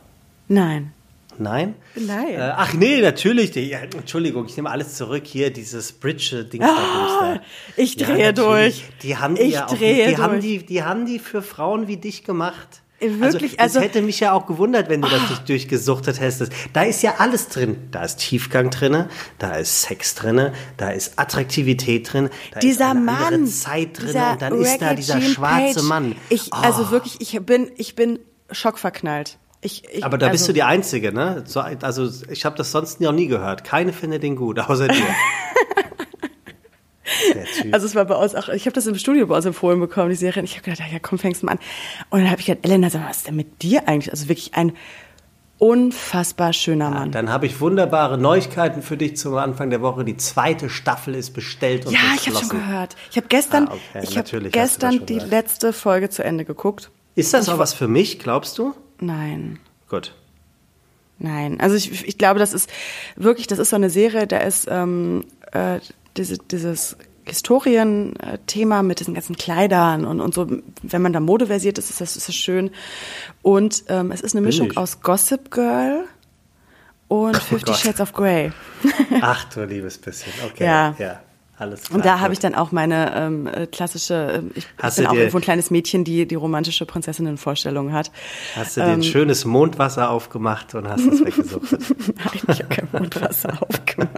nein. 0.47 0.91
Nein? 1.39 1.75
Nein. 1.95 2.29
Äh, 2.33 2.53
ach 2.55 2.73
nee, 2.73 2.99
natürlich. 2.99 3.51
Die, 3.51 3.61
ja, 3.69 3.77
Entschuldigung, 3.81 4.47
ich 4.47 4.57
nehme 4.57 4.71
alles 4.71 4.95
zurück. 4.95 5.21
Hier, 5.27 5.53
dieses 5.53 5.91
Bridge-Ding. 5.91 6.63
Ah, 6.63 7.39
ich 7.75 7.95
drehe 7.95 8.33
durch. 8.33 8.83
Die 9.03 9.17
haben 9.17 9.35
die 9.35 9.41
Ich 9.43 9.53
ja 9.53 9.67
auch, 9.67 9.75
drehe 9.77 10.07
die 10.09 10.17
haben 10.17 10.31
durch. 10.41 10.43
die, 10.43 10.65
die 10.65 10.81
haben 10.83 11.05
die 11.05 11.19
für 11.19 11.43
Frauen 11.43 11.87
wie 11.87 11.97
dich 11.97 12.23
gemacht. 12.23 12.81
Äh, 12.99 13.19
wirklich, 13.19 13.59
also, 13.59 13.77
also- 13.77 13.79
es 13.79 13.85
hätte 13.85 14.01
mich 14.01 14.19
ja 14.19 14.33
auch 14.33 14.47
gewundert, 14.47 14.89
wenn 14.89 15.01
du 15.01 15.07
das 15.07 15.29
nicht 15.29 15.47
durchgesuchtet 15.49 16.19
hättest. 16.19 16.51
Da 16.73 16.81
ist 16.83 17.03
ja 17.03 17.15
alles 17.19 17.47
drin. 17.49 17.77
Da 17.91 18.03
ist 18.03 18.17
Tiefgang 18.17 18.69
drinne, 18.71 19.09
da 19.37 19.55
ist 19.55 19.83
Sex 19.83 20.15
drinne, 20.15 20.53
da 20.77 20.89
ist 20.89 21.19
Attraktivität 21.19 22.11
drin, 22.11 22.29
da 22.53 22.59
dieser 22.59 22.85
ist 22.85 22.91
eine 22.91 22.99
Mann, 23.01 23.47
Zeit 23.47 23.99
drin 23.99 24.07
und 24.15 24.41
dann 24.41 24.59
ist 24.61 24.81
da 24.81 24.93
dieser 24.95 25.15
Reggae-Jean 25.15 25.33
schwarze 25.33 25.75
Page. 25.79 25.83
Mann. 25.87 26.15
Ich, 26.29 26.49
Oh. 26.53 26.57
also 26.61 26.89
wirklich, 26.91 27.21
ich 27.21 27.39
bin, 27.45 27.69
ich 27.75 27.95
bin 27.95 28.19
schockverknallt. 28.51 29.37
Ich, 29.61 29.83
ich, 29.91 30.03
Aber 30.05 30.17
da 30.17 30.27
also, 30.27 30.33
bist 30.35 30.47
du 30.47 30.53
die 30.53 30.63
Einzige, 30.63 31.11
ne? 31.11 31.43
So, 31.47 31.59
also 31.59 32.09
ich 32.29 32.45
habe 32.45 32.55
das 32.57 32.71
sonst 32.71 33.01
noch 33.01 33.11
nie 33.11 33.27
gehört. 33.27 33.63
Keine 33.63 33.91
findet 33.91 34.21
den 34.23 34.35
gut, 34.35 34.59
außer 34.59 34.87
dir. 34.87 34.95
Also 37.71 37.85
es 37.85 37.95
war 37.95 38.05
bei 38.05 38.15
uns 38.15 38.35
auch, 38.35 38.49
ich 38.49 38.65
habe 38.65 38.73
das 38.73 38.85
im 38.87 38.95
Studio 38.95 39.27
bei 39.27 39.35
uns 39.35 39.45
empfohlen 39.45 39.79
bekommen, 39.79 40.09
die 40.09 40.15
Serie. 40.15 40.41
Und 40.41 40.45
ich 40.45 40.57
habe 40.57 40.69
gedacht, 40.69 40.91
ja 40.91 40.99
komm, 40.99 41.19
fängst 41.19 41.41
du 41.41 41.45
mal 41.47 41.53
an. 41.53 41.59
Und 42.09 42.19
dann 42.21 42.29
habe 42.31 42.39
ich 42.41 42.47
gedacht, 42.47 42.65
Elena, 42.65 42.89
sag 42.89 43.01
mal, 43.01 43.09
was 43.09 43.17
ist 43.17 43.27
denn 43.27 43.35
mit 43.35 43.61
dir 43.61 43.87
eigentlich? 43.87 44.11
Also 44.11 44.27
wirklich 44.29 44.53
ein 44.55 44.73
unfassbar 45.59 46.53
schöner 46.53 46.89
Mann. 46.91 47.11
Dann 47.11 47.29
habe 47.31 47.45
ich 47.47 47.59
wunderbare 47.59 48.17
Neuigkeiten 48.17 48.81
für 48.83 48.95
dich 48.97 49.17
zum 49.17 49.35
Anfang 49.35 49.69
der 49.71 49.81
Woche. 49.81 50.05
Die 50.05 50.17
zweite 50.17 50.69
Staffel 50.69 51.15
ist 51.15 51.31
bestellt 51.31 51.85
und 51.87 51.93
Ja, 51.93 51.99
ich 52.15 52.27
habe 52.27 52.37
schon 52.37 52.49
gehört. 52.49 52.95
Ich 53.09 53.17
habe 53.17 53.27
gestern, 53.27 53.67
Ah, 53.67 53.73
okay, 53.73 54.03
ich 54.07 54.17
habe 54.17 54.49
gestern 54.49 55.05
die 55.05 55.15
gehört. 55.15 55.31
letzte 55.31 55.73
Folge 55.73 56.09
zu 56.09 56.23
Ende 56.23 56.45
geguckt. 56.45 56.91
Ist 57.15 57.33
das 57.33 57.49
auch 57.49 57.57
was 57.57 57.73
für 57.73 57.87
mich, 57.87 58.19
glaubst 58.19 58.57
du? 58.59 58.75
Nein. 58.99 59.59
Gut. 59.89 60.13
Nein, 61.19 61.59
also 61.59 61.75
ich, 61.75 62.07
ich 62.07 62.19
glaube, 62.19 62.39
das 62.39 62.53
ist 62.53 62.69
wirklich, 63.15 63.47
das 63.47 63.57
ist 63.57 63.71
so 63.71 63.75
eine 63.75 63.89
Serie, 63.89 64.27
da 64.27 64.37
ist 64.37 64.67
ähm, 64.69 65.25
äh, 65.51 65.79
diese, 66.17 66.37
dieses 66.37 66.97
Historienthema 67.25 68.83
mit 68.83 68.99
diesen 68.99 69.13
ganzen 69.13 69.35
Kleidern 69.35 70.05
und, 70.05 70.21
und 70.21 70.33
so, 70.33 70.47
wenn 70.81 71.01
man 71.01 71.13
da 71.13 71.19
modeversiert 71.19 71.77
ist, 71.77 71.89
ist 71.89 72.01
das, 72.01 72.15
ist 72.15 72.27
das 72.27 72.35
schön. 72.35 72.71
Und 73.41 73.83
ähm, 73.89 74.11
es 74.11 74.21
ist 74.21 74.35
eine 74.35 74.45
Mischung 74.45 74.71
ich. 74.71 74.77
aus 74.77 75.01
Gossip 75.01 75.51
Girl 75.51 76.05
und 77.07 77.37
Fifty 77.37 77.65
Gott. 77.65 77.77
Shades 77.77 78.01
of 78.01 78.13
Grey. 78.13 78.51
Ach 79.21 79.45
du 79.53 79.63
liebes 79.63 79.97
bisschen. 79.97 80.31
Okay. 80.45 80.65
Ja. 80.65 80.95
ja. 80.97 81.21
Alles 81.59 81.83
klar. 81.83 81.95
Und 81.95 82.05
da 82.05 82.19
habe 82.19 82.33
ich 82.33 82.39
dann 82.39 82.53
auch 82.53 82.71
meine 82.71 83.15
ähm, 83.15 83.47
äh, 83.47 83.65
klassische, 83.65 84.13
ähm, 84.37 84.51
ich, 84.53 84.63
ich 84.65 84.83
Hast 84.83 84.97
bin 84.97 85.07
auch 85.07 85.13
irgendwo 85.13 85.37
ein 85.37 85.41
kleines 85.41 85.71
Mädchen, 85.71 86.03
die 86.03 86.27
die 86.27 86.35
romantische 86.35 86.85
Prinzessinnenvorstellung 86.85 87.93
hat. 87.93 88.11
Hast 88.55 88.77
du 88.77 88.81
dir 88.81 88.87
ein 88.87 88.93
ähm, 88.95 89.03
schönes 89.03 89.43
Mondwasser 89.45 90.11
aufgemacht 90.11 90.75
und 90.75 90.87
hast 90.87 91.01
es 91.07 91.19
weggesucht. 91.25 91.71
Nein, 91.71 92.41
ich 92.47 92.59
habe 92.63 92.75
kein 92.75 92.87
Mondwasser 92.91 93.53
aufgemacht. 93.61 94.11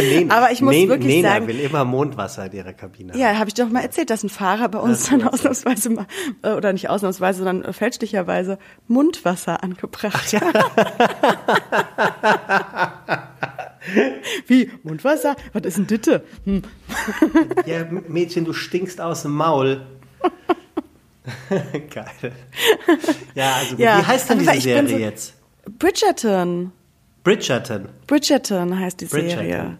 Nen- 0.00 0.30
Aber 0.32 0.50
ich 0.50 0.60
muss 0.60 0.74
Nen- 0.74 0.88
wirklich 0.88 1.14
Nena 1.16 1.28
sagen- 1.34 1.46
will 1.46 1.60
immer 1.60 1.84
Mondwasser 1.84 2.46
in 2.46 2.52
ihrer 2.52 2.72
Kabine. 2.72 3.16
Ja, 3.16 3.36
habe 3.38 3.48
ich 3.48 3.54
doch 3.54 3.68
mal 3.68 3.82
erzählt, 3.82 4.10
dass 4.10 4.24
ein 4.24 4.28
Fahrer 4.28 4.68
bei 4.68 4.78
uns 4.80 5.08
dann 5.10 5.22
ausnahmsweise 5.28 5.90
mal, 5.90 6.06
äh, 6.42 6.50
oder 6.54 6.72
nicht 6.72 6.90
ausnahmsweise, 6.90 7.44
sondern 7.44 7.64
äh, 7.64 7.72
fälschlicherweise 7.72 8.58
Mundwasser 8.88 9.62
angebracht 9.62 10.32
hat. 10.32 10.64
Wie? 14.46 14.70
Mundwasser? 14.82 15.36
Was 15.52 15.62
ist 15.64 15.78
denn 15.78 15.86
Ditte? 15.86 16.24
Hm. 16.44 16.62
Ja, 17.66 17.84
Mädchen, 18.08 18.44
du 18.44 18.52
stinkst 18.52 19.00
aus 19.00 19.22
dem 19.22 19.32
Maul. 19.32 19.80
Geil. 21.94 22.32
Ja, 23.34 23.54
also. 23.56 23.76
Ja, 23.76 23.98
wie 24.00 24.06
heißt 24.06 24.30
denn 24.30 24.40
aber 24.40 24.52
diese 24.52 24.62
Serie 24.62 24.88
so- 24.88 24.96
jetzt? 24.96 25.34
Bridgerton. 25.78 26.72
Bridgerton. 27.24 27.88
Bridgerton 28.06 28.78
heißt 28.78 29.00
die 29.00 29.04
Bridgerton. 29.06 29.38
Serie. 29.46 29.78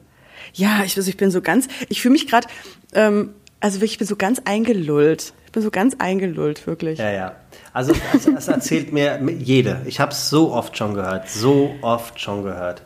Ja, 0.55 0.83
ich, 0.85 0.97
also 0.97 1.09
ich 1.09 1.17
bin 1.17 1.31
so 1.31 1.41
ganz, 1.41 1.69
ich 1.89 2.03
fühle 2.03 2.13
mich 2.13 2.27
gerade, 2.27 2.47
ähm, 2.95 3.31
also 3.61 3.81
ich 3.83 3.99
bin 3.99 4.07
so 4.07 4.17
ganz 4.17 4.41
eingelullt. 4.45 5.33
Ich 5.47 5.53
bin 5.53 5.63
so 5.63 5.71
ganz 5.71 5.97
eingelullt, 5.99 6.67
wirklich. 6.67 6.99
Ja, 6.99 7.11
ja. 7.11 7.37
Also 7.73 7.95
das, 8.13 8.25
das 8.27 8.49
erzählt 8.49 8.93
mir 8.93 9.19
jede. 9.39 9.81
Ich 9.87 9.99
habe 10.01 10.13
es 10.13 10.29
so 10.29 10.53
oft 10.53 10.77
schon 10.77 10.93
gehört. 10.95 11.29
So 11.31 11.75
oft 11.81 12.21
schon 12.21 12.43
gehört. 12.45 12.83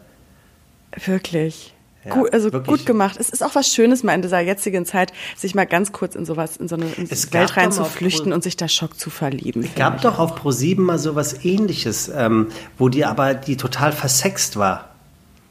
Wirklich. 1.05 1.75
Ja, 2.05 2.15
gut, 2.15 2.33
also 2.33 2.53
wirklich. 2.53 2.79
gut 2.79 2.87
gemacht. 2.87 3.17
Es 3.19 3.29
ist 3.29 3.45
auch 3.45 3.55
was 3.55 3.73
Schönes, 3.73 4.03
mal 4.03 4.15
in 4.15 4.23
dieser 4.23 4.41
jetzigen 4.41 4.85
Zeit, 4.85 5.13
sich 5.37 5.55
mal 5.55 5.67
ganz 5.67 5.93
kurz 5.93 6.17
in 6.17 6.25
sowas, 6.25 6.57
in 6.57 6.67
so 6.67 6.75
eine 6.75 6.87
in 6.87 7.07
Es 7.09 7.33
Welt 7.33 7.33
gab 7.33 7.47
doch 7.49 7.57
mal 7.57 7.63
reinzuflüchten 7.63 8.31
Pro- 8.31 8.35
und 8.35 8.43
sich 8.43 8.57
da 8.57 8.67
Schock 8.67 8.99
zu 8.99 9.09
verlieben. 9.09 9.63
Es 9.63 9.75
gab 9.77 10.01
doch 10.01 10.19
auf 10.19 10.41
Pro7 10.41 10.81
mal 10.81 10.99
sowas 10.99 11.45
ähnliches, 11.45 12.09
ähm, 12.09 12.49
wo 12.77 12.89
die 12.89 13.05
aber 13.05 13.35
die 13.35 13.57
total 13.57 13.93
versext 13.93 14.57
war. 14.57 14.89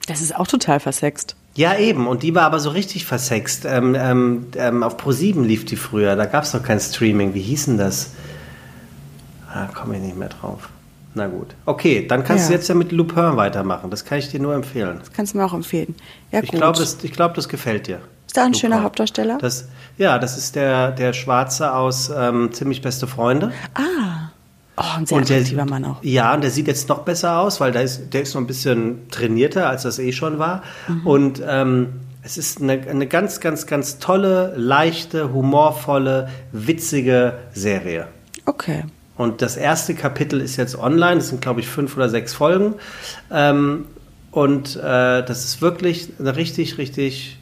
Das 0.08 0.22
ist 0.22 0.36
auch 0.36 0.48
total 0.48 0.82
versext. 0.82 1.36
Ja, 1.56 1.78
eben. 1.78 2.08
Und 2.08 2.24
die 2.24 2.34
war 2.36 2.44
aber 2.44 2.60
so 2.60 2.70
richtig 2.70 3.06
versext. 3.06 3.66
Ähm, 3.66 3.96
ähm, 3.98 4.48
ähm, 4.56 4.84
auf 4.84 4.98
Pro7 4.98 5.44
lief 5.44 5.66
die 5.66 5.76
früher. 5.76 6.16
Da 6.16 6.26
gab 6.26 6.44
es 6.44 6.54
noch 6.54 6.64
kein 6.64 6.80
Streaming. 6.80 7.34
Wie 7.34 7.42
hieß 7.42 7.66
denn 7.66 7.78
das? 7.78 8.12
Ah, 9.54 9.68
komme 9.68 9.98
ich 9.98 10.02
nicht 10.02 10.18
mehr 10.18 10.30
drauf. 10.30 10.70
Na 11.14 11.28
gut. 11.28 11.48
Okay, 11.66 12.06
dann 12.08 12.24
kannst 12.24 12.48
du 12.48 12.54
Ja. 12.54 12.58
jetzt 12.58 12.68
ja 12.70 12.76
mit 12.76 12.92
Lupin 12.92 13.36
weitermachen. 13.36 13.90
Das 13.92 14.06
kann 14.06 14.18
ich 14.20 14.30
dir 14.30 14.40
nur 14.40 14.54
empfehlen. 14.56 14.98
Das 15.00 15.12
kannst 15.12 15.34
du 15.34 15.38
mir 15.40 15.46
auch 15.46 15.54
empfehlen. 15.54 15.96
Ja, 16.32 16.42
Ich 16.42 16.52
glaube, 16.52 16.78
das, 16.80 16.98
ich 17.04 17.12
glaub, 17.12 17.34
das 17.34 17.50
gefällt 17.50 17.88
dir. 17.88 18.00
Ist 18.28 18.38
da 18.38 18.42
ein 18.44 18.48
Lupin. 18.54 18.60
schöner 18.62 18.84
Hauptdarsteller? 18.84 19.38
Das, 19.40 19.68
ja, 19.98 20.18
das 20.20 20.38
ist 20.38 20.56
der, 20.56 20.92
der 20.92 21.12
Schwarze 21.14 21.74
aus 21.74 22.10
ähm, 22.16 22.52
Ziemlich 22.54 22.82
Beste 22.82 23.08
Freunde. 23.08 23.52
ah. 23.76 24.30
Oh, 24.78 24.84
ein 24.98 25.06
sehr 25.06 25.18
Und 25.18 25.30
der- 25.30 25.38
attraktiver 25.38 25.66
Mann 25.66 25.84
auch. 25.84 25.98
Ja, 26.02 26.34
und 26.34 26.42
der 26.42 26.50
sieht 26.50 26.66
jetzt 26.66 26.88
noch 26.88 27.00
besser 27.00 27.40
aus, 27.40 27.60
weil 27.60 27.74
der 27.74 27.84
ist, 27.84 28.14
der 28.14 28.22
ist 28.22 28.34
noch 28.34 28.42
ein 28.42 28.48
bisschen 28.48 29.10
trainierter, 29.12 29.68
als 29.70 29.84
das 29.84 30.00
eh 30.00 30.14
schon 30.14 30.40
war. 30.40 30.64
Mhm. 30.88 31.06
Und 31.08 31.42
ähm, 31.46 31.88
es 32.24 32.38
ist 32.38 32.62
eine, 32.62 32.74
eine 32.90 33.06
ganz, 33.06 33.42
ganz, 33.42 33.68
ganz 33.68 34.00
tolle, 34.00 34.54
leichte, 34.56 35.34
humorvolle, 35.34 36.30
witzige 36.54 37.34
Serie. 37.54 38.08
Okay. 38.46 38.86
Und 39.18 39.42
das 39.42 39.58
erste 39.58 39.94
Kapitel 39.94 40.42
ist 40.42 40.56
jetzt 40.56 40.78
online. 40.78 41.16
Das 41.18 41.30
sind, 41.30 41.42
glaube 41.42 41.60
ich, 41.60 41.68
fünf 41.68 41.96
oder 41.96 42.10
sechs 42.10 42.34
Folgen. 42.34 42.76
Ähm, 43.30 43.86
und 44.32 44.76
äh, 44.78 44.80
das 45.24 45.44
ist 45.44 45.62
wirklich 45.62 46.10
eine 46.20 46.36
richtig, 46.36 46.78
richtig 46.78 47.38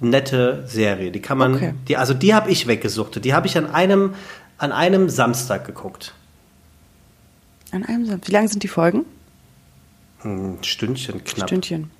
nette 0.00 0.64
Serie. 0.66 1.10
Die 1.10 1.20
kann 1.20 1.38
man, 1.38 1.54
Okay. 1.54 1.74
die, 1.88 1.96
also 1.96 2.14
die 2.14 2.34
habe 2.34 2.50
ich 2.50 2.66
weggesuchtet. 2.66 3.24
Die 3.24 3.34
habe 3.34 3.46
ich 3.46 3.56
an 3.56 3.70
einem, 3.70 4.14
an 4.58 4.72
einem 4.72 5.08
Samstag 5.08 5.66
geguckt. 5.66 6.14
An 7.72 7.84
einem 7.84 8.06
Samstag. 8.06 8.28
Wie 8.28 8.32
lang 8.32 8.48
sind 8.48 8.62
die 8.62 8.68
Folgen? 8.68 9.04
Ein 10.24 10.58
Stündchen 10.62 11.24
knapp. 11.24 11.48
Stündchen. 11.48 11.90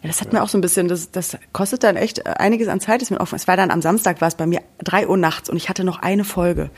Ja, 0.00 0.08
das 0.08 0.20
hat 0.20 0.32
mir 0.32 0.42
auch 0.42 0.48
so 0.48 0.56
ein 0.56 0.60
bisschen, 0.60 0.88
das, 0.88 1.10
das 1.10 1.36
kostet 1.52 1.82
dann 1.82 1.96
echt 1.96 2.24
einiges 2.26 2.68
an 2.68 2.80
Zeit, 2.80 3.02
ist 3.02 3.10
mir 3.10 3.20
offen. 3.20 3.34
Es 3.34 3.48
war 3.48 3.56
dann 3.56 3.70
am 3.70 3.82
Samstag, 3.82 4.20
war 4.20 4.28
es 4.28 4.34
bei 4.36 4.46
mir 4.46 4.62
drei 4.78 5.06
Uhr 5.08 5.16
nachts 5.16 5.50
und 5.50 5.56
ich 5.56 5.68
hatte 5.68 5.84
noch 5.84 5.98
eine 5.98 6.24
Folge. 6.24 6.70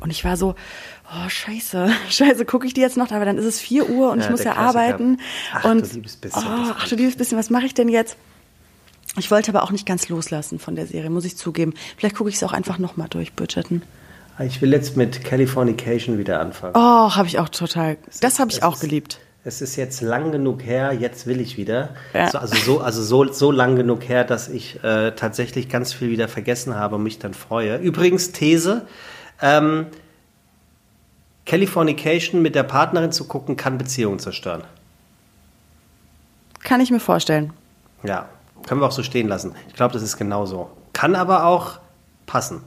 Und 0.00 0.10
ich 0.10 0.24
war 0.24 0.36
so, 0.36 0.54
oh 1.12 1.28
scheiße, 1.28 1.90
scheiße, 2.10 2.44
gucke 2.44 2.66
ich 2.66 2.74
die 2.74 2.80
jetzt 2.80 2.96
noch? 2.96 3.10
Aber 3.10 3.24
dann 3.24 3.38
ist 3.38 3.44
es 3.44 3.60
vier 3.60 3.88
Uhr 3.88 4.10
und 4.10 4.18
Ja, 4.20 4.24
ich 4.26 4.30
muss 4.30 4.44
ja 4.44 4.52
Klassiker. 4.52 4.68
arbeiten. 4.80 5.20
Ach, 5.54 5.64
und 5.64 5.90
du 5.90 5.94
liebes 5.94 6.16
bisschen, 6.16 6.42
oh, 6.44 6.72
ach 6.78 6.88
du 6.88 6.96
liebes 6.96 7.16
bisschen, 7.16 7.38
was 7.38 7.50
mache 7.50 7.66
ich 7.66 7.74
denn 7.74 7.88
jetzt? 7.88 8.16
Ich 9.18 9.30
wollte 9.30 9.50
aber 9.50 9.62
auch 9.62 9.70
nicht 9.70 9.86
ganz 9.86 10.08
loslassen 10.08 10.58
von 10.58 10.74
der 10.76 10.86
Serie, 10.86 11.08
muss 11.10 11.24
ich 11.24 11.36
zugeben. 11.36 11.72
Vielleicht 11.96 12.16
gucke 12.16 12.28
ich 12.28 12.36
es 12.36 12.42
auch 12.42 12.52
einfach 12.52 12.78
nochmal 12.78 13.08
durch, 13.08 13.34
Bridgerton. 13.34 13.82
Ich 14.40 14.60
will 14.60 14.72
jetzt 14.72 14.96
mit 14.98 15.24
Californication 15.24 16.18
wieder 16.18 16.40
anfangen. 16.40 16.74
Oh, 16.76 17.14
habe 17.14 17.26
ich 17.26 17.38
auch 17.38 17.48
total. 17.48 17.96
Das 18.20 18.38
habe 18.38 18.50
ich 18.50 18.58
es 18.58 18.62
auch 18.62 18.74
ist- 18.74 18.80
geliebt. 18.80 19.20
Es 19.48 19.62
ist 19.62 19.76
jetzt 19.76 20.00
lang 20.00 20.32
genug 20.32 20.64
her, 20.64 20.92
jetzt 20.92 21.28
will 21.28 21.40
ich 21.40 21.56
wieder. 21.56 21.90
Ja. 22.12 22.28
So, 22.28 22.38
also 22.38 22.56
so, 22.56 22.80
also 22.80 23.00
so, 23.00 23.32
so 23.32 23.52
lang 23.52 23.76
genug 23.76 24.08
her, 24.08 24.24
dass 24.24 24.48
ich 24.48 24.82
äh, 24.82 25.12
tatsächlich 25.12 25.68
ganz 25.68 25.92
viel 25.92 26.10
wieder 26.10 26.26
vergessen 26.26 26.74
habe 26.74 26.96
und 26.96 27.04
mich 27.04 27.20
dann 27.20 27.32
freue. 27.32 27.76
Übrigens, 27.76 28.32
These, 28.32 28.88
ähm, 29.40 29.86
Californication 31.46 32.42
mit 32.42 32.54
der 32.54 32.64
Partnerin 32.64 33.12
zu 33.12 33.26
gucken, 33.26 33.56
kann 33.56 33.78
Beziehungen 33.78 34.18
zerstören. 34.18 34.64
Kann 36.62 36.80
ich 36.80 36.90
mir 36.90 37.00
vorstellen. 37.00 37.52
Ja, 38.02 38.28
können 38.66 38.80
wir 38.80 38.86
auch 38.86 38.92
so 38.92 39.04
stehen 39.04 39.28
lassen. 39.28 39.54
Ich 39.68 39.74
glaube, 39.74 39.94
das 39.94 40.02
ist 40.02 40.16
genauso. 40.16 40.70
Kann 40.92 41.14
aber 41.14 41.46
auch 41.46 41.78
passen. 42.26 42.62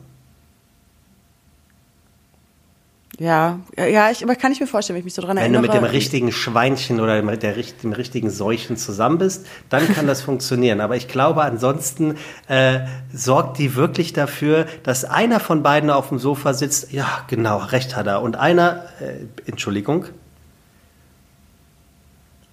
Ja, 3.20 3.60
ja, 3.78 4.10
ich, 4.12 4.24
aber 4.24 4.36
kann 4.36 4.54
ich 4.54 4.62
mir 4.62 4.68
vorstellen, 4.68 4.96
wenn 4.96 5.02
ich 5.02 5.06
mich 5.06 5.14
so 5.14 5.22
dran 5.22 5.36
Wenn 5.36 5.52
du 5.52 5.60
erinnere. 5.60 5.82
mit 5.82 5.90
dem 5.90 5.92
richtigen 5.92 6.32
Schweinchen 6.32 7.02
oder 7.02 7.22
mit 7.22 7.44
der, 7.44 7.54
dem 7.54 7.92
richtigen 7.92 8.30
Seuchen 8.30 8.78
zusammen 8.78 9.18
bist, 9.18 9.46
dann 9.68 9.86
kann 9.94 10.08
das 10.08 10.22
funktionieren. 10.30 10.80
Aber 10.80 10.96
ich 10.96 11.10
glaube, 11.10 11.44
ansonsten 11.44 12.16
äh, 12.48 12.80
sorgt 13.14 13.58
die 13.58 13.76
wirklich 13.76 14.14
dafür, 14.14 14.68
dass 14.84 15.04
einer 15.04 15.42
von 15.42 15.64
beiden 15.64 15.90
auf 15.90 16.08
dem 16.10 16.18
Sofa 16.18 16.54
sitzt. 16.54 16.94
Ja, 16.94 17.26
genau, 17.28 17.58
recht 17.58 17.98
hat 17.98 18.08
er. 18.08 18.22
Und 18.22 18.38
einer, 18.38 18.86
äh, 19.02 19.50
Entschuldigung, 19.50 20.06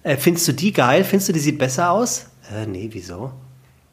äh, 0.03 0.17
findest 0.17 0.49
du 0.49 0.51
die 0.51 0.73
geil? 0.73 1.05
Findest 1.05 1.29
du, 1.29 1.33
die 1.33 1.39
sieht 1.39 1.59
besser 1.59 1.91
aus? 1.91 2.25
Äh, 2.53 2.67
nee, 2.67 2.89
wieso? 2.91 3.31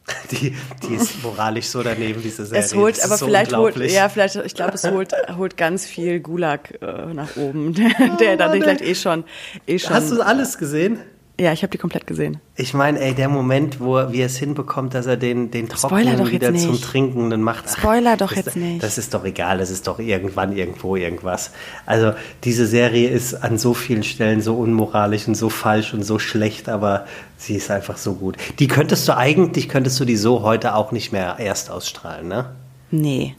Die, 0.31 0.55
die 0.83 0.95
ist 0.95 1.23
moralisch 1.23 1.67
so 1.67 1.83
daneben, 1.83 2.21
diese 2.23 2.45
Serie. 2.45 2.63
Es 2.63 2.75
holt, 2.75 2.97
Das 2.97 3.05
ist 3.05 3.05
aber 3.11 3.17
so 3.17 3.27
vielleicht 3.27 3.53
holt, 3.53 3.75
unglaublich. 3.75 3.95
ja, 3.95 4.09
vielleicht, 4.11 4.37
ich 4.37 4.55
glaube, 4.55 4.75
es 4.75 4.85
holt, 4.85 5.13
holt 5.37 5.57
ganz 5.57 5.87
viel 5.87 6.21
Gulag 6.21 6.79
äh, 6.83 7.15
nach 7.15 7.37
oben, 7.37 7.73
der, 7.99 8.17
der 8.21 8.37
dann 8.37 8.53
vielleicht 8.53 8.83
eh 8.83 8.95
schon, 8.95 9.25
eh 9.67 9.79
schon. 9.79 9.95
Hast 9.95 10.11
du 10.11 10.21
alles 10.21 10.59
gesehen? 10.59 10.99
Ja, 11.39 11.53
ich 11.53 11.63
habe 11.63 11.73
die 11.73 11.79
komplett 11.79 12.07
gesehen. 12.07 12.39
Ich 12.55 12.75
meine, 12.75 13.01
ey, 13.01 13.13
der 13.13 13.29
Moment, 13.29 13.81
wo 13.81 13.97
er, 13.97 14.13
wie 14.13 14.21
er 14.21 14.27
es 14.27 14.37
hinbekommt, 14.37 14.95
dass 14.95 15.07
er 15.07 15.17
den, 15.17 15.51
den 15.51 15.69
Trockenen 15.69 16.17
doch 16.17 16.31
wieder 16.31 16.55
zum 16.55 16.73
nicht. 16.73 16.85
Trinken 16.85 17.29
dann 17.29 17.43
macht. 17.43 17.65
ach, 17.67 17.77
Spoiler 17.77 18.17
doch 18.17 18.33
das, 18.33 18.45
jetzt 18.45 18.57
nicht. 18.57 18.81
Das 18.85 18.99
ist 18.99 19.15
doch 19.15 19.25
egal, 19.25 19.59
das 19.59 19.71
ist 19.71 19.89
doch 19.89 19.99
irgendwann, 19.99 20.57
irgendwo, 20.57 20.95
irgendwas. 20.95 21.51
Also, 21.87 22.13
diese 22.45 22.69
Serie 22.69 23.09
ist 23.09 23.35
an 23.35 23.59
so 23.59 23.75
vielen 23.75 24.05
Stellen 24.05 24.43
so 24.43 24.55
unmoralisch 24.57 25.27
und 25.27 25.35
so 25.35 25.49
falsch 25.49 25.93
und 25.93 26.05
so 26.05 26.21
schlecht, 26.21 26.69
aber 26.69 27.05
sie 27.37 27.57
ist 27.57 27.69
einfach 27.69 27.97
so 27.97 28.15
gut. 28.15 28.37
Die 28.61 28.69
könntest 28.69 29.09
du 29.09 29.17
eigentlich, 29.17 29.69
könntest 29.69 29.99
du 29.99 30.05
die 30.05 30.17
so 30.17 30.43
heute 30.43 30.77
auch 30.77 30.93
nicht 30.93 31.11
mehr 31.11 31.37
erst 31.41 31.69
ausstrahlen, 31.69 32.29
ne? 32.29 32.55
Nee. 32.93 33.35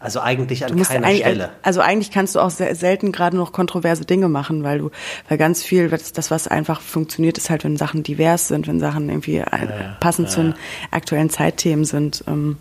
Also 0.00 0.20
eigentlich 0.20 0.64
an 0.64 0.82
keiner 0.82 1.14
Stelle. 1.14 1.50
also 1.60 1.82
eigentlich 1.82 2.10
kannst 2.10 2.34
du 2.34 2.40
auch 2.40 2.48
sehr, 2.48 2.74
selten 2.74 3.12
gerade 3.12 3.36
noch 3.36 3.52
kontroverse 3.52 4.06
Dinge 4.06 4.30
machen, 4.30 4.62
weil 4.62 4.78
du, 4.78 4.90
weil 5.28 5.36
ganz 5.36 5.62
viel, 5.62 5.90
das, 5.90 6.30
was 6.30 6.48
einfach 6.48 6.80
funktioniert, 6.80 7.36
ist 7.36 7.50
halt, 7.50 7.64
wenn 7.64 7.76
Sachen 7.76 8.02
divers 8.02 8.48
sind, 8.48 8.66
wenn 8.66 8.80
Sachen 8.80 9.10
irgendwie 9.10 9.36
äh, 9.36 9.68
passend 10.00 10.30
zu 10.30 10.40
den 10.40 10.54
aktuellen 10.90 11.28
Zeitthemen 11.28 11.84
sind. 11.84 12.24
Ähm, 12.26 12.56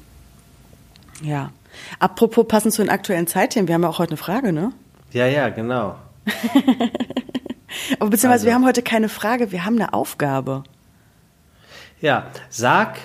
ja. 1.24 1.52
Apropos 2.00 2.46
passend 2.46 2.74
zu 2.74 2.82
den 2.82 2.90
aktuellen 2.90 3.26
Zeitthemen, 3.26 3.70
wir 3.70 3.76
haben 3.76 3.84
ja 3.84 3.90
auch 3.90 4.00
heute 4.00 4.12
eine 4.12 4.18
Frage, 4.18 4.52
ne? 4.52 4.74
Ja, 5.14 5.26
ja, 5.26 5.48
genau. 5.48 5.96
Aber 8.00 8.10
beziehungsweise 8.10 8.32
Also. 8.32 8.46
wir 8.48 8.54
haben 8.54 8.66
heute 8.66 8.82
keine 8.82 9.08
Frage, 9.08 9.54
wir 9.54 9.64
haben 9.64 9.76
eine 9.76 9.94
Aufgabe. 9.94 10.66
Ja, 12.02 12.28
sag, 12.50 12.98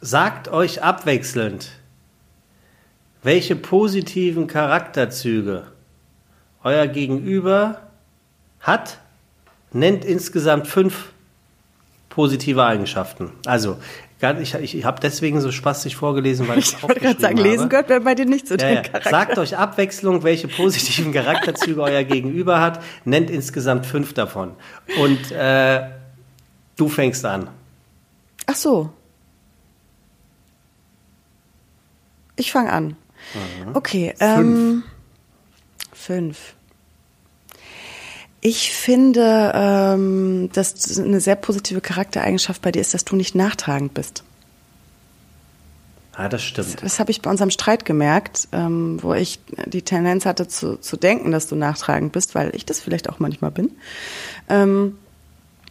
sagt 0.00 0.48
euch 0.48 0.82
abwechselnd, 0.82 1.77
welche 3.28 3.56
positiven 3.56 4.46
Charakterzüge 4.46 5.66
euer 6.64 6.86
Gegenüber 6.86 7.82
hat, 8.58 9.00
nennt 9.70 10.02
insgesamt 10.02 10.66
fünf 10.66 11.12
positive 12.08 12.64
Eigenschaften. 12.64 13.32
Also, 13.44 13.76
ich, 14.40 14.54
ich, 14.54 14.84
habe 14.86 15.00
deswegen 15.02 15.42
so 15.42 15.52
spaßig 15.52 15.94
vorgelesen, 15.94 16.48
weil 16.48 16.60
ich 16.60 16.72
Ich 16.72 16.82
wollte 16.82 17.00
gerade 17.00 17.20
sagen, 17.20 17.36
lesen 17.36 17.70
habe. 17.70 17.84
gehört 17.84 18.04
bei 18.04 18.14
dir 18.14 18.24
nicht 18.24 18.48
zu 18.48 18.56
Ja, 18.56 18.70
ja. 18.70 18.82
Sagt 19.02 19.36
euch 19.36 19.58
Abwechslung, 19.58 20.22
welche 20.22 20.48
positiven 20.48 21.12
Charakterzüge 21.12 21.82
euer 21.82 22.04
Gegenüber 22.04 22.62
hat, 22.62 22.82
nennt 23.04 23.28
insgesamt 23.28 23.84
fünf 23.84 24.14
davon. 24.14 24.52
Und 25.02 25.32
äh, 25.32 25.86
du 26.76 26.88
fängst 26.88 27.26
an. 27.26 27.50
Ach 28.46 28.56
so. 28.56 28.88
Ich 32.36 32.50
fange 32.52 32.72
an. 32.72 32.96
Okay. 33.74 34.14
Ähm, 34.20 34.84
fünf. 35.92 36.54
Ich 38.40 38.72
finde, 38.72 39.52
ähm, 39.54 40.50
dass 40.52 40.98
eine 40.98 41.20
sehr 41.20 41.36
positive 41.36 41.80
Charaktereigenschaft 41.80 42.62
bei 42.62 42.70
dir 42.70 42.80
ist, 42.80 42.94
dass 42.94 43.04
du 43.04 43.16
nicht 43.16 43.34
nachtragend 43.34 43.94
bist. 43.94 44.22
Ah, 46.12 46.28
das 46.28 46.42
stimmt. 46.42 46.82
Das 46.82 46.98
habe 46.98 47.12
ich 47.12 47.22
bei 47.22 47.30
unserem 47.30 47.50
Streit 47.50 47.84
gemerkt, 47.84 48.48
ähm, 48.52 48.98
wo 49.02 49.14
ich 49.14 49.38
die 49.66 49.82
Tendenz 49.82 50.26
hatte 50.26 50.48
zu, 50.48 50.76
zu 50.76 50.96
denken, 50.96 51.30
dass 51.30 51.46
du 51.46 51.54
nachtragend 51.54 52.12
bist, 52.12 52.34
weil 52.34 52.54
ich 52.56 52.66
das 52.66 52.80
vielleicht 52.80 53.08
auch 53.08 53.20
manchmal 53.20 53.52
bin. 53.52 53.70
Ähm, 54.48 54.98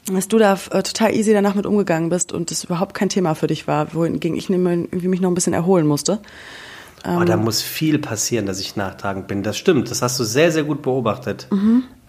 dass 0.05 0.29
du 0.29 0.37
da 0.37 0.53
äh, 0.71 0.83
total 0.83 1.13
easy 1.13 1.33
danach 1.33 1.55
mit 1.55 1.65
umgegangen 1.65 2.09
bist 2.09 2.31
und 2.31 2.51
das 2.51 2.63
überhaupt 2.63 2.93
kein 2.93 3.09
Thema 3.09 3.35
für 3.35 3.47
dich 3.47 3.67
war, 3.67 3.93
wohingegen 3.93 4.37
ich 4.37 4.49
mich 4.49 5.21
noch 5.21 5.31
ein 5.31 5.35
bisschen 5.35 5.53
erholen 5.53 5.85
musste. 5.85 6.19
Oh, 7.05 7.23
da 7.23 7.37
muss 7.37 7.61
viel 7.61 7.99
passieren, 7.99 8.45
dass 8.45 8.59
ich 8.59 8.75
nachtragend 8.75 9.27
bin. 9.27 9.43
Das 9.43 9.57
stimmt. 9.57 9.91
Das 9.91 10.01
hast 10.01 10.19
du 10.19 10.23
sehr, 10.23 10.51
sehr 10.51 10.63
gut 10.63 10.81
beobachtet. 10.81 11.47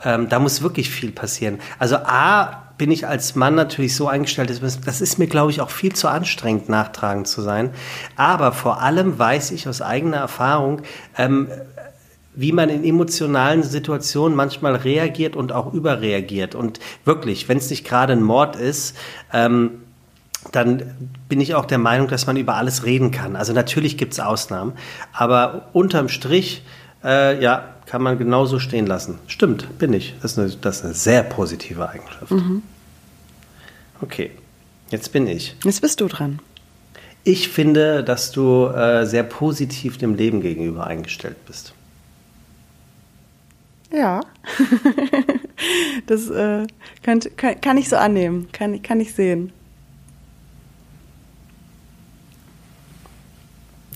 Ähm, 0.04 0.28
da 0.28 0.38
muss 0.38 0.62
wirklich 0.62 0.90
viel 0.90 1.12
passieren. 1.12 1.58
Also 1.78 1.96
A, 1.96 2.64
bin 2.78 2.90
ich 2.92 3.06
als 3.06 3.34
Mann 3.34 3.54
natürlich 3.56 3.94
so 3.96 4.06
eingestellt, 4.08 4.50
dass- 4.62 4.80
das 4.80 5.00
ist 5.00 5.18
mir, 5.18 5.26
glaube 5.26 5.50
ich, 5.50 5.60
auch 5.60 5.70
viel 5.70 5.92
zu 5.92 6.08
anstrengend, 6.08 6.68
nachtragend 6.68 7.26
zu 7.26 7.42
sein. 7.42 7.70
Aber 8.16 8.52
vor 8.52 8.80
allem 8.80 9.18
weiß 9.18 9.50
ich 9.50 9.68
aus 9.68 9.82
eigener 9.82 10.18
Erfahrung, 10.18 10.82
ähm, 11.16 11.48
wie 12.34 12.52
man 12.52 12.68
in 12.68 12.84
emotionalen 12.84 13.64
Situationen 13.64 14.36
manchmal 14.36 14.76
reagiert 14.76 15.34
und 15.34 15.50
auch 15.52 15.74
überreagiert. 15.74 16.54
Und 16.54 16.78
wirklich, 17.04 17.48
wenn 17.48 17.58
es 17.58 17.68
nicht 17.68 17.84
gerade 17.84 18.12
ein 18.12 18.22
Mord 18.22 18.54
ist, 18.54 18.96
ähm, 19.32 19.82
dann 20.52 20.82
bin 21.28 21.40
ich 21.40 21.54
auch 21.54 21.64
der 21.64 21.78
Meinung, 21.78 22.08
dass 22.08 22.26
man 22.26 22.36
über 22.36 22.54
alles 22.54 22.84
reden 22.84 23.10
kann. 23.10 23.36
Also 23.36 23.52
natürlich 23.52 23.96
gibt 23.98 24.12
es 24.12 24.20
Ausnahmen, 24.20 24.72
aber 25.12 25.68
unterm 25.72 26.08
Strich, 26.08 26.62
äh, 27.04 27.42
ja, 27.42 27.74
kann 27.86 28.02
man 28.02 28.18
genauso 28.18 28.58
stehen 28.58 28.86
lassen. 28.86 29.18
Stimmt, 29.26 29.78
bin 29.78 29.92
ich. 29.92 30.14
Das 30.20 30.32
ist 30.32 30.38
eine, 30.38 30.50
das 30.50 30.76
ist 30.78 30.84
eine 30.84 30.94
sehr 30.94 31.22
positive 31.22 31.88
Eigenschaft. 31.88 32.32
Okay, 34.00 34.30
jetzt 34.90 35.12
bin 35.12 35.26
ich. 35.26 35.56
Jetzt 35.64 35.80
bist 35.80 36.00
du 36.00 36.06
dran. 36.06 36.40
Ich 37.24 37.48
finde, 37.48 38.04
dass 38.04 38.30
du 38.30 38.66
äh, 38.66 39.04
sehr 39.06 39.22
positiv 39.22 39.98
dem 39.98 40.14
Leben 40.14 40.40
gegenüber 40.40 40.86
eingestellt 40.86 41.36
bist. 41.46 41.72
Ja. 43.90 44.20
das 46.06 46.28
äh, 46.30 46.66
könnt, 47.02 47.36
kann, 47.36 47.60
kann 47.60 47.76
ich 47.78 47.88
so 47.88 47.96
annehmen, 47.96 48.48
kann, 48.52 48.82
kann 48.82 49.00
ich 49.00 49.14
sehen. 49.14 49.52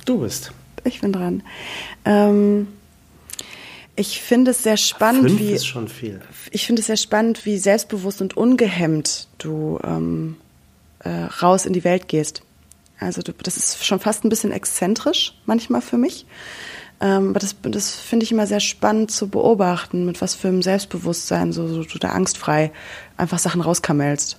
Du 0.04 0.18
bist. 0.18 0.52
Ich 0.84 1.00
bin 1.00 1.12
dran. 1.12 1.42
Ähm, 2.04 2.68
ich 3.94 4.20
finde 4.22 4.52
es 4.52 4.62
sehr 4.62 4.76
spannend, 4.76 5.28
Fünf 5.28 5.40
wie 5.40 5.52
ist 5.52 5.66
schon 5.66 5.88
viel. 5.88 6.20
ich 6.50 6.66
finde 6.66 6.80
es 6.80 6.86
sehr 6.86 6.96
spannend, 6.96 7.44
wie 7.44 7.58
selbstbewusst 7.58 8.22
und 8.22 8.36
ungehemmt 8.36 9.28
du 9.38 9.78
ähm, 9.84 10.36
äh, 11.00 11.10
raus 11.10 11.66
in 11.66 11.72
die 11.72 11.84
Welt 11.84 12.08
gehst. 12.08 12.42
Also 12.98 13.20
du, 13.22 13.32
das 13.32 13.56
ist 13.56 13.84
schon 13.84 14.00
fast 14.00 14.24
ein 14.24 14.28
bisschen 14.28 14.52
exzentrisch 14.52 15.34
manchmal 15.44 15.82
für 15.82 15.98
mich. 15.98 16.26
Ähm, 17.00 17.30
aber 17.30 17.40
das, 17.40 17.56
das 17.62 17.96
finde 17.96 18.24
ich 18.24 18.32
immer 18.32 18.46
sehr 18.46 18.60
spannend 18.60 19.10
zu 19.10 19.28
beobachten, 19.28 20.06
mit 20.06 20.20
was 20.20 20.34
für 20.34 20.48
einem 20.48 20.62
Selbstbewusstsein 20.62 21.52
so, 21.52 21.66
so 21.66 21.82
du 21.82 21.98
da 21.98 22.10
angstfrei 22.10 22.72
einfach 23.16 23.40
Sachen 23.40 23.60
rauskamelst. 23.60 24.38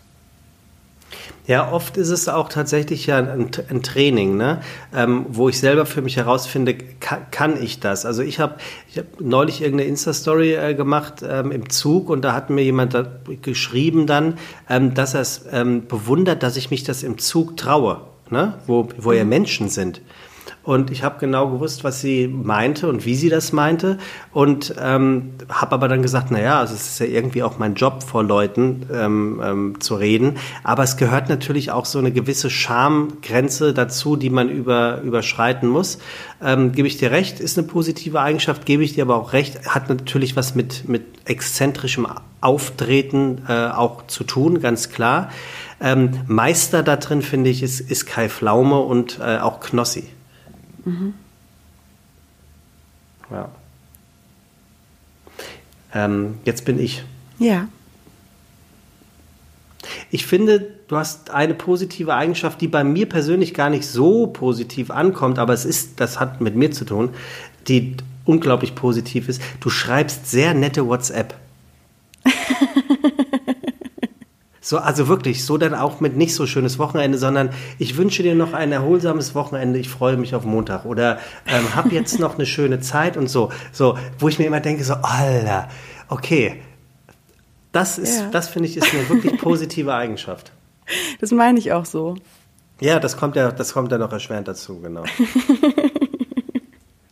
Ja, 1.46 1.74
oft 1.74 1.98
ist 1.98 2.10
es 2.10 2.30
auch 2.30 2.48
tatsächlich 2.48 3.06
ja 3.06 3.18
ein, 3.18 3.52
ein 3.70 3.84
Training, 3.84 4.38
ne? 4.38 4.62
Ähm, 4.96 5.26
wo 5.28 5.50
ich 5.50 5.60
selber 5.60 5.86
für 5.86 6.02
mich 6.02 6.16
herausfinde, 6.16 6.74
kann, 6.74 7.26
kann 7.32 7.62
ich 7.62 7.82
das? 7.82 8.06
Also 8.06 8.22
ich 8.22 8.40
habe 8.40 8.56
ich 8.90 8.98
hab 8.98 9.20
neulich 9.20 9.62
irgendeine 9.62 9.90
Insta-Story 9.90 10.54
äh, 10.54 10.74
gemacht 10.74 11.16
ähm, 11.28 11.52
im 11.52 11.70
Zug 11.70 12.10
und 12.10 12.22
da 12.22 12.32
hat 12.34 12.50
mir 12.50 12.64
jemand 12.64 12.94
da 12.94 13.06
geschrieben 13.42 14.08
dann, 14.08 14.38
ähm, 14.70 14.94
dass 14.94 15.16
er 15.16 15.22
es 15.22 15.46
ähm, 15.52 15.86
bewundert, 15.86 16.44
dass 16.44 16.56
ich 16.56 16.72
mich 16.72 16.86
das 16.86 17.04
im 17.04 17.18
Zug 17.18 17.58
traue, 17.58 18.02
ne? 18.30 18.54
wo, 18.66 18.88
wo 18.98 19.12
ja 19.12 19.26
mhm. 19.26 19.30
Menschen 19.30 19.70
sind. 19.70 20.02
Und 20.64 20.92
ich 20.92 21.04
habe 21.04 21.20
genau 21.20 21.50
gewusst, 21.50 21.84
was 21.84 22.00
sie 22.00 22.28
meinte 22.28 22.88
und 22.88 23.06
wie 23.06 23.16
sie 23.16 23.28
das 23.28 23.52
meinte. 23.52 23.98
Und 24.32 24.74
ähm, 24.82 25.34
habe 25.50 25.74
aber 25.74 25.90
dann 25.90 26.02
gesagt, 26.02 26.32
naja, 26.32 26.60
also 26.60 26.74
es 26.74 26.88
ist 26.88 27.00
ja 27.00 27.06
irgendwie 27.06 27.44
auch 27.44 27.58
mein 27.58 27.76
Job, 27.76 28.02
vor 28.02 28.24
Leuten 28.24 28.86
ähm, 28.92 29.42
ähm, 29.44 29.82
zu 29.82 29.96
reden. 29.96 30.38
Aber 30.64 30.84
es 30.84 30.96
gehört 30.96 31.28
natürlich 31.28 31.72
auch 31.72 31.86
so 31.86 32.00
eine 32.00 32.14
gewisse 32.14 32.50
Schamgrenze 32.50 33.74
dazu, 33.74 34.16
die 34.16 34.30
man 34.30 34.50
über, 34.50 35.02
überschreiten 35.02 35.68
muss. 35.68 36.00
Ähm, 36.42 36.72
gebe 36.72 36.88
ich 36.88 36.98
dir 36.98 37.12
recht, 37.12 37.42
ist 37.42 37.58
eine 37.58 37.68
positive 37.68 38.22
Eigenschaft, 38.22 38.66
gebe 38.66 38.84
ich 38.84 38.94
dir 38.94 39.04
aber 39.04 39.18
auch 39.18 39.34
recht, 39.34 39.68
hat 39.68 39.90
natürlich 39.90 40.38
was 40.38 40.56
mit, 40.56 40.88
mit 40.88 41.04
exzentrischem 41.26 42.08
Auftreten 42.40 43.42
äh, 43.50 43.68
auch 43.68 44.08
zu 44.08 44.24
tun, 44.24 44.62
ganz 44.62 44.90
klar. 44.90 45.30
Ähm, 45.82 46.22
Meister 46.28 46.84
da 46.84 46.96
drin, 46.96 47.22
finde 47.22 47.50
ich, 47.50 47.64
ist, 47.64 47.82
ist 47.82 48.06
Kai 48.06 48.30
Pflaume 48.30 48.80
und 48.80 49.20
äh, 49.20 49.40
auch 49.40 49.60
Knossi. 49.60 50.06
Mhm. 50.86 51.14
Ja. 53.32 53.50
Ähm, 55.94 56.40
jetzt 56.46 56.66
bin 56.66 56.80
ich. 56.80 57.04
Ja. 57.40 57.68
Ich 60.12 60.26
finde, 60.26 60.72
du 60.88 60.96
hast 60.96 61.32
eine 61.32 61.54
positive 61.54 62.14
Eigenschaft, 62.14 62.62
die 62.62 62.68
bei 62.68 62.84
mir 62.84 63.08
persönlich 63.08 63.54
gar 63.54 63.70
nicht 63.70 63.86
so 63.86 64.28
positiv 64.28 64.92
ankommt, 64.92 65.40
aber 65.40 65.54
es 65.54 65.66
ist, 65.66 66.00
das 66.00 66.20
hat 66.20 66.42
mit 66.42 66.56
mir 66.56 66.72
zu 66.72 66.86
tun, 66.86 67.10
die 67.68 67.98
unglaublich 68.26 68.76
positiv 68.76 69.28
ist. 69.30 69.42
Du 69.60 69.70
schreibst 69.70 70.30
sehr 70.30 70.54
nette 70.54 70.88
WhatsApp. 70.88 71.36
So, 74.66 74.78
also 74.78 75.10
wirklich, 75.10 75.44
so 75.44 75.58
dann 75.58 75.76
auch 75.76 76.00
mit 76.00 76.16
nicht 76.16 76.34
so 76.34 76.48
schönes 76.48 76.80
Wochenende, 76.80 77.18
sondern 77.18 77.50
ich 77.80 77.98
wünsche 77.98 78.24
dir 78.24 78.34
noch 78.34 78.54
ein 78.54 78.72
erholsames 78.72 79.36
Wochenende, 79.36 79.78
ich 79.78 79.90
freue 79.90 80.16
mich 80.16 80.36
auf 80.36 80.46
Montag 80.46 80.86
oder 80.86 81.20
ähm, 81.48 81.76
hab 81.76 81.92
jetzt 81.92 82.18
noch 82.18 82.36
eine 82.36 82.46
schöne 82.46 82.80
Zeit 82.80 83.18
und 83.18 83.28
so. 83.28 83.52
So, 83.74 83.98
wo 84.20 84.30
ich 84.30 84.40
mir 84.40 84.46
immer 84.46 84.62
denke, 84.62 84.86
so, 84.86 84.94
Alter, 84.94 85.68
okay, 86.08 86.62
das 87.74 87.98
ist, 87.98 88.22
ja. 88.22 88.30
das 88.30 88.48
finde 88.48 88.70
ich, 88.70 88.78
ist 88.78 88.94
eine 88.94 89.10
wirklich 89.10 89.38
positive 89.38 89.94
Eigenschaft. 89.94 90.52
Das 91.22 91.32
meine 91.32 91.60
ich 91.60 91.72
auch 91.72 91.86
so. 91.86 92.16
Ja, 92.82 93.00
das 93.00 93.16
kommt 93.16 93.38
ja, 93.38 93.52
das 93.52 93.74
kommt 93.74 93.90
ja 93.92 93.98
noch 93.98 94.12
erschwerend 94.12 94.50
dazu, 94.50 94.82
genau. 94.82 95.04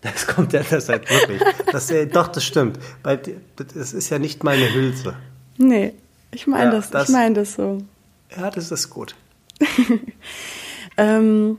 Das 0.02 0.26
kommt 0.26 0.52
ja 0.52 0.62
das 0.68 0.90
halt 0.90 1.10
wirklich. 1.10 1.42
Das, 1.72 1.94
doch, 2.12 2.28
das 2.28 2.44
stimmt. 2.44 2.80
Weil 3.04 3.22
das 3.56 3.94
ist 3.94 4.10
ja 4.10 4.18
nicht 4.18 4.44
meine 4.44 4.74
Hülse. 4.74 5.14
Nee. 5.58 5.94
Ich 6.34 6.48
meine 6.48 6.66
ja, 6.66 6.72
das, 6.72 6.90
das, 6.90 7.10
ich 7.10 7.14
meine 7.14 7.36
das 7.36 7.54
so. 7.54 7.80
Ja, 8.36 8.50
das 8.50 8.72
ist 8.72 8.90
gut. 8.90 9.16
ähm, 10.98 11.58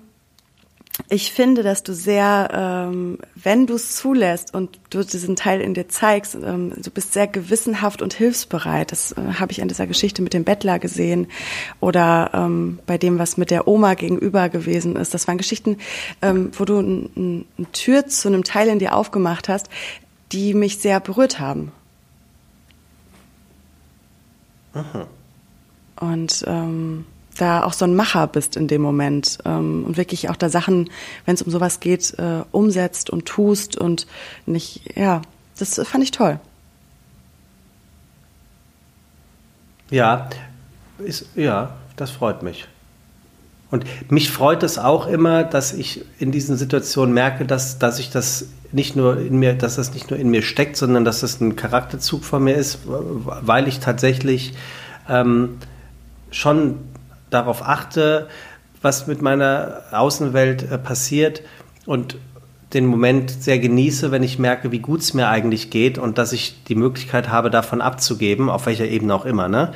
ich 1.08 1.32
finde, 1.32 1.62
dass 1.62 1.82
du 1.82 1.94
sehr, 1.94 2.48
ähm, 2.52 3.18
wenn 3.34 3.66
du 3.66 3.74
es 3.74 3.96
zulässt 3.96 4.54
und 4.54 4.78
du 4.90 5.02
diesen 5.02 5.36
Teil 5.36 5.60
in 5.60 5.74
dir 5.74 5.88
zeigst, 5.88 6.34
ähm, 6.34 6.72
du 6.76 6.90
bist 6.90 7.12
sehr 7.12 7.26
gewissenhaft 7.26 8.02
und 8.02 8.14
hilfsbereit. 8.14 8.92
Das 8.92 9.12
äh, 9.12 9.34
habe 9.38 9.52
ich 9.52 9.62
an 9.62 9.68
dieser 9.68 9.86
Geschichte 9.86 10.22
mit 10.22 10.34
dem 10.34 10.44
Bettler 10.44 10.78
gesehen 10.78 11.28
oder 11.80 12.30
ähm, 12.34 12.78
bei 12.86 12.98
dem, 12.98 13.18
was 13.18 13.36
mit 13.36 13.50
der 13.50 13.68
Oma 13.68 13.94
gegenüber 13.94 14.48
gewesen 14.48 14.96
ist. 14.96 15.14
Das 15.14 15.26
waren 15.28 15.38
Geschichten, 15.38 15.78
ähm, 16.20 16.50
wo 16.58 16.64
du 16.64 16.78
eine 16.78 17.44
ein 17.58 17.72
Tür 17.72 18.06
zu 18.06 18.28
einem 18.28 18.44
Teil 18.44 18.68
in 18.68 18.78
dir 18.78 18.94
aufgemacht 18.94 19.48
hast, 19.48 19.68
die 20.32 20.54
mich 20.54 20.78
sehr 20.78 21.00
berührt 21.00 21.40
haben. 21.40 21.72
Aha. 24.74 25.06
Und 25.96 26.44
ähm, 26.46 27.04
da 27.36 27.64
auch 27.64 27.72
so 27.72 27.84
ein 27.84 27.94
Macher 27.94 28.26
bist 28.26 28.56
in 28.56 28.68
dem 28.68 28.82
Moment 28.82 29.38
ähm, 29.44 29.84
und 29.86 29.96
wirklich 29.96 30.28
auch 30.28 30.36
da 30.36 30.48
Sachen, 30.48 30.90
wenn 31.24 31.34
es 31.34 31.42
um 31.42 31.50
sowas 31.50 31.80
geht, 31.80 32.18
äh, 32.18 32.42
umsetzt 32.50 33.10
und 33.10 33.26
tust 33.26 33.76
und 33.76 34.06
nicht, 34.46 34.96
ja, 34.96 35.22
das 35.58 35.80
fand 35.84 36.04
ich 36.04 36.10
toll. 36.10 36.38
Ja, 39.90 40.30
ist, 40.98 41.26
ja, 41.34 41.76
das 41.96 42.10
freut 42.10 42.42
mich. 42.42 42.66
Und 43.72 43.86
mich 44.10 44.30
freut 44.30 44.62
es 44.62 44.78
auch 44.78 45.06
immer, 45.06 45.44
dass 45.44 45.72
ich 45.72 46.04
in 46.18 46.30
diesen 46.30 46.58
Situationen 46.58 47.14
merke, 47.14 47.46
dass, 47.46 47.78
dass 47.78 47.98
ich 47.98 48.10
das 48.10 48.48
nicht 48.70 48.96
nur 48.96 49.18
in 49.18 49.38
mir, 49.38 49.54
dass 49.54 49.76
das 49.76 49.94
nicht 49.94 50.10
nur 50.10 50.20
in 50.20 50.28
mir 50.28 50.42
steckt, 50.42 50.76
sondern 50.76 51.06
dass 51.06 51.20
das 51.20 51.40
ein 51.40 51.56
Charakterzug 51.56 52.22
von 52.22 52.44
mir 52.44 52.54
ist, 52.54 52.80
weil 52.84 53.66
ich 53.66 53.80
tatsächlich 53.80 54.52
ähm, 55.08 55.56
schon 56.30 56.80
darauf 57.30 57.66
achte, 57.66 58.28
was 58.82 59.06
mit 59.06 59.22
meiner 59.22 59.84
Außenwelt 59.90 60.70
äh, 60.70 60.76
passiert 60.76 61.40
und 61.86 62.18
den 62.74 62.84
Moment 62.84 63.30
sehr 63.30 63.58
genieße, 63.58 64.10
wenn 64.10 64.22
ich 64.22 64.38
merke, 64.38 64.70
wie 64.70 64.80
gut 64.80 65.00
es 65.00 65.14
mir 65.14 65.28
eigentlich 65.28 65.70
geht 65.70 65.96
und 65.96 66.18
dass 66.18 66.34
ich 66.34 66.62
die 66.64 66.74
Möglichkeit 66.74 67.30
habe, 67.30 67.48
davon 67.48 67.80
abzugeben, 67.80 68.50
auf 68.50 68.66
welcher 68.66 68.86
Ebene 68.86 69.14
auch 69.14 69.24
immer. 69.24 69.48
Ne? 69.48 69.72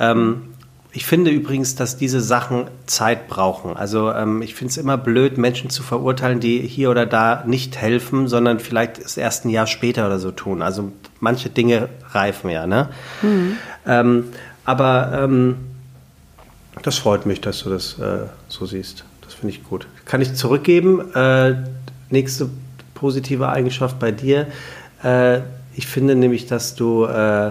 Ähm, 0.00 0.53
ich 0.96 1.06
finde 1.06 1.32
übrigens, 1.32 1.74
dass 1.74 1.96
diese 1.96 2.20
Sachen 2.20 2.68
Zeit 2.86 3.26
brauchen. 3.26 3.76
Also 3.76 4.12
ähm, 4.12 4.42
ich 4.42 4.54
finde 4.54 4.70
es 4.70 4.76
immer 4.76 4.96
blöd, 4.96 5.38
Menschen 5.38 5.68
zu 5.68 5.82
verurteilen, 5.82 6.38
die 6.38 6.60
hier 6.60 6.88
oder 6.88 7.04
da 7.04 7.42
nicht 7.44 7.76
helfen, 7.76 8.28
sondern 8.28 8.60
vielleicht 8.60 8.98
es 8.98 9.16
erst 9.16 9.44
ein 9.44 9.50
Jahr 9.50 9.66
später 9.66 10.06
oder 10.06 10.20
so 10.20 10.30
tun. 10.30 10.62
Also 10.62 10.92
manche 11.18 11.50
Dinge 11.50 11.88
reifen 12.12 12.48
ja. 12.48 12.68
Ne? 12.68 12.90
Mhm. 13.22 13.56
Ähm, 13.86 14.24
aber 14.64 15.20
ähm, 15.24 15.56
das 16.82 16.98
freut 16.98 17.26
mich, 17.26 17.40
dass 17.40 17.64
du 17.64 17.70
das 17.70 17.98
äh, 17.98 18.26
so 18.48 18.64
siehst. 18.64 19.04
Das 19.22 19.34
finde 19.34 19.52
ich 19.52 19.64
gut. 19.64 19.88
Kann 20.04 20.20
ich 20.20 20.34
zurückgeben? 20.34 21.12
Äh, 21.12 21.56
nächste 22.08 22.48
positive 22.94 23.48
Eigenschaft 23.48 23.98
bei 23.98 24.12
dir. 24.12 24.46
Äh, 25.02 25.40
ich 25.74 25.88
finde 25.88 26.14
nämlich, 26.14 26.46
dass 26.46 26.76
du 26.76 27.04
äh, 27.04 27.50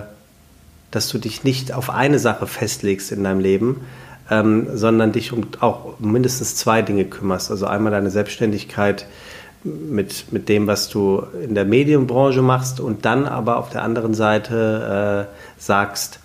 dass 0.94 1.10
du 1.10 1.18
dich 1.18 1.44
nicht 1.44 1.74
auf 1.74 1.90
eine 1.90 2.20
Sache 2.20 2.46
festlegst 2.46 3.12
in 3.12 3.24
deinem 3.24 3.40
Leben, 3.40 3.82
ähm, 4.30 4.68
sondern 4.74 5.12
dich 5.12 5.34
um 5.34 5.48
auch 5.60 6.00
mindestens 6.00 6.56
zwei 6.56 6.82
Dinge 6.84 7.06
kümmerst. 7.06 7.50
Also 7.50 7.66
einmal 7.66 7.92
deine 7.92 8.12
Selbstständigkeit 8.12 9.08
mit, 9.64 10.32
mit 10.32 10.50
dem, 10.50 10.68
was 10.68 10.90
du 10.90 11.24
in 11.44 11.56
der 11.56 11.66
Medienbranche 11.66 12.42
machst 12.42 12.80
und 12.80 13.06
dann 13.06 13.26
aber 13.26 13.58
auf 13.58 13.70
der 13.70 13.82
anderen 13.82 14.14
Seite 14.14 15.28
äh, 15.30 15.62
sagst, 15.62 16.20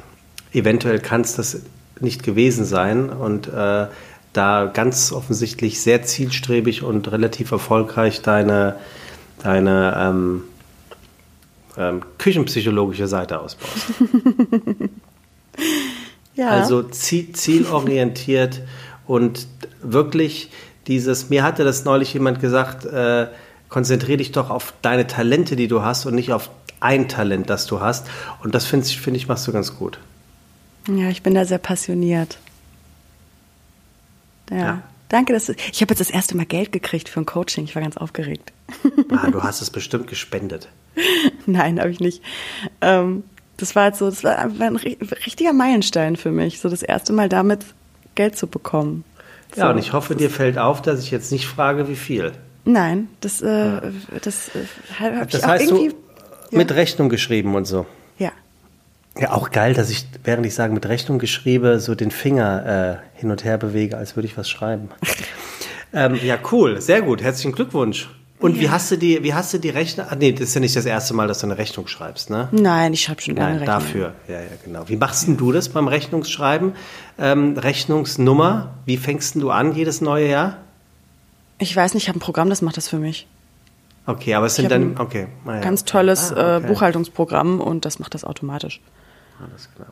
eventuell 0.53 0.99
kann 0.99 1.23
es 1.23 1.35
das 1.35 1.63
nicht 2.01 2.23
gewesen 2.23 2.65
sein 2.65 3.09
und 3.09 3.49
äh, 3.49 3.87
da 4.33 4.71
ganz 4.73 5.13
offensichtlich 5.13 5.81
sehr 5.81 6.03
zielstrebig 6.03 6.83
und 6.83 7.11
relativ 7.11 7.53
erfolgreich 7.53 8.21
deine, 8.21 8.77
deine 9.43 9.97
ähm, 9.99 10.43
ähm, 11.79 12.03
küchenpsychologische 12.19 13.07
Seite 13.07 13.41
ausbaust. 13.41 13.77
ja. 16.35 16.49
Also 16.49 16.83
zielorientiert 16.83 18.61
und 19.07 19.47
wirklich 19.83 20.51
dieses, 20.89 21.31
mir 21.31 21.43
hatte 21.43 21.65
das 21.65 21.85
neulich 21.85 22.13
jemand 22.13 22.41
gesagt, 22.41 22.85
äh, 22.85 23.29
konzentriere 23.69 24.19
dich 24.19 24.33
doch 24.33 24.51
auf 24.51 24.75
deine 24.83 25.07
Talente, 25.07 25.55
die 25.55 25.69
du 25.69 25.83
hast 25.83 26.07
und 26.07 26.15
nicht 26.15 26.33
auf 26.33 26.51
ein 26.81 27.09
Talent, 27.09 27.51
das 27.51 27.67
du 27.67 27.81
hast. 27.81 28.09
Und 28.43 28.55
das 28.55 28.65
finde 28.65 28.87
find 28.87 29.17
ich, 29.17 29.29
machst 29.29 29.47
du 29.47 29.53
ganz 29.53 29.77
gut. 29.77 29.99
Ja, 30.89 31.11
ich 31.11 31.23
bin 31.23 31.35
da 31.35 31.45
sehr 31.45 31.59
passioniert. 31.59 32.39
Ja. 34.51 34.57
ja. 34.57 34.83
Danke, 35.09 35.33
dass 35.33 35.47
du, 35.47 35.55
ich 35.73 35.81
habe 35.81 35.93
jetzt 35.93 36.01
das 36.01 36.11
erste 36.11 36.37
Mal 36.37 36.47
Geld 36.47 36.73
gekriegt 36.73 37.09
für 37.09 37.21
ein 37.21 37.27
Coaching. 37.27 37.65
Ich 37.65 37.75
war 37.75 37.83
ganz 37.83 37.97
aufgeregt. 37.97 38.53
Ah, 39.11 39.31
du 39.31 39.43
hast 39.43 39.63
es 39.63 39.71
bestimmt 39.71 40.07
gespendet. 40.07 40.69
Nein, 41.47 41.81
habe 41.81 41.91
ich 41.91 42.01
nicht. 42.01 42.23
Ähm, 42.81 43.25
das 43.57 43.75
war 43.75 43.85
halt 43.85 43.97
so, 43.97 44.09
das 44.11 44.23
war 44.23 44.39
ein 44.39 44.77
richtiger 44.77 45.53
Meilenstein 45.53 46.17
für 46.17 46.31
mich, 46.31 46.61
so 46.61 46.69
das 46.69 46.83
erste 46.83 47.13
Mal 47.13 47.29
damit 47.29 47.65
Geld 48.15 48.37
zu 48.37 48.47
bekommen. 48.47 49.05
Ja, 49.57 49.67
so, 49.67 49.71
und 49.71 49.79
ich 49.79 49.93
hoffe, 49.93 50.15
dir 50.15 50.31
fällt 50.31 50.59
auf, 50.59 50.83
dass 50.83 51.03
ich 51.03 51.11
jetzt 51.11 51.33
nicht 51.33 51.47
frage, 51.47 51.89
wie 51.89 51.97
viel. 51.97 52.33
Nein, 52.65 53.09
das, 53.21 53.41
äh, 53.41 53.49
ja. 53.49 53.83
das 54.23 54.49
äh, 54.55 54.65
habe 55.01 55.25
ich 55.25 55.33
das 55.33 55.45
auch 55.45 55.49
heißt, 55.49 55.71
irgendwie. 55.71 55.95
Du 56.51 56.57
mit 56.57 56.73
Rechnung 56.73 57.09
geschrieben 57.09 57.55
und 57.55 57.67
so. 57.67 57.87
Ja. 59.19 59.25
Ja, 59.25 59.33
auch 59.33 59.51
geil, 59.51 59.75
dass 59.75 59.91
ich, 59.91 60.07
während 60.25 60.47
ich 60.47 60.55
sage 60.55 60.73
mit 60.73 60.87
Rechnung 60.87 61.19
geschrieben, 61.19 61.81
so 61.81 61.95
den 61.95 62.11
Finger 62.11 63.01
äh, 63.17 63.19
hin 63.19 63.31
und 63.31 63.45
her 63.45 63.59
bewege, 63.59 63.97
als 63.97 64.17
würde 64.17 64.27
ich 64.27 64.37
was 64.37 64.49
schreiben. 64.49 64.91
ähm, 65.93 66.19
ja, 66.23 66.39
cool, 66.53 66.81
sehr 66.81 67.03
gut. 67.03 67.23
Herzlichen 67.23 67.53
Glückwunsch. 67.53 68.09
Und 68.41 68.55
ja. 68.55 68.63
wie 68.63 68.71
hast 68.71 68.91
du 68.93 68.97
die, 68.97 69.23
wie 69.25 69.35
hast 69.35 69.53
du 69.53 69.59
die 69.59 69.71
Rechnung? 69.71 70.07
Ah, 70.09 70.15
nee, 70.15 70.31
das 70.31 70.43
ist 70.43 70.55
ja 70.55 70.61
nicht 70.61 70.77
das 70.77 70.87
erste 70.87 71.13
Mal, 71.15 71.27
dass 71.27 71.41
du 71.41 71.47
eine 71.47 71.59
Rechnung 71.59 71.89
schreibst, 71.89 72.31
ne? 72.31 72.49
Nein, 72.53 72.93
ich 72.93 73.03
schreibe 73.03 73.21
schon 73.21 73.35
lange 73.35 73.57
Nein, 73.57 73.67
dafür. 73.67 74.15
Ja, 74.29 74.35
ja, 74.35 74.47
genau. 74.65 74.89
Wie 74.89 74.97
machst 74.97 75.27
denn 75.27 75.37
du 75.37 75.51
das 75.51 75.69
beim 75.69 75.89
Rechnungsschreiben? 75.89 76.75
Ähm, 77.19 77.59
Rechnungsnummer, 77.59 78.75
wie 78.85 78.97
fängst 78.97 79.35
du 79.35 79.51
an 79.51 79.75
jedes 79.75 80.01
neue 80.01 80.29
Jahr? 80.29 80.59
Ich 81.59 81.75
weiß 81.75 81.95
nicht, 81.95 82.05
ich 82.05 82.09
habe 82.09 82.19
ein 82.19 82.21
Programm, 82.21 82.49
das 82.49 82.63
macht 82.63 82.77
das 82.77 82.89
für 82.89 82.99
mich. 82.99 83.27
Okay, 84.07 84.35
aber 84.35 84.47
es 84.47 84.55
sind 84.55 84.71
dann, 84.71 84.97
okay. 84.99 85.27
Naja. 85.45 85.61
Ganz 85.61 85.85
tolles 85.85 86.33
ah, 86.33 86.59
okay. 86.59 86.65
äh, 86.65 86.69
Buchhaltungsprogramm 86.69 87.61
und 87.61 87.85
das 87.85 87.99
macht 87.99 88.15
das 88.15 88.25
automatisch. 88.25 88.81
Alles 89.41 89.69
klar. 89.75 89.89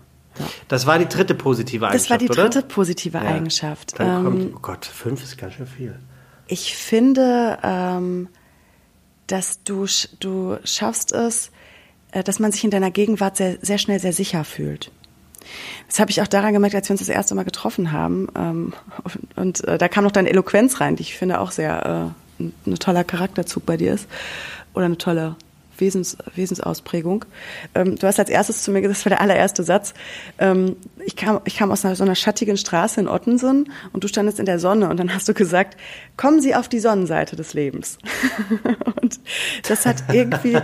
Das 0.69 0.87
war 0.87 0.99
die 0.99 1.09
dritte 1.09 1.35
positive 1.35 1.87
Eigenschaft. 1.87 2.05
Das 2.05 2.11
war 2.11 2.19
die 2.19 2.27
dritte 2.27 2.59
oder? 2.59 2.69
positive 2.69 3.19
ja. 3.19 3.25
Eigenschaft. 3.25 3.99
Dann 3.99 4.25
kommt, 4.25 4.43
ähm, 4.43 4.53
oh 4.55 4.59
Gott, 4.61 4.85
fünf 4.85 5.23
ist 5.23 5.39
ganz 5.39 5.55
schön 5.55 5.67
viel. 5.67 5.99
Ich 6.47 6.77
finde, 6.77 7.59
ähm, 7.63 8.29
dass 9.27 9.63
du, 9.65 9.87
du 10.21 10.59
schaffst 10.65 11.13
es, 11.13 11.51
äh, 12.13 12.23
dass 12.23 12.39
man 12.39 12.53
sich 12.53 12.65
in 12.65 12.71
deiner 12.71 12.91
Gegenwart 12.91 13.37
sehr, 13.37 13.59
sehr 13.63 13.79
schnell 13.79 13.99
sehr 13.99 14.13
sicher 14.13 14.45
fühlt. 14.45 14.91
Das 15.87 16.01
habe 16.01 16.11
ich 16.11 16.21
auch 16.21 16.27
daran 16.27 16.53
gemerkt, 16.53 16.75
als 16.75 16.89
wir 16.89 16.95
uns 16.95 17.01
das 17.01 17.09
erste 17.09 17.35
Mal 17.35 17.45
getroffen 17.45 17.93
haben. 17.93 18.29
Ähm, 18.37 18.73
und, 19.03 19.19
und 19.37 19.65
äh, 19.65 19.79
da 19.79 19.89
kam 19.89 20.05
noch 20.05 20.13
deine 20.13 20.31
Eloquenz 20.31 20.81
rein, 20.81 20.97
die 20.97 21.03
ich 21.03 21.17
finde 21.17 21.41
auch 21.41 21.51
sehr 21.51 22.15
äh, 22.39 22.43
ein, 22.43 22.53
ein 22.67 22.75
toller 22.77 23.05
Charakterzug 23.05 23.65
bei 23.65 23.77
dir 23.77 23.95
ist. 23.95 24.09
Oder 24.75 24.87
eine 24.87 24.99
tolle 24.99 25.37
Wesens, 25.79 26.17
Wesensausprägung. 26.35 27.25
Ähm, 27.75 27.97
du 27.97 28.07
hast 28.07 28.19
als 28.19 28.31
erstes 28.31 28.63
zu 28.63 28.71
mir 28.71 28.81
gesagt, 28.81 29.01
das 29.01 29.07
war 29.07 29.11
der 29.11 29.21
allererste 29.21 29.63
Satz. 29.63 29.95
Ähm, 30.39 30.77
ich, 31.05 31.17
kam, 31.17 31.41
ich 31.45 31.57
kam 31.57 31.71
aus 31.71 31.85
einer, 31.85 31.97
so 31.97 32.05
einer 32.05 32.15
schattigen 32.15 32.57
Straße 32.57 33.01
in 33.01 33.09
Ottensen 33.09 33.71
und 33.93 34.05
du 34.05 34.09
standest 34.09 34.39
in 34.39 34.47
der 34.47 34.59
Sonne 34.59 34.89
und 34.89 34.99
dann 34.99 35.15
hast 35.15 35.29
du 35.29 35.35
gesagt, 35.35 35.77
kommen 36.17 36.41
Sie 36.41 36.55
auf 36.55 36.69
die 36.69 36.81
Sonnenseite 36.81 37.37
des 37.37 37.55
Lebens. 37.55 37.99
und 39.03 39.21
das 39.69 39.87
hat 39.87 40.05
irgendwie 40.13 40.59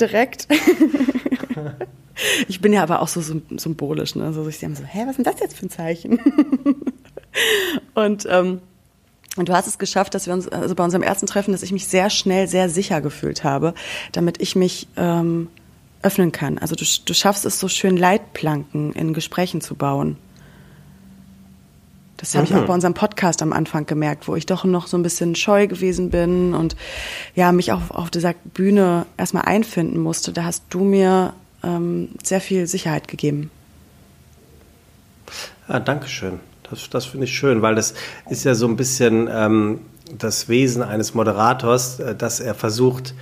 direkt. 0.00 0.48
ich 2.48 2.60
bin 2.60 2.72
ja 2.72 2.82
aber 2.82 3.02
auch 3.02 3.08
so 3.08 3.20
symbolisch, 3.20 4.14
ne? 4.14 4.32
So, 4.32 4.46
ich 4.48 4.62
haben 4.64 4.74
so, 4.74 4.84
hä, 4.84 5.00
was 5.02 5.10
ist 5.10 5.16
denn 5.18 5.24
das 5.24 5.40
jetzt 5.40 5.58
für 5.58 5.66
ein 5.66 5.70
Zeichen? 5.70 6.20
und 7.94 8.26
ähm, 8.28 8.60
und 9.36 9.48
du 9.48 9.52
hast 9.52 9.66
es 9.66 9.78
geschafft, 9.78 10.14
dass 10.14 10.26
wir 10.26 10.34
uns, 10.34 10.48
also 10.48 10.74
bei 10.74 10.84
unserem 10.84 11.02
ersten 11.02 11.26
Treffen, 11.26 11.52
dass 11.52 11.62
ich 11.62 11.72
mich 11.72 11.86
sehr 11.86 12.10
schnell 12.10 12.48
sehr 12.48 12.68
sicher 12.68 13.00
gefühlt 13.00 13.44
habe, 13.44 13.74
damit 14.12 14.40
ich 14.40 14.56
mich 14.56 14.88
ähm, 14.96 15.48
öffnen 16.02 16.32
kann. 16.32 16.58
Also 16.58 16.74
du, 16.74 16.84
du 17.04 17.14
schaffst 17.14 17.44
es 17.44 17.60
so 17.60 17.68
schön, 17.68 17.96
Leitplanken 17.96 18.92
in 18.92 19.14
Gesprächen 19.14 19.60
zu 19.60 19.76
bauen. 19.76 20.16
Das 22.16 22.34
habe 22.34 22.44
ich 22.44 22.54
auch 22.54 22.62
mhm. 22.62 22.66
bei 22.66 22.74
unserem 22.74 22.92
Podcast 22.92 23.40
am 23.40 23.54
Anfang 23.54 23.86
gemerkt, 23.86 24.28
wo 24.28 24.36
ich 24.36 24.44
doch 24.44 24.64
noch 24.64 24.88
so 24.88 24.98
ein 24.98 25.02
bisschen 25.02 25.34
scheu 25.36 25.66
gewesen 25.66 26.10
bin 26.10 26.52
und 26.52 26.76
ja, 27.34 27.50
mich 27.50 27.72
auch 27.72 27.90
auf 27.90 28.10
dieser 28.10 28.34
Bühne 28.52 29.06
erstmal 29.16 29.44
einfinden 29.46 30.00
musste. 30.00 30.32
Da 30.32 30.44
hast 30.44 30.64
du 30.68 30.84
mir 30.84 31.32
ähm, 31.62 32.10
sehr 32.22 32.42
viel 32.42 32.66
Sicherheit 32.66 33.08
gegeben. 33.08 33.50
Ah, 35.66 35.80
Dankeschön. 35.80 36.40
Das, 36.70 36.88
das 36.88 37.06
finde 37.06 37.26
ich 37.26 37.36
schön, 37.36 37.62
weil 37.62 37.74
das 37.74 37.94
ist 38.28 38.44
ja 38.44 38.54
so 38.54 38.66
ein 38.66 38.76
bisschen 38.76 39.28
ähm, 39.32 39.80
das 40.16 40.48
Wesen 40.48 40.82
eines 40.82 41.14
Moderators, 41.14 42.00
äh, 42.00 42.14
dass 42.14 42.40
er 42.40 42.54
versucht, 42.54 43.14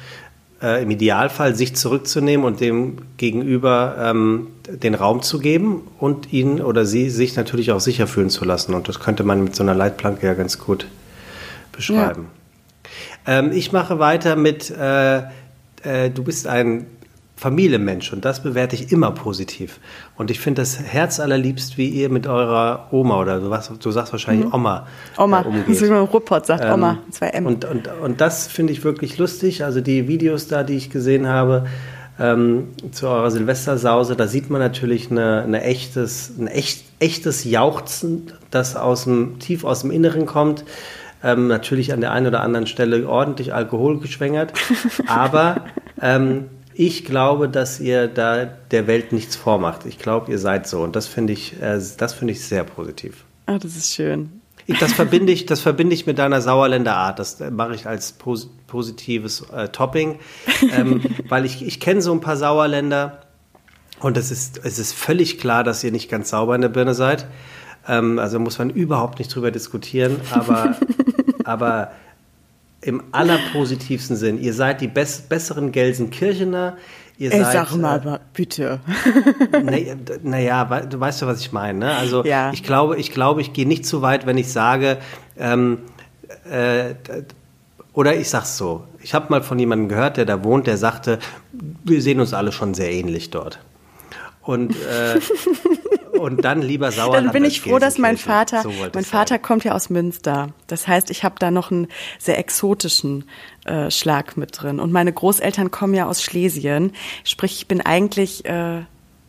äh, 0.62 0.82
im 0.82 0.90
Idealfall 0.90 1.55
sich 1.55 1.76
zurückzunehmen 1.76 2.44
und 2.44 2.61
dem 2.61 2.99
Gegenüber 3.16 3.96
ähm, 3.99 4.49
den 4.68 4.94
Raum 4.94 5.22
zu 5.22 5.38
geben 5.38 5.82
und 5.99 6.32
ihn 6.32 6.61
oder 6.61 6.84
sie 6.84 7.11
sich 7.11 7.36
natürlich 7.36 7.72
auch 7.72 7.80
sicher 7.80 8.07
fühlen 8.07 8.30
zu 8.30 8.44
lassen. 8.44 8.74
Und 8.74 8.88
das 8.88 9.01
könnte 9.01 9.24
man 9.24 9.42
mit 9.44 9.55
so 9.55 9.62
einer 9.62 9.74
Leitplanke 9.74 10.26
ja 10.26 10.34
ganz 10.34 10.59
gut 10.59 10.86
beschreiben. 11.72 12.26
Ja. 13.26 13.38
Ähm, 13.38 13.53
ich 13.53 13.72
mache 13.72 13.99
weiter 13.99 14.36
mit, 14.36 14.70
äh, 14.70 15.18
äh, 15.82 16.11
du 16.12 16.24
bist 16.24 16.46
ein 16.46 16.86
Familienmensch 17.39 18.12
und 18.12 18.24
das 18.24 18.43
bewerte 18.43 18.74
ich 18.74 18.91
immer 18.91 19.12
positiv. 19.12 19.78
Und 20.16 20.30
ich 20.30 20.41
finde 20.41 20.62
das 20.62 20.80
herzallerliebst, 20.80 21.78
wie 21.78 21.89
ihr 21.89 22.09
mit 22.09 22.26
eurer 22.26 22.89
Oma 22.91 23.20
oder 23.20 23.39
du, 23.39 23.49
was, 23.49 23.70
du 23.78 23.91
sagst 23.93 24.12
wahrscheinlich 24.12 24.47
mhm. 24.47 24.55
Oma. 24.55 24.86
Oma, 25.16 25.43
äh, 25.43 25.45
umgeht. 25.45 25.89
man 25.89 26.03
Ruppert 26.03 26.47
sagt, 26.47 26.64
ähm, 26.64 26.72
Oma, 26.72 26.99
zwei 27.12 27.28
M. 27.28 27.47
Und, 27.47 27.64
und, 27.64 27.89
und 28.03 28.20
das 28.20 28.49
finde 28.49 28.72
ich 28.72 28.82
wirklich 28.82 29.18
lustig. 29.18 29.62
Also 29.62 29.80
die 29.80 30.09
Videos 30.09 30.49
da, 30.49 30.64
die 30.64 30.74
ich 30.74 30.91
gesehen 30.91 31.28
habe, 31.28 31.66
ähm, 32.18 32.70
zu 32.91 33.07
eurer 33.07 33.30
Silvestersause, 33.30 34.16
da 34.16 34.26
sieht 34.26 34.51
man 34.51 34.61
natürlich 34.61 35.12
eine, 35.12 35.43
eine 35.43 35.62
echtes, 35.62 36.32
ein 36.36 36.49
echt, 36.49 36.82
echtes 36.99 37.45
Jauchzen, 37.45 38.32
das 38.51 38.74
aus 38.74 39.05
dem, 39.05 39.39
tief 39.39 39.62
aus 39.62 39.82
dem 39.82 39.93
Inneren 39.93 40.26
kommt. 40.26 40.64
Ähm, 41.22 41.47
natürlich 41.47 41.93
an 41.93 42.01
der 42.01 42.11
einen 42.11 42.26
oder 42.26 42.43
anderen 42.43 42.66
Stelle 42.66 43.09
ordentlich 43.09 43.55
Alkohol 43.55 44.01
geschwängert, 44.01 44.53
aber 45.07 45.66
ähm, 46.01 46.47
ich 46.78 47.04
glaube, 47.04 47.48
dass 47.48 47.80
ihr 47.80 48.06
da 48.06 48.44
der 48.44 48.86
Welt 48.86 49.12
nichts 49.12 49.34
vormacht. 49.34 49.84
Ich 49.84 49.98
glaube, 49.98 50.30
ihr 50.30 50.38
seid 50.38 50.68
so 50.68 50.80
und 50.84 50.94
das 50.94 51.08
finde 51.08 51.32
ich, 51.32 51.60
äh, 51.60 51.80
das 51.96 52.14
finde 52.14 52.32
ich 52.32 52.44
sehr 52.44 52.62
positiv. 52.62 53.24
Ach, 53.46 53.58
das 53.58 53.76
ist 53.76 53.92
schön. 53.92 54.40
Ich, 54.64 54.78
das 54.78 54.92
verbinde 54.92 55.32
ich, 55.32 55.44
das 55.44 55.60
verbinde 55.60 55.92
ich 55.94 56.06
mit 56.06 56.18
deiner 56.18 56.40
Sauerländer 56.40 56.94
Art. 56.94 57.18
Das 57.18 57.40
äh, 57.40 57.50
mache 57.50 57.74
ich 57.74 57.88
als 57.88 58.12
pos 58.12 58.48
positives 58.68 59.44
äh, 59.50 59.70
Topping, 59.70 60.20
ähm, 60.70 61.02
weil 61.28 61.44
ich, 61.44 61.66
ich 61.66 61.80
kenne 61.80 62.00
so 62.00 62.12
ein 62.12 62.20
paar 62.20 62.36
Sauerländer 62.36 63.22
und 63.98 64.16
es 64.16 64.30
ist, 64.30 64.60
es 64.64 64.78
ist 64.78 64.92
völlig 64.92 65.38
klar, 65.38 65.64
dass 65.64 65.82
ihr 65.82 65.90
nicht 65.90 66.08
ganz 66.08 66.30
sauber 66.30 66.54
in 66.54 66.60
der 66.60 66.68
Birne 66.68 66.94
seid. 66.94 67.26
Ähm, 67.88 68.20
also 68.20 68.38
muss 68.38 68.56
man 68.56 68.70
überhaupt 68.70 69.18
nicht 69.18 69.34
drüber 69.34 69.50
diskutieren, 69.50 70.20
aber, 70.30 70.76
aber 71.44 71.90
im 72.80 73.02
allerpositivsten 73.12 74.16
Sinn. 74.16 74.40
Ihr 74.40 74.54
seid 74.54 74.80
die 74.80 74.88
bess 74.88 75.20
besseren 75.22 75.72
Gelsenkirchener. 75.72 76.76
Ihr 77.18 77.32
Ey, 77.32 77.42
seid, 77.42 77.52
sag 77.52 77.76
mal, 77.76 78.06
äh, 78.06 78.18
bitte. 78.32 78.78
Naja, 80.22 80.66
na 80.70 80.80
du 80.82 81.00
weißt 81.00 81.22
ja, 81.22 81.26
was 81.26 81.40
ich 81.40 81.50
meine. 81.50 81.80
Ne? 81.80 81.96
Also 81.96 82.24
ja. 82.24 82.52
ich 82.52 82.62
glaube, 82.62 82.96
ich 82.96 83.10
glaube, 83.10 83.40
ich 83.40 83.52
gehe 83.52 83.66
nicht 83.66 83.84
zu 83.84 84.02
weit, 84.02 84.26
wenn 84.26 84.38
ich 84.38 84.52
sage, 84.52 84.98
ähm, 85.36 85.78
äh, 86.48 86.94
oder 87.92 88.14
ich 88.14 88.28
sag's 88.28 88.56
so. 88.56 88.84
Ich 89.02 89.14
habe 89.14 89.26
mal 89.30 89.42
von 89.42 89.58
jemandem 89.58 89.88
gehört, 89.88 90.16
der 90.16 90.24
da 90.26 90.44
wohnt, 90.44 90.68
der 90.68 90.76
sagte, 90.76 91.18
wir 91.84 92.00
sehen 92.00 92.20
uns 92.20 92.32
alle 92.34 92.52
schon 92.52 92.74
sehr 92.74 92.92
ähnlich 92.92 93.30
dort. 93.30 93.58
Und 94.42 94.70
äh, 94.70 95.18
und 96.18 96.44
dann 96.44 96.62
lieber 96.62 96.92
Sauerland. 96.92 97.26
Dann 97.26 97.32
bin 97.32 97.44
ich 97.44 97.60
froh, 97.60 97.78
dass 97.78 97.98
mein 97.98 98.16
Vater, 98.16 98.62
so 98.62 98.72
mein 98.92 99.04
Vater 99.04 99.34
sein. 99.34 99.42
kommt 99.42 99.64
ja 99.64 99.72
aus 99.72 99.90
Münster. 99.90 100.50
Das 100.66 100.86
heißt, 100.86 101.10
ich 101.10 101.24
habe 101.24 101.36
da 101.38 101.50
noch 101.50 101.70
einen 101.70 101.88
sehr 102.18 102.38
exotischen 102.38 103.24
äh, 103.64 103.90
Schlag 103.90 104.36
mit 104.36 104.60
drin. 104.60 104.80
Und 104.80 104.92
meine 104.92 105.12
Großeltern 105.12 105.70
kommen 105.70 105.94
ja 105.94 106.06
aus 106.06 106.22
Schlesien. 106.22 106.92
Sprich, 107.24 107.56
ich 107.56 107.68
bin 107.68 107.80
eigentlich, 107.80 108.44
äh, 108.44 108.82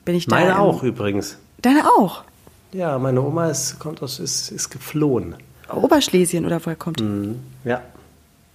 bin 0.05 0.15
ich 0.15 0.27
da. 0.27 0.35
Meine 0.35 0.59
auch 0.59 0.83
übrigens. 0.83 1.37
Deine 1.61 1.85
auch? 1.85 2.23
Ja, 2.71 2.99
meine 2.99 3.21
Oma 3.21 3.49
ist, 3.49 3.79
kommt 3.79 4.01
aus, 4.01 4.19
ist, 4.19 4.51
ist 4.51 4.69
geflohen. 4.69 5.35
Oberschlesien 5.73 6.45
oder 6.45 6.63
woher 6.65 6.75
kommt 6.75 6.99
die? 6.99 7.03
Mhm, 7.03 7.39
ja. 7.63 7.81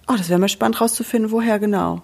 Oh, 0.07 0.13
das 0.17 0.29
wäre 0.29 0.39
mal 0.39 0.49
spannend 0.49 0.81
rauszufinden, 0.81 1.31
woher 1.31 1.59
genau. 1.59 2.01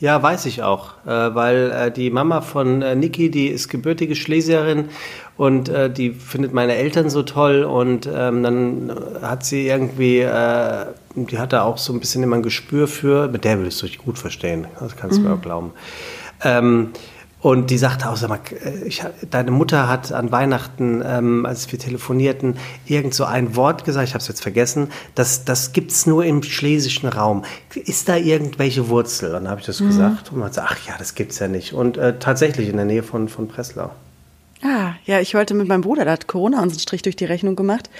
Ja, 0.00 0.22
weiß 0.22 0.46
ich 0.46 0.62
auch, 0.62 0.92
äh, 1.06 1.34
weil 1.34 1.70
äh, 1.70 1.90
die 1.90 2.10
Mama 2.10 2.40
von 2.40 2.82
äh, 2.82 2.96
Niki, 2.96 3.30
die 3.30 3.46
ist 3.46 3.68
gebürtige 3.68 4.16
Schlesierin 4.16 4.88
und 5.36 5.68
äh, 5.68 5.90
die 5.90 6.10
findet 6.10 6.52
meine 6.52 6.74
Eltern 6.76 7.10
so 7.10 7.22
toll 7.22 7.64
und 7.64 8.08
ähm, 8.12 8.42
dann 8.42 8.92
hat 9.20 9.44
sie 9.44 9.66
irgendwie, 9.66 10.20
äh, 10.20 10.86
die 11.16 11.38
hatte 11.38 11.62
auch 11.62 11.78
so 11.78 11.92
ein 11.92 12.00
bisschen 12.00 12.22
immer 12.22 12.36
ein 12.36 12.42
Gespür 12.42 12.86
für, 12.86 13.28
mit 13.28 13.44
der 13.44 13.58
würdest 13.58 13.82
du 13.82 13.86
dich 13.86 13.98
gut 13.98 14.18
verstehen, 14.18 14.66
das 14.78 14.96
kannst 14.96 15.16
du 15.16 15.22
mhm. 15.22 15.28
mir 15.28 15.34
auch 15.34 15.42
glauben. 15.42 15.72
Ähm, 16.42 16.90
und 17.44 17.68
die 17.68 17.76
sagte 17.76 18.08
auch, 18.08 18.16
sag 18.16 18.30
mal, 18.30 18.40
äh, 18.64 18.84
ich, 18.84 19.02
deine 19.28 19.50
Mutter 19.50 19.86
hat 19.86 20.12
an 20.12 20.32
Weihnachten, 20.32 21.02
ähm, 21.04 21.44
als 21.44 21.70
wir 21.70 21.78
telefonierten, 21.78 22.56
irgend 22.86 23.12
so 23.12 23.24
ein 23.24 23.54
Wort 23.54 23.84
gesagt, 23.84 24.08
ich 24.08 24.14
habe 24.14 24.22
es 24.22 24.28
jetzt 24.28 24.40
vergessen, 24.40 24.88
das, 25.14 25.44
das 25.44 25.74
gibt 25.74 25.90
es 25.90 26.06
nur 26.06 26.24
im 26.24 26.42
schlesischen 26.42 27.06
Raum. 27.06 27.44
Ist 27.74 28.08
da 28.08 28.16
irgendwelche 28.16 28.88
Wurzel? 28.88 29.34
Und 29.34 29.42
dann 29.42 29.48
habe 29.48 29.60
ich 29.60 29.66
das 29.66 29.80
mhm. 29.80 29.88
gesagt 29.88 30.32
und 30.32 30.38
man 30.38 30.52
sagt, 30.52 30.70
ach 30.72 30.88
ja, 30.88 30.94
das 30.96 31.14
gibt's 31.14 31.38
ja 31.38 31.48
nicht. 31.48 31.74
Und 31.74 31.98
äh, 31.98 32.18
tatsächlich 32.18 32.70
in 32.70 32.76
der 32.76 32.86
Nähe 32.86 33.02
von, 33.02 33.28
von 33.28 33.46
Breslau. 33.46 33.90
Ah, 34.64 34.94
ja, 35.04 35.20
ich 35.20 35.34
wollte 35.34 35.52
mit 35.52 35.68
meinem 35.68 35.82
Bruder, 35.82 36.06
da 36.06 36.12
hat 36.12 36.26
Corona 36.26 36.62
uns 36.62 36.72
einen 36.72 36.80
Strich 36.80 37.02
durch 37.02 37.16
die 37.16 37.26
Rechnung 37.26 37.54
gemacht, 37.54 37.90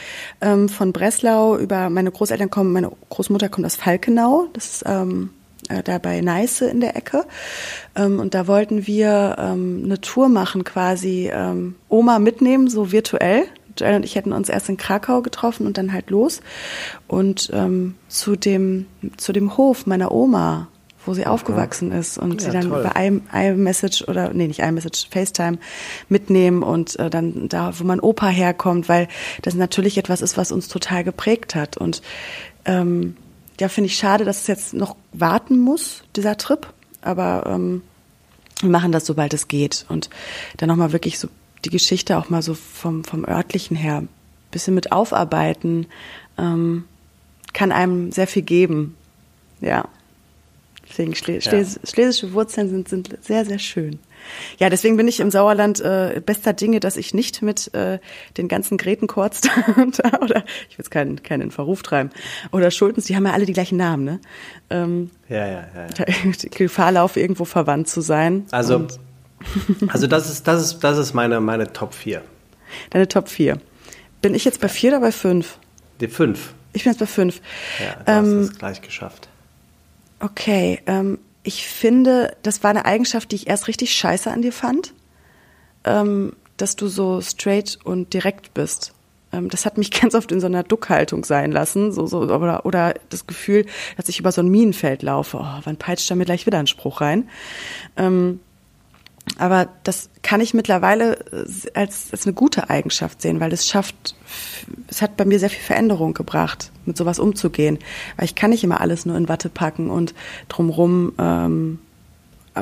ähm, 0.41 0.71
von 0.71 0.95
Breslau 0.95 1.59
über 1.59 1.91
meine 1.91 2.11
Großeltern 2.11 2.49
kommen, 2.49 2.73
meine 2.73 2.91
Großmutter 3.11 3.51
kommt 3.51 3.67
aus 3.67 3.77
Falkenau, 3.77 4.47
das 4.55 4.77
ist 4.77 4.85
ähm, 4.87 5.29
äh, 5.69 5.83
da 5.83 5.99
bei 5.99 6.23
Neiße 6.23 6.67
in 6.67 6.81
der 6.81 6.97
Ecke. 6.97 7.27
Ähm, 7.95 8.19
und 8.19 8.33
da 8.33 8.47
wollten 8.47 8.87
wir 8.87 9.37
ähm, 9.39 9.83
eine 9.85 10.01
Tour 10.01 10.31
machen, 10.31 10.65
quasi 10.65 11.31
ähm, 11.31 11.75
Oma 11.91 12.19
mitnehmen, 12.19 12.69
so 12.69 12.93
virtuell. 12.93 13.45
Joel 13.77 13.97
und 13.97 14.05
ich 14.05 14.15
hätten 14.15 14.33
uns 14.33 14.49
erst 14.49 14.69
in 14.69 14.77
Krakau 14.77 15.21
getroffen 15.21 15.67
und 15.67 15.77
dann 15.77 15.93
halt 15.93 16.09
los. 16.09 16.41
Und 17.09 17.51
ähm, 17.53 17.97
zu, 18.09 18.37
dem, 18.37 18.87
zu 19.17 19.33
dem 19.33 19.57
Hof 19.59 19.87
meiner 19.87 20.12
Oma, 20.12 20.69
wo 21.07 21.15
sie 21.15 21.27
aufgewachsen 21.27 21.93
ist 21.93 22.19
und 22.19 22.43
ja, 22.43 22.47
sie 22.47 22.53
dann 22.53 22.69
toll. 22.69 22.81
über 22.81 22.93
iMessage 23.33 24.03
oder 24.09 24.33
nee, 24.33 24.47
nicht 24.47 24.61
iMessage, 24.61 25.09
FaceTime 25.11 25.59
mitnehmen 26.09 26.63
und 26.63 26.99
äh, 26.99 27.11
dann 27.11 27.49
da, 27.49 27.79
wo 27.79 27.85
mein 27.85 28.01
Opa 28.01 28.29
herkommt, 28.29 28.89
weil 28.89 29.09
das 29.43 29.55
natürlich 29.55 29.99
etwas 29.99 30.23
ist, 30.23 30.37
was 30.37 30.53
uns 30.53 30.69
total 30.69 31.05
geprägt 31.05 31.55
hat. 31.55 31.77
Und 31.77 32.03
ähm, 32.65 33.17
ja, 33.61 33.69
finde 33.69 33.87
ich 33.87 33.97
schade, 33.97 34.25
dass 34.25 34.43
es 34.43 34.47
jetzt 34.47 34.75
noch 34.75 34.97
warten 35.13 35.59
muss, 35.59 36.03
dieser 36.17 36.37
Trip. 36.37 36.67
Aber 37.03 37.45
ähm, 37.47 37.83
wir 38.61 38.71
machen 38.71 38.93
das, 38.93 39.07
sobald 39.07 39.35
es 39.35 39.49
geht. 39.49 39.85
Und 39.89 40.11
dann 40.57 40.69
nochmal 40.69 40.93
wirklich 40.93 41.19
so 41.19 41.29
die 41.65 41.71
Geschichte 41.71 42.19
auch 42.19 42.31
mal 42.31 42.43
so 42.43 42.55
vom, 42.55 43.05
vom 43.05 43.25
örtlichen 43.25 43.77
her 43.77 43.99
ein 43.99 44.09
bisschen 44.51 44.75
mit 44.75 44.93
aufarbeiten, 44.93 45.87
ähm, 46.39 46.85
kann 47.53 47.73
einem 47.73 48.13
sehr 48.13 48.27
viel 48.27 48.43
geben. 48.43 48.97
Ja. 49.61 49.89
Deswegen 50.95 51.16
Schles 51.16 51.45
ja. 51.47 51.64
schlesische 51.82 52.32
Wurzeln 52.34 52.68
sind, 52.68 52.88
sind 52.88 53.18
sehr, 53.20 53.45
sehr 53.45 53.59
schön. 53.59 53.99
Ja, 54.61 54.70
deswegen 54.70 54.97
bin 54.97 55.09
ich 55.09 55.18
im 55.18 55.32
Sauerland 55.32 55.80
äh, 55.80 56.22
bester 56.24 56.53
Dinge, 56.53 56.78
dass 56.78 56.97
ich 56.97 57.14
nicht 57.14 57.42
mit 57.42 57.74
äh, 57.74 57.99
den 58.36 58.47
ganzen 58.47 58.76
Gretenkords 58.76 59.40
da, 59.97 60.18
oder 60.20 60.45
ich 60.68 60.78
will 60.78 60.84
jetzt 60.84 60.92
keinen, 60.92 61.20
keinen 61.24 61.42
in 61.42 61.51
Verruf 61.51 61.82
treiben 61.82 62.11
oder 62.53 62.70
Schultens, 62.70 63.07
die 63.07 63.16
haben 63.16 63.26
ja 63.26 63.32
alle 63.32 63.45
die 63.45 63.53
gleichen 63.53 63.76
Namen, 63.76 64.05
ne? 64.05 64.20
Ähm, 64.70 65.11
ja, 65.28 65.47
ja, 65.47 65.64
ja. 65.74 65.86
ja. 65.99 66.32
Gefahr 66.51 66.92
laufe, 66.92 67.18
irgendwo 67.18 67.45
verwandt 67.45 67.88
zu 67.88 68.01
sein. 68.01 68.47
Also, 68.53 68.86
also 69.88 70.07
das 70.07 70.30
ist, 70.30 70.47
das 70.47 70.62
ist, 70.62 70.78
das 70.78 70.97
ist 70.97 71.12
meine, 71.12 71.40
meine 71.40 71.72
Top 71.72 71.92
4. 71.92 72.22
Deine 72.90 73.09
Top 73.09 73.28
4. 73.28 73.59
Bin 74.22 74.32
ich 74.36 74.45
jetzt 74.45 74.61
bei 74.61 74.68
4 74.68 74.90
oder 74.90 75.01
bei 75.01 75.11
5? 75.11 75.59
Die 76.01 76.07
5. 76.07 76.55
Ich 76.72 76.84
bin 76.84 76.92
jetzt 76.92 77.01
bei 77.01 77.07
5. 77.07 77.40
Ja, 77.80 77.95
du 77.95 78.12
ähm, 78.12 78.40
hast 78.40 78.51
es 78.53 78.59
gleich 78.59 78.80
geschafft. 78.80 79.28
Okay, 80.25 80.81
ähm, 80.87 81.18
ich 81.43 81.66
finde, 81.66 82.35
das 82.43 82.62
war 82.62 82.70
eine 82.70 82.87
Eigenschaft, 82.87 83.31
die 83.31 83.37
ich 83.37 83.47
erst 83.47 83.68
richtig 83.68 83.95
scheiße 83.95 84.31
an 84.31 84.41
dir 84.41 84.53
fand, 84.53 84.95
ähm, 85.85 86.33
dass 86.57 86.77
du 86.77 86.89
so 86.89 87.20
straight 87.20 87.79
und 87.85 88.14
direkt 88.14 88.55
bist. 88.55 88.95
Ähm, 89.33 89.51
das 89.51 89.66
hat 89.66 89.77
mich 89.77 89.91
ganz 90.01 90.14
oft 90.14 90.33
in 90.33 90.41
so 90.41 90.47
einer 90.47 90.62
Duckhaltung 90.62 91.27
sein 91.27 91.53
lassen, 91.53 91.93
so, 91.93 92.07
so, 92.07 92.20
oder, 92.22 92.64
oder 92.64 92.95
das 93.11 93.27
Gefühl, 93.27 93.66
dass 93.99 94.09
ich 94.09 94.18
über 94.18 94.33
so 94.33 94.41
ein 94.41 94.49
Minenfeld 94.49 95.03
laufe. 95.03 95.37
Oh, 95.43 95.61
wann 95.62 95.77
peitscht 95.77 96.11
da 96.11 96.14
mir 96.14 96.25
gleich 96.25 96.47
wieder 96.47 96.59
ein 96.59 96.66
Spruch 96.66 97.03
rein? 97.03 97.29
Ähm, 97.99 98.41
aber 99.39 99.68
das 99.83 100.11
kann 100.22 100.41
ich 100.41 100.55
mittlerweile 100.55 101.18
äh, 101.33 101.47
als, 101.75 102.09
als 102.12 102.27
eine 102.27 102.35
gute 102.35 102.70
Eigenschaft 102.70 103.22
sehen, 103.22 103.41
weil 103.41 103.53
es 103.53 103.66
schafft, 103.66 104.14
es 104.89 105.03
hat 105.03 105.16
bei 105.16 105.25
mir 105.25 105.39
sehr 105.39 105.51
viel 105.51 105.62
Veränderung 105.62 106.14
gebracht, 106.14 106.70
mit 106.85 106.97
sowas 106.97 107.18
umzugehen. 107.18 107.79
Weil 108.16 108.27
ich 108.27 108.35
kann 108.35 108.51
nicht 108.51 108.64
immer 108.64 108.81
alles 108.81 109.07
nur 109.07 109.16
in 109.16 109.29
Watte 109.29 109.49
packen 109.49 109.91
und 109.91 110.14
drumrum 110.49 111.12
ähm, 111.18 111.79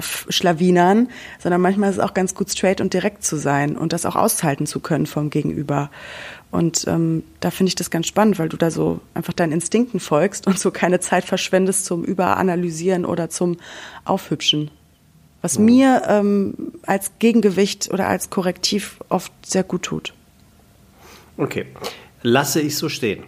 schlawinern, 0.01 1.09
sondern 1.39 1.61
manchmal 1.61 1.91
ist 1.91 1.97
es 1.97 2.03
auch 2.03 2.15
ganz 2.15 2.35
gut 2.35 2.51
straight 2.51 2.81
und 2.81 2.95
direkt 2.95 3.25
zu 3.25 3.37
sein 3.37 3.77
und 3.77 3.93
das 3.93 4.07
auch 4.07 4.17
aushalten 4.17 4.67
zu 4.67 4.81
können 4.81 5.05
vom 5.05 5.29
Gegenüber. 5.29 5.91
Und 6.51 6.87
ähm, 6.87 7.25
da 7.41 7.51
finde 7.51 7.69
ich 7.69 7.75
das 7.75 7.91
ganz 7.91 8.07
spannend, 8.07 8.39
weil 8.39 8.49
du 8.49 8.57
da 8.57 8.71
so 8.71 9.01
einfach 9.13 9.35
deinen 9.35 9.53
Instinkten 9.53 10.01
folgst 10.01 10.47
und 10.47 10.59
so 10.59 10.71
keine 10.71 11.01
Zeit 11.01 11.25
verschwendest 11.25 11.85
zum 11.85 12.05
Überanalysieren 12.05 13.05
oder 13.05 13.29
zum 13.29 13.59
Aufhübschen 14.05 14.71
was 15.43 15.59
mhm. 15.59 15.65
mir 15.65 16.03
ähm, 16.09 16.55
als 16.87 17.13
Gegengewicht 17.19 17.91
oder 17.93 18.09
als 18.09 18.31
Korrektiv 18.31 18.99
oft 19.09 19.33
sehr 19.45 19.65
gut 19.65 19.83
tut. 19.83 20.15
Okay, 21.37 21.67
lasse 22.23 22.61
ich 22.61 22.77
so 22.77 22.89
stehen. 22.89 23.25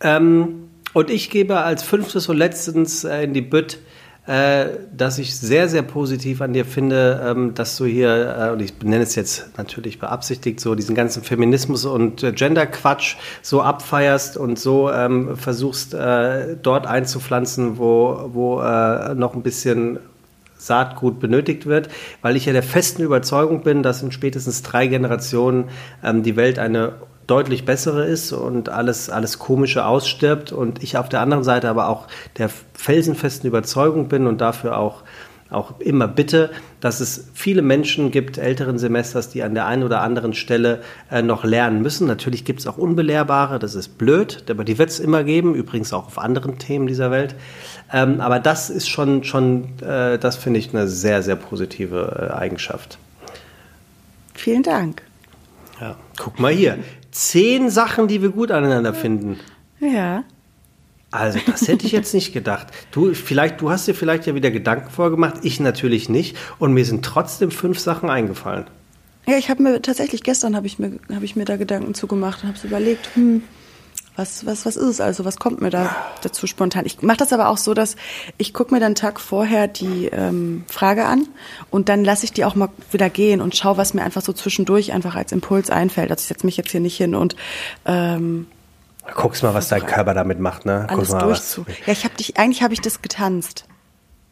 Ähm, 0.00 0.68
und 0.92 1.08
ich 1.08 1.30
gebe 1.30 1.60
als 1.60 1.82
fünftes 1.82 2.28
und 2.28 2.36
letztens 2.36 3.04
äh, 3.04 3.22
in 3.22 3.32
die 3.32 3.40
Bütt, 3.40 3.78
äh, 4.26 4.66
dass 4.96 5.18
ich 5.18 5.34
sehr, 5.36 5.68
sehr 5.68 5.82
positiv 5.82 6.42
an 6.42 6.52
dir 6.52 6.64
finde, 6.64 7.20
ähm, 7.24 7.54
dass 7.54 7.76
du 7.76 7.86
hier, 7.86 8.36
äh, 8.38 8.52
und 8.52 8.62
ich 8.62 8.74
nenne 8.82 9.02
es 9.02 9.14
jetzt 9.14 9.58
natürlich 9.58 9.98
beabsichtigt, 9.98 10.60
so 10.60 10.74
diesen 10.74 10.94
ganzen 10.94 11.22
Feminismus 11.22 11.84
und 11.84 12.22
äh, 12.22 12.32
Gender-Quatsch 12.32 13.16
so 13.42 13.62
abfeierst 13.62 14.36
und 14.36 14.58
so 14.58 14.90
ähm, 14.92 15.36
versuchst, 15.36 15.94
äh, 15.94 16.56
dort 16.62 16.86
einzupflanzen, 16.86 17.78
wo, 17.78 18.30
wo 18.32 18.60
äh, 18.60 19.14
noch 19.14 19.34
ein 19.34 19.42
bisschen 19.42 19.98
Saatgut 20.66 21.20
benötigt 21.20 21.66
wird, 21.66 21.88
weil 22.20 22.36
ich 22.36 22.46
ja 22.46 22.52
der 22.52 22.62
festen 22.62 23.02
Überzeugung 23.02 23.62
bin, 23.62 23.82
dass 23.82 24.02
in 24.02 24.12
spätestens 24.12 24.62
drei 24.62 24.86
Generationen 24.86 25.68
ähm, 26.02 26.22
die 26.22 26.36
Welt 26.36 26.58
eine 26.58 26.94
deutlich 27.26 27.64
bessere 27.64 28.04
ist 28.04 28.32
und 28.32 28.68
alles, 28.68 29.08
alles 29.08 29.38
Komische 29.38 29.86
ausstirbt 29.86 30.52
und 30.52 30.82
ich 30.82 30.96
auf 30.98 31.08
der 31.08 31.20
anderen 31.20 31.44
Seite 31.44 31.68
aber 31.68 31.88
auch 31.88 32.08
der 32.36 32.50
felsenfesten 32.74 33.48
Überzeugung 33.48 34.08
bin 34.08 34.26
und 34.26 34.40
dafür 34.40 34.76
auch 34.76 35.02
auch 35.52 35.80
immer 35.80 36.08
bitte, 36.08 36.50
dass 36.80 37.00
es 37.00 37.28
viele 37.34 37.62
Menschen 37.62 38.10
gibt, 38.10 38.38
älteren 38.38 38.78
Semesters, 38.78 39.28
die 39.28 39.42
an 39.42 39.54
der 39.54 39.66
einen 39.66 39.82
oder 39.82 40.00
anderen 40.00 40.34
Stelle 40.34 40.82
äh, 41.10 41.22
noch 41.22 41.44
lernen 41.44 41.82
müssen. 41.82 42.06
Natürlich 42.06 42.44
gibt 42.44 42.60
es 42.60 42.66
auch 42.66 42.78
Unbelehrbare, 42.78 43.58
das 43.58 43.74
ist 43.74 43.98
blöd, 43.98 44.44
aber 44.48 44.64
die 44.64 44.78
wird 44.78 44.90
es 44.90 44.98
immer 44.98 45.24
geben, 45.24 45.54
übrigens 45.54 45.92
auch 45.92 46.06
auf 46.06 46.18
anderen 46.18 46.58
Themen 46.58 46.86
dieser 46.86 47.10
Welt. 47.10 47.34
Ähm, 47.92 48.20
aber 48.20 48.40
das 48.40 48.70
ist 48.70 48.88
schon, 48.88 49.22
schon 49.24 49.78
äh, 49.80 50.18
das 50.18 50.36
finde 50.36 50.58
ich 50.58 50.74
eine 50.74 50.88
sehr, 50.88 51.22
sehr 51.22 51.36
positive 51.36 52.30
äh, 52.30 52.34
Eigenschaft. 52.34 52.98
Vielen 54.34 54.62
Dank. 54.62 55.02
Ja, 55.80 55.96
guck 56.18 56.40
mal 56.40 56.52
hier. 56.52 56.78
Zehn 57.10 57.68
Sachen, 57.70 58.08
die 58.08 58.22
wir 58.22 58.30
gut 58.30 58.50
aneinander 58.50 58.94
finden. 58.94 59.38
Ja. 59.80 60.24
Also, 61.10 61.38
das 61.46 61.68
hätte 61.68 61.84
ich 61.84 61.92
jetzt 61.92 62.14
nicht 62.14 62.32
gedacht. 62.32 62.68
Du, 62.90 63.12
vielleicht, 63.12 63.60
du 63.60 63.70
hast 63.70 63.86
dir 63.86 63.94
vielleicht 63.94 64.26
ja 64.26 64.34
wieder 64.34 64.50
Gedanken 64.50 64.90
vorgemacht, 64.90 65.36
ich 65.42 65.60
natürlich 65.60 66.08
nicht. 66.08 66.36
Und 66.58 66.72
mir 66.72 66.86
sind 66.86 67.04
trotzdem 67.04 67.50
fünf 67.50 67.78
Sachen 67.78 68.08
eingefallen. 68.08 68.64
Ja, 69.26 69.36
ich 69.36 69.50
habe 69.50 69.62
mir 69.62 69.82
tatsächlich 69.82 70.22
gestern 70.22 70.56
habe 70.56 70.66
ich 70.66 70.78
mir 70.78 70.98
habe 71.14 71.24
ich 71.24 71.36
mir 71.36 71.44
da 71.44 71.56
Gedanken 71.56 71.94
zugemacht 71.94 72.42
und 72.42 72.48
habe 72.48 72.58
so 72.58 72.66
überlegt, 72.66 73.08
hm, 73.14 73.42
was 74.16 74.44
was 74.46 74.66
was 74.66 74.76
ist 74.76 74.88
es 74.88 75.00
also, 75.00 75.24
was 75.24 75.38
kommt 75.38 75.60
mir 75.60 75.70
da 75.70 75.94
dazu 76.22 76.46
spontan? 76.46 76.84
Ich 76.86 77.02
mache 77.02 77.18
das 77.18 77.32
aber 77.32 77.48
auch 77.48 77.56
so, 77.56 77.74
dass 77.74 77.96
ich 78.38 78.52
gucke 78.52 78.74
mir 78.74 78.80
dann 78.80 78.94
Tag 78.94 79.20
vorher 79.20 79.68
die 79.68 80.06
ähm, 80.06 80.64
Frage 80.68 81.04
an 81.04 81.28
und 81.70 81.88
dann 81.88 82.04
lasse 82.04 82.24
ich 82.24 82.32
die 82.32 82.44
auch 82.44 82.54
mal 82.54 82.68
wieder 82.90 83.10
gehen 83.10 83.40
und 83.40 83.56
schaue, 83.56 83.76
was 83.76 83.94
mir 83.94 84.02
einfach 84.02 84.22
so 84.22 84.32
zwischendurch 84.32 84.92
einfach 84.92 85.14
als 85.14 85.32
Impuls 85.32 85.70
einfällt. 85.70 86.10
Also 86.10 86.22
ich 86.22 86.28
setze 86.28 86.46
mich 86.46 86.56
jetzt 86.56 86.70
hier 86.70 86.80
nicht 86.80 86.96
hin 86.96 87.14
und 87.14 87.36
ähm, 87.86 88.46
Guckst 89.14 89.42
mal, 89.42 89.52
was 89.52 89.68
dein 89.68 89.84
Körper 89.84 90.14
damit 90.14 90.38
macht, 90.38 90.64
ne? 90.64 90.86
Alles 90.88 91.08
Guck 91.08 91.18
mal, 91.18 91.26
durchzu. 91.26 91.66
Ja, 91.86 91.92
ich 91.92 92.04
habe 92.04 92.14
dich, 92.14 92.38
eigentlich 92.38 92.62
habe 92.62 92.72
ich 92.72 92.80
das 92.80 93.02
getanzt. 93.02 93.66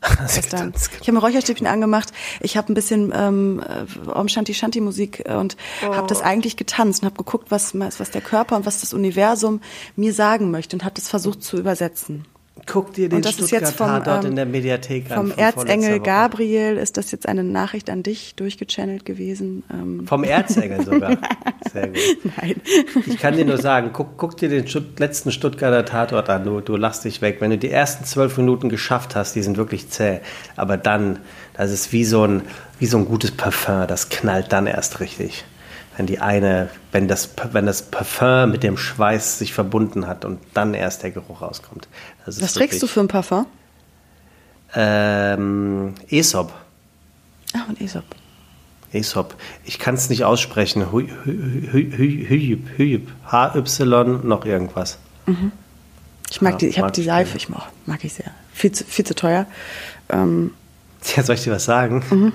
gestern. 0.34 0.72
Ich 1.00 1.08
habe 1.08 1.12
mir 1.12 1.20
Räucherstäbchen 1.20 1.66
angemacht. 1.66 2.10
Ich 2.40 2.56
habe 2.56 2.72
ein 2.72 2.74
bisschen 2.74 3.12
ähm, 3.14 3.62
äh, 3.62 4.10
Om 4.10 4.28
Shanti 4.28 4.54
Shanti 4.54 4.80
Musik 4.80 5.22
äh, 5.26 5.34
und 5.34 5.56
oh. 5.86 5.94
habe 5.94 6.06
das 6.06 6.22
eigentlich 6.22 6.56
getanzt 6.56 7.02
und 7.02 7.06
habe 7.06 7.16
geguckt, 7.16 7.50
was, 7.50 7.78
was 7.78 8.10
der 8.10 8.20
Körper 8.22 8.56
und 8.56 8.66
was 8.66 8.80
das 8.80 8.94
Universum 8.94 9.60
mir 9.96 10.14
sagen 10.14 10.50
möchte 10.50 10.76
und 10.76 10.84
habe 10.84 10.94
das 10.94 11.08
versucht 11.08 11.42
zu 11.42 11.58
übersetzen. 11.58 12.24
Guck 12.70 12.94
dir 12.94 13.08
den 13.08 13.24
Stuttgart 13.24 13.74
dort 14.06 14.24
ähm, 14.24 14.30
in 14.30 14.36
der 14.36 14.46
Mediathek 14.46 15.10
an. 15.10 15.16
Vom 15.16 15.32
Erzengel 15.36 15.98
Gabriel 15.98 16.76
ist 16.76 16.96
das 16.96 17.10
jetzt 17.10 17.28
eine 17.28 17.42
Nachricht 17.42 17.90
an 17.90 18.04
dich 18.04 18.36
durchgechannelt 18.36 19.04
gewesen. 19.04 19.64
Ähm. 19.72 20.06
Vom 20.06 20.22
Erzengel 20.22 20.84
sogar. 20.84 21.18
Sehr 21.72 21.88
gut. 21.88 21.98
Nein. 22.36 22.60
Ich 23.06 23.18
kann 23.18 23.34
dir 23.34 23.44
nur 23.44 23.58
sagen, 23.58 23.90
guck, 23.92 24.16
guck 24.16 24.36
dir 24.36 24.48
den 24.48 24.68
Stutt 24.68 25.00
letzten 25.00 25.32
Stuttgarter 25.32 25.84
Tatort 25.84 26.30
an. 26.30 26.44
Du, 26.44 26.60
du 26.60 26.76
lachst 26.76 27.04
dich 27.04 27.20
weg. 27.20 27.38
Wenn 27.40 27.50
du 27.50 27.58
die 27.58 27.70
ersten 27.70 28.04
zwölf 28.04 28.36
Minuten 28.36 28.68
geschafft 28.68 29.16
hast, 29.16 29.34
die 29.34 29.42
sind 29.42 29.56
wirklich 29.56 29.88
zäh. 29.88 30.20
Aber 30.54 30.76
dann, 30.76 31.18
das 31.54 31.72
ist 31.72 31.92
wie 31.92 32.04
so 32.04 32.24
ein, 32.24 32.42
wie 32.78 32.86
so 32.86 32.98
ein 32.98 33.04
gutes 33.04 33.32
Parfum. 33.32 33.88
Das 33.88 34.10
knallt 34.10 34.52
dann 34.52 34.68
erst 34.68 35.00
richtig 35.00 35.44
wenn 36.00 36.06
die 36.06 36.18
eine, 36.18 36.70
wenn 36.92 37.08
das, 37.08 37.28
wenn 37.52 37.66
das 37.66 37.82
Parfum 37.82 38.52
mit 38.52 38.62
dem 38.62 38.78
Schweiß 38.78 39.38
sich 39.38 39.52
verbunden 39.52 40.06
hat 40.06 40.24
und 40.24 40.40
dann 40.54 40.72
erst 40.72 41.02
der 41.02 41.10
Geruch 41.10 41.42
rauskommt. 41.42 41.88
Was 42.24 42.54
trägst 42.54 42.82
du 42.82 42.86
für 42.86 43.00
ein 43.00 43.08
Parfum? 43.08 43.44
Ähm, 44.74 45.94
Aesop. 46.10 46.54
Ah, 47.52 47.64
und 47.68 47.82
Aesop. 47.82 48.04
Aesop. 48.94 49.34
Ich 49.64 49.78
kann 49.78 49.94
es 49.94 50.08
nicht 50.08 50.24
aussprechen. 50.24 50.90
Hüyüb. 50.90 53.08
H-Y 53.30 54.26
noch 54.26 54.46
irgendwas. 54.46 54.96
Mhm. 55.26 55.52
Ich 56.30 56.40
mag 56.40 56.52
ja, 56.52 56.58
die, 56.60 56.68
ich 56.68 56.78
habe 56.78 56.92
die 56.92 57.02
Seife, 57.02 57.36
ich 57.36 57.50
mag, 57.50 57.64
mag 57.84 58.02
ich 58.04 58.14
sehr. 58.14 58.30
Viel 58.54 58.72
zu, 58.72 58.84
viel 58.84 59.04
zu 59.04 59.14
teuer. 59.14 59.44
Ähm. 60.08 60.52
Ja, 61.14 61.22
soll 61.22 61.34
ich 61.34 61.44
dir 61.44 61.52
was 61.52 61.66
sagen? 61.66 62.02
Mhm. 62.08 62.32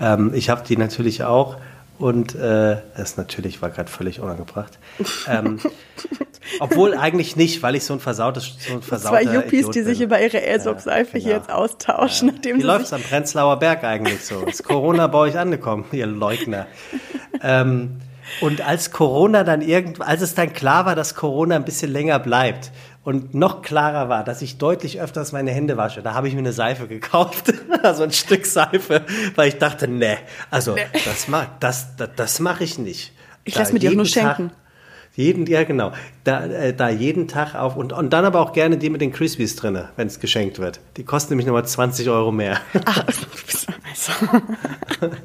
Ähm, 0.00 0.32
ich 0.32 0.48
habe 0.48 0.66
die 0.66 0.78
natürlich 0.78 1.24
auch 1.24 1.58
und 1.98 2.34
äh, 2.34 2.78
das 2.96 3.16
natürlich 3.16 3.62
war 3.62 3.70
gerade 3.70 3.90
völlig 3.90 4.20
unangebracht. 4.20 4.78
ähm, 5.28 5.60
obwohl 6.60 6.94
eigentlich 6.94 7.36
nicht, 7.36 7.62
weil 7.62 7.76
ich 7.76 7.84
so 7.84 7.94
ein 7.94 8.00
versautes, 8.00 8.56
so 8.58 8.74
ein 8.74 8.82
versauter 8.82 9.20
Zwei 9.20 9.34
Yuppies, 9.34 9.60
Idiot 9.60 9.74
die 9.74 9.78
bin. 9.80 9.88
sich 9.88 10.00
über 10.00 10.20
ihre 10.20 10.38
Airsoft-Seife 10.38 11.18
ja, 11.18 11.24
genau. 11.24 11.36
jetzt 11.36 11.50
austauschen. 11.50 12.28
Ja. 12.28 12.34
Nachdem 12.34 12.58
Wie 12.58 12.62
läuft 12.62 12.86
es 12.86 12.92
am 12.92 13.02
Prenzlauer 13.02 13.58
Berg 13.58 13.84
eigentlich 13.84 14.24
so? 14.24 14.40
Ist 14.44 14.64
Corona 14.64 15.06
bei 15.06 15.18
euch 15.18 15.38
angekommen, 15.38 15.84
ihr 15.92 16.06
Leugner? 16.06 16.66
ähm, 17.42 18.00
und 18.40 18.66
als 18.66 18.90
Corona 18.90 19.44
dann 19.44 19.60
irgend, 19.60 20.00
als 20.00 20.22
es 20.22 20.34
dann 20.34 20.52
klar 20.52 20.86
war, 20.86 20.96
dass 20.96 21.14
Corona 21.14 21.56
ein 21.56 21.64
bisschen 21.64 21.92
länger 21.92 22.18
bleibt 22.18 22.72
und 23.04 23.34
noch 23.34 23.62
klarer 23.62 24.08
war, 24.08 24.24
dass 24.24 24.42
ich 24.42 24.58
deutlich 24.58 25.00
öfters 25.00 25.32
meine 25.32 25.52
Hände 25.52 25.76
wasche, 25.76 26.02
da 26.02 26.14
habe 26.14 26.26
ich 26.26 26.34
mir 26.34 26.40
eine 26.40 26.52
Seife 26.52 26.88
gekauft, 26.88 27.52
also 27.82 28.02
ein 28.02 28.10
Stück 28.10 28.46
Seife, 28.46 29.02
weil 29.36 29.48
ich 29.48 29.58
dachte, 29.58 29.86
nee, 29.86 30.16
also 30.50 30.74
nee. 30.74 30.86
das 31.04 31.28
mach, 31.28 31.46
das, 31.60 31.96
das, 31.96 32.10
das 32.16 32.40
mache 32.40 32.64
ich 32.64 32.78
nicht. 32.78 33.12
Ich 33.44 33.54
lasse 33.56 33.72
mir 33.72 33.78
die 33.78 33.90
auch 33.90 33.92
nur 33.92 34.06
schenken. 34.06 34.50
Jeden, 35.16 35.46
ja 35.46 35.62
genau. 35.62 35.92
Da, 36.24 36.44
äh, 36.44 36.74
da 36.74 36.88
jeden 36.88 37.28
Tag 37.28 37.54
auf 37.54 37.76
und, 37.76 37.92
und 37.92 38.12
dann 38.12 38.24
aber 38.24 38.40
auch 38.40 38.52
gerne 38.52 38.78
die 38.78 38.90
mit 38.90 39.00
den 39.00 39.12
Crispies 39.12 39.54
drin, 39.54 39.78
wenn 39.94 40.08
es 40.08 40.18
geschenkt 40.18 40.58
wird. 40.58 40.80
Die 40.96 41.04
kosten 41.04 41.32
nämlich 41.32 41.46
nochmal 41.46 41.64
20 41.64 42.08
Euro 42.08 42.32
mehr. 42.32 42.60
Ach, 42.84 43.04
also. 43.06 44.12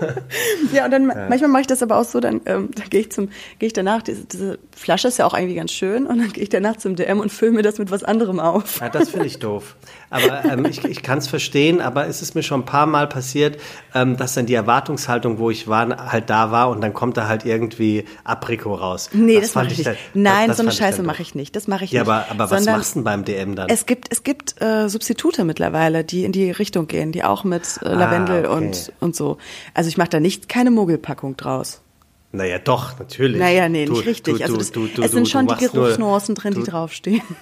ja, 0.72 0.84
und 0.84 0.90
dann 0.90 1.08
ja. 1.08 1.26
manchmal 1.28 1.50
mache 1.50 1.62
ich 1.62 1.66
das 1.66 1.82
aber 1.82 1.98
auch 1.98 2.04
so, 2.04 2.20
dann, 2.20 2.40
ähm, 2.46 2.70
dann 2.74 2.88
gehe 2.90 3.00
ich 3.00 3.12
zum, 3.12 3.28
gehe 3.58 3.66
ich 3.66 3.72
danach, 3.72 4.02
diese, 4.02 4.24
diese 4.24 4.58
Flasche 4.74 5.08
ist 5.08 5.18
ja 5.18 5.26
auch 5.26 5.34
irgendwie 5.34 5.54
ganz 5.54 5.72
schön, 5.72 6.06
und 6.06 6.18
dann 6.18 6.32
gehe 6.32 6.42
ich 6.42 6.48
danach 6.48 6.76
zum 6.76 6.96
DM 6.96 7.20
und 7.20 7.30
fülle 7.30 7.52
mir 7.52 7.62
das 7.62 7.78
mit 7.78 7.90
was 7.90 8.04
anderem 8.04 8.40
auf. 8.40 8.80
Ja, 8.80 8.88
das 8.88 9.10
finde 9.10 9.26
ich 9.26 9.38
doof. 9.38 9.76
Aber 10.10 10.44
ähm, 10.44 10.66
ich, 10.66 10.84
ich 10.84 11.02
kann 11.02 11.18
es 11.18 11.28
verstehen, 11.28 11.80
aber 11.80 12.06
es 12.08 12.20
ist 12.20 12.34
mir 12.34 12.42
schon 12.42 12.62
ein 12.62 12.66
paar 12.66 12.86
Mal 12.86 13.06
passiert, 13.06 13.60
ähm, 13.94 14.16
dass 14.16 14.34
dann 14.34 14.46
die 14.46 14.54
Erwartungshaltung, 14.54 15.38
wo 15.38 15.50
ich 15.50 15.68
war, 15.68 16.10
halt 16.10 16.28
da 16.28 16.50
war 16.50 16.68
und 16.68 16.80
dann 16.80 16.92
kommt 16.92 17.16
da 17.16 17.28
halt 17.28 17.46
irgendwie 17.46 18.04
Apriko 18.24 18.74
raus. 18.74 19.10
Nee, 19.12 19.36
das, 19.36 19.52
das 19.52 19.54
mache 19.54 19.66
ich 19.68 19.78
nicht. 19.78 19.86
Dann, 19.86 19.96
Nein, 20.14 20.48
das, 20.48 20.48
das 20.48 20.56
so 20.56 20.62
eine 20.64 20.72
Scheiße 20.72 21.02
mache 21.04 21.22
ich 21.22 21.34
nicht. 21.34 21.54
Das 21.54 21.68
mache 21.68 21.84
ich 21.84 21.92
ja, 21.92 22.00
nicht. 22.00 22.08
Ja, 22.08 22.14
aber, 22.14 22.30
aber 22.30 22.50
was 22.50 22.66
machst 22.66 22.94
du 22.94 22.98
denn 22.98 23.04
beim 23.04 23.24
DM 23.24 23.54
dann? 23.54 23.68
Es 23.68 23.86
gibt, 23.86 24.10
es 24.10 24.24
gibt 24.24 24.60
äh, 24.60 24.88
Substitute 24.88 25.44
mittlerweile, 25.44 26.02
die 26.02 26.24
in 26.24 26.32
die 26.32 26.50
Richtung 26.50 26.88
gehen, 26.88 27.12
die 27.12 27.22
auch 27.22 27.44
mit 27.44 27.78
äh, 27.82 27.88
Lavendel 27.88 28.46
ah, 28.46 28.56
okay. 28.56 28.66
und, 28.66 28.92
und 28.98 29.16
so. 29.16 29.38
Also 29.74 29.88
ich 29.88 29.96
mache 29.96 30.10
da 30.10 30.20
nicht 30.20 30.48
keine 30.48 30.72
Mogelpackung 30.72 31.36
draus. 31.36 31.82
Naja, 32.32 32.58
doch, 32.60 32.96
natürlich. 32.98 33.40
Naja, 33.40 33.68
nee, 33.68 33.86
nicht 33.86 33.90
du, 33.90 34.08
richtig. 34.08 34.36
Du, 34.38 34.42
also 34.44 34.56
das, 34.56 34.70
du, 34.70 34.88
es 35.02 35.10
sind 35.10 35.28
schon 35.28 35.48
die 35.48 35.56
Geruchsnuancen 35.56 36.36
drin, 36.36 36.54
die 36.54 36.62
draufstehen. 36.62 37.22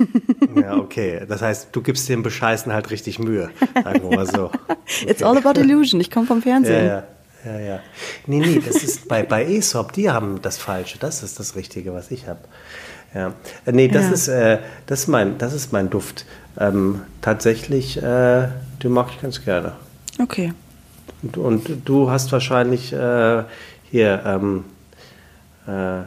Ja, 0.57 0.77
okay. 0.77 1.25
Das 1.29 1.41
heißt, 1.41 1.69
du 1.73 1.83
gibst 1.83 2.09
dem 2.09 2.23
Bescheißen 2.23 2.73
halt 2.73 2.91
richtig 2.91 3.19
Mühe, 3.19 3.51
sagen 3.75 4.03
wir 4.03 4.17
mal 4.17 4.27
so. 4.27 4.51
Okay. 4.71 5.11
It's 5.11 5.23
all 5.23 5.37
about 5.37 5.61
illusion. 5.61 6.01
Ich 6.01 6.11
komme 6.11 6.27
vom 6.27 6.41
Fernsehen. 6.41 6.87
Ja, 6.87 7.05
ja, 7.45 7.53
ja, 7.53 7.61
ja. 7.61 7.81
Nee, 8.27 8.41
nee, 8.41 8.61
das 8.65 8.83
ist 8.83 9.07
bei, 9.07 9.23
bei 9.23 9.47
Aesop, 9.47 9.93
die 9.93 10.11
haben 10.11 10.41
das 10.41 10.57
Falsche. 10.57 10.99
Das 10.99 11.23
ist 11.23 11.39
das 11.39 11.55
Richtige, 11.57 11.93
was 11.93 12.11
ich 12.11 12.27
habe. 12.27 12.41
Ja. 13.15 13.35
Nee, 13.71 13.89
das, 13.89 14.07
ja. 14.07 14.13
ist, 14.13 14.29
äh, 14.29 14.59
das, 14.87 15.01
ist 15.01 15.09
mein, 15.09 15.37
das 15.37 15.53
ist 15.53 15.73
mein 15.73 15.91
Duft. 15.91 16.25
Ähm, 16.59 17.03
tatsächlich, 17.21 17.99
äh, 17.99 18.49
den 18.83 18.93
mag 18.93 19.09
ich 19.11 19.21
ganz 19.21 19.45
gerne. 19.45 19.73
Okay. 20.19 20.55
Und, 21.23 21.37
und 21.37 21.69
du 21.85 22.11
hast 22.11 22.33
wahrscheinlich 22.33 22.93
äh, 22.95 23.45
hier 23.91 24.23
ähm, 24.25 24.65
äh, 25.69 26.05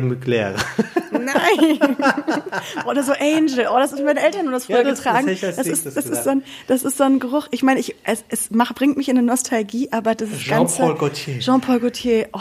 Mugler. 0.00 0.54
Nein. 1.12 1.78
Oder 2.86 3.02
so 3.02 3.12
Angel. 3.12 3.68
Oh, 3.70 3.78
das 3.78 3.92
ist 3.92 4.04
meine 4.04 4.20
Eltern 4.20 4.44
nur 4.44 4.52
das 4.52 4.66
früher 4.66 4.78
ja, 4.78 4.84
das, 4.84 4.98
getragen. 4.98 5.26
Das, 5.26 5.40
das, 5.40 5.66
ist, 5.66 5.86
das, 5.86 6.06
ist 6.06 6.24
so 6.24 6.30
ein, 6.30 6.42
das 6.66 6.82
ist 6.82 6.98
so 6.98 7.04
ein 7.04 7.20
Geruch. 7.20 7.48
Ich 7.50 7.62
meine, 7.62 7.80
ich, 7.80 7.94
es, 8.04 8.24
es 8.28 8.50
macht, 8.50 8.74
bringt 8.74 8.96
mich 8.96 9.08
in 9.08 9.16
eine 9.16 9.26
Nostalgie, 9.26 9.88
aber 9.92 10.14
das 10.14 10.30
ist 10.30 10.40
Jean-Paul 10.40 10.96
Gaultier. 10.96 11.38
Jean-Paul 11.38 11.80
Gaultier. 11.80 12.28
Oh. 12.32 12.40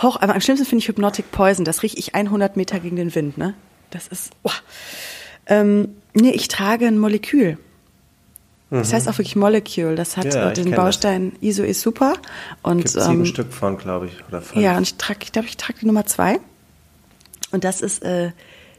Hoch, 0.00 0.20
aber 0.20 0.34
am 0.34 0.40
schlimmsten 0.40 0.66
finde 0.66 0.82
ich 0.82 0.88
Hypnotic 0.88 1.30
Poison. 1.30 1.64
Das 1.64 1.82
rieche 1.82 1.98
ich 1.98 2.14
100 2.14 2.56
Meter 2.56 2.80
gegen 2.80 2.96
den 2.96 3.14
Wind, 3.14 3.38
ne? 3.38 3.54
Das 3.90 4.08
ist, 4.08 4.32
oh. 4.42 4.50
ähm, 5.46 5.96
nee, 6.14 6.30
ich 6.30 6.48
trage 6.48 6.86
ein 6.86 6.98
Molekül. 6.98 7.58
Das 8.78 8.92
heißt 8.92 9.08
auch 9.08 9.18
wirklich 9.18 9.36
Molecule. 9.36 9.94
Das 9.96 10.16
hat 10.16 10.32
ja, 10.32 10.50
äh, 10.50 10.54
den 10.54 10.70
Baustein 10.70 11.32
das. 11.32 11.42
ISO 11.42 11.62
ist 11.62 11.82
super. 11.82 12.14
Und, 12.62 12.78
Gibt 12.78 12.88
sieben 12.88 13.20
ähm, 13.20 13.26
Stück 13.26 13.52
von, 13.52 13.76
glaube 13.76 14.06
ich, 14.06 14.14
oder 14.28 14.40
fünf. 14.40 14.62
Ja, 14.62 14.76
und 14.76 14.82
ich 14.82 14.94
trage, 14.94 15.20
ich 15.22 15.32
glaube, 15.32 15.48
ich 15.48 15.56
trage 15.58 15.80
die 15.80 15.86
Nummer 15.86 16.06
zwei. 16.06 16.40
Und 17.50 17.64
das 17.64 17.82
ist, 17.82 18.02
äh, 18.02 18.30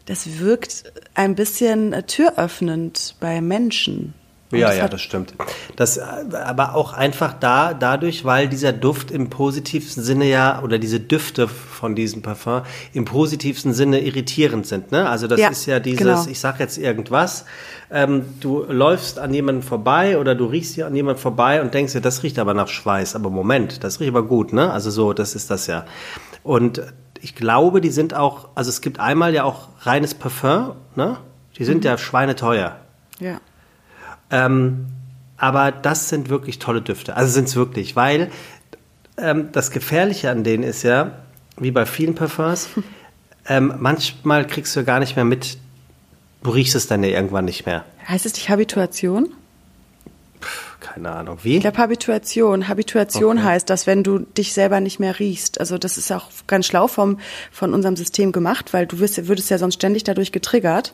das 0.05 0.39
wirkt 0.39 0.91
ein 1.13 1.35
bisschen 1.35 1.93
äh, 1.93 2.03
türöffnend 2.03 3.15
bei 3.19 3.39
Menschen. 3.39 4.15
Ja, 4.59 4.67
das 4.69 4.77
ja, 4.77 4.87
das 4.87 5.01
stimmt. 5.01 5.33
Das, 5.75 5.97
äh, 5.97 6.01
aber 6.45 6.75
auch 6.75 6.93
einfach 6.93 7.33
da, 7.33 7.73
dadurch, 7.73 8.25
weil 8.25 8.47
dieser 8.47 8.73
Duft 8.73 9.11
im 9.11 9.29
positivsten 9.29 10.03
Sinne 10.03 10.25
ja, 10.25 10.61
oder 10.61 10.79
diese 10.79 10.99
Düfte 10.99 11.47
von 11.47 11.95
diesem 11.95 12.21
Parfum 12.21 12.61
im 12.93 13.05
positivsten 13.05 13.73
Sinne 13.73 13.99
irritierend 13.99 14.65
sind. 14.65 14.91
Ne? 14.91 15.09
Also 15.09 15.27
das 15.27 15.39
ja, 15.39 15.49
ist 15.49 15.65
ja 15.65 15.79
dieses, 15.79 15.99
genau. 15.99 16.25
ich 16.27 16.39
sag 16.39 16.59
jetzt 16.59 16.77
irgendwas, 16.77 17.45
ähm, 17.91 18.25
du 18.39 18.63
läufst 18.63 19.19
an 19.19 19.33
jemanden 19.33 19.61
vorbei 19.61 20.17
oder 20.17 20.35
du 20.35 20.45
riechst 20.45 20.75
hier 20.75 20.87
an 20.87 20.95
jemanden 20.95 21.21
vorbei 21.21 21.61
und 21.61 21.73
denkst 21.73 21.93
dir, 21.93 22.01
das 22.01 22.23
riecht 22.23 22.39
aber 22.39 22.53
nach 22.53 22.67
Schweiß. 22.67 23.15
Aber 23.15 23.29
Moment, 23.29 23.83
das 23.83 23.99
riecht 23.99 24.09
aber 24.09 24.23
gut, 24.23 24.53
ne? 24.53 24.71
Also 24.71 24.89
so, 24.91 25.13
das 25.13 25.35
ist 25.35 25.51
das 25.51 25.67
ja. 25.67 25.85
Und 26.43 26.81
ich 27.21 27.35
glaube, 27.35 27.81
die 27.81 27.89
sind 27.89 28.13
auch, 28.13 28.49
also 28.55 28.69
es 28.69 28.81
gibt 28.81 28.99
einmal 28.99 29.33
ja 29.33 29.43
auch 29.43 29.69
reines 29.81 30.13
Parfum, 30.13 30.75
ne? 30.95 31.17
Die 31.57 31.65
sind 31.65 31.79
mhm. 31.79 31.89
ja 31.89 31.97
schweineteuer. 31.97 32.77
Ja. 33.19 33.39
Ähm, 34.33 34.87
aber 35.37 35.71
das 35.71 36.09
sind 36.09 36.29
wirklich 36.29 36.59
tolle 36.59 36.81
Düfte. 36.81 37.15
Also 37.15 37.31
sind 37.31 37.47
es 37.47 37.55
wirklich, 37.55 37.95
weil 37.95 38.31
ähm, 39.17 39.49
das 39.51 39.71
Gefährliche 39.71 40.29
an 40.29 40.43
denen 40.43 40.63
ist 40.63 40.83
ja, 40.83 41.19
wie 41.57 41.71
bei 41.71 41.85
vielen 41.85 42.15
Parfums, 42.15 42.69
ähm, 43.47 43.73
manchmal 43.79 44.47
kriegst 44.47 44.75
du 44.75 44.83
gar 44.83 44.99
nicht 44.99 45.15
mehr 45.15 45.25
mit, 45.25 45.57
Du 46.43 46.51
riechst 46.51 46.75
es 46.75 46.87
dann 46.87 47.03
ja 47.03 47.09
irgendwann 47.09 47.45
nicht 47.45 47.65
mehr. 47.65 47.85
Heißt 48.07 48.25
es 48.25 48.33
nicht 48.33 48.49
Habituation? 48.49 49.29
keine 50.81 51.11
Ahnung. 51.11 51.37
Wie? 51.43 51.55
Ich 51.55 51.61
glaube 51.61 51.77
Habituation. 51.77 52.67
Habituation 52.67 53.37
okay. 53.37 53.47
heißt, 53.47 53.69
dass 53.69 53.87
wenn 53.87 54.03
du 54.03 54.19
dich 54.19 54.53
selber 54.53 54.81
nicht 54.81 54.99
mehr 54.99 55.17
riechst, 55.17 55.59
also 55.59 55.77
das 55.77 55.97
ist 55.97 56.11
auch 56.11 56.29
ganz 56.45 56.65
schlau 56.65 56.87
vom, 56.87 57.19
von 57.51 57.73
unserem 57.73 57.95
System 57.95 58.33
gemacht, 58.33 58.73
weil 58.73 58.85
du 58.85 58.99
wirst, 58.99 59.27
würdest 59.27 59.49
ja 59.49 59.57
sonst 59.57 59.75
ständig 59.75 60.03
dadurch 60.03 60.33
getriggert. 60.33 60.93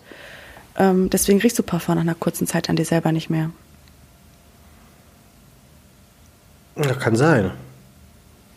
Ähm, 0.80 1.10
deswegen 1.10 1.40
riechst 1.40 1.60
du 1.60 1.64
Parfum 1.64 1.96
nach 1.96 2.02
einer 2.02 2.16
kurzen 2.16 2.48
Zeit 2.48 2.70
an 2.70 2.76
dir 2.76 2.86
selber 2.86 3.12
nicht 3.12 3.30
mehr. 3.30 3.52
Ja, 6.78 6.94
kann 6.94 7.16
sein. 7.16 7.52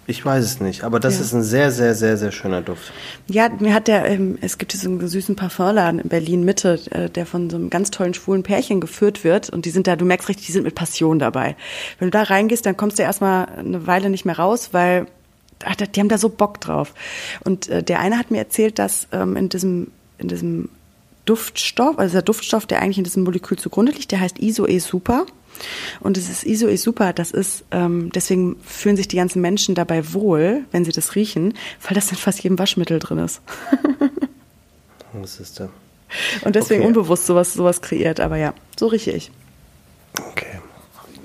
Ich 0.07 0.25
weiß 0.25 0.45
es 0.45 0.61
nicht, 0.61 0.83
aber 0.83 0.99
das 0.99 1.17
ja. 1.17 1.21
ist 1.21 1.33
ein 1.33 1.43
sehr, 1.45 1.71
sehr, 1.71 1.95
sehr, 1.95 2.17
sehr 2.17 2.33
schöner 2.33 2.61
Duft. 2.61 2.93
Ja, 3.29 3.49
mir 3.61 3.73
hat 3.73 3.87
der, 3.87 4.05
ähm, 4.07 4.37
es 4.41 4.59
gibt 4.59 4.73
diesen 4.73 5.07
süßen 5.07 5.37
Parfumladen 5.37 6.01
in 6.01 6.09
Berlin 6.09 6.45
Mitte, 6.45 6.81
äh, 6.91 7.09
der 7.09 7.25
von 7.25 7.49
so 7.51 7.57
einem 7.57 7.71
ganz 7.71 7.93
tollen 7.93 8.13
schwulen 8.13 8.43
Pärchen 8.43 8.81
geführt 8.81 9.23
wird 9.23 9.51
und 9.51 9.65
die 9.65 9.71
sind 9.71 9.87
da, 9.87 9.95
du 9.95 10.05
merkst 10.05 10.29
richtig, 10.29 10.47
die 10.47 10.53
sind 10.53 10.65
mit 10.65 10.75
Passion 10.75 11.21
dabei. 11.21 11.57
Wenn 11.99 12.07
du 12.07 12.11
da 12.11 12.25
reingehst, 12.25 12.67
dann 12.67 12.77
kommst 12.77 12.99
du 12.99 13.05
erstmal 13.05 13.47
eine 13.47 13.87
Weile 13.87 14.11
nicht 14.11 14.25
mehr 14.25 14.39
raus, 14.39 14.71
weil 14.73 15.07
ach, 15.65 15.77
die 15.77 16.01
haben 16.01 16.09
da 16.09 16.19
so 16.19 16.29
Bock 16.29 16.61
drauf. 16.61 16.95
Und 17.45 17.69
äh, 17.69 17.85
der 17.85 18.01
eine 18.01 18.19
hat 18.19 18.33
mir 18.33 18.39
erzählt, 18.39 18.81
dass 18.81 19.07
ähm, 19.13 19.37
in 19.37 19.49
diesem, 19.51 19.93
in 20.19 20.27
diesem 20.27 20.69
Duftstoff, 21.25 21.99
also 21.99 22.13
der 22.13 22.23
Duftstoff, 22.23 22.67
der 22.67 22.81
eigentlich 22.83 22.99
in 22.99 23.05
diesem 23.05 23.25
Molekül 23.25 23.59
zugrunde 23.59 23.93
liegt, 23.93 24.11
der 24.13 24.21
heißt 24.21 24.39
Iso-E-Super. 24.39 25.27
Und 26.01 26.17
dieses 26.17 26.45
ISO 26.45 26.67
ist 26.67 26.83
super, 26.83 27.13
das 27.13 27.31
ist, 27.31 27.65
ähm, 27.71 28.11
deswegen 28.13 28.57
fühlen 28.65 28.97
sich 28.97 29.09
die 29.09 29.17
ganzen 29.17 29.43
Menschen 29.43 29.75
dabei 29.75 30.13
wohl, 30.13 30.65
wenn 30.73 30.85
sie 30.85 30.93
das 30.93 31.15
riechen, 31.15 31.55
weil 31.83 31.95
das 31.95 32.11
in 32.11 32.17
fast 32.17 32.43
jedem 32.43 32.59
Waschmittel 32.59 32.99
drin 32.99 33.19
ist. 33.19 33.41
Was 35.13 35.41
ist 35.41 35.61
da? 35.61 35.69
Und 36.43 36.57
deswegen 36.57 36.81
okay. 36.81 36.89
unbewusst 36.89 37.27
sowas, 37.27 37.55
sowas 37.55 37.83
kreiert, 37.83 38.21
aber 38.21 38.37
ja, 38.37 38.55
so 38.79 38.87
rieche 38.87 39.13
ich. 39.13 39.31
Okay. 40.31 40.62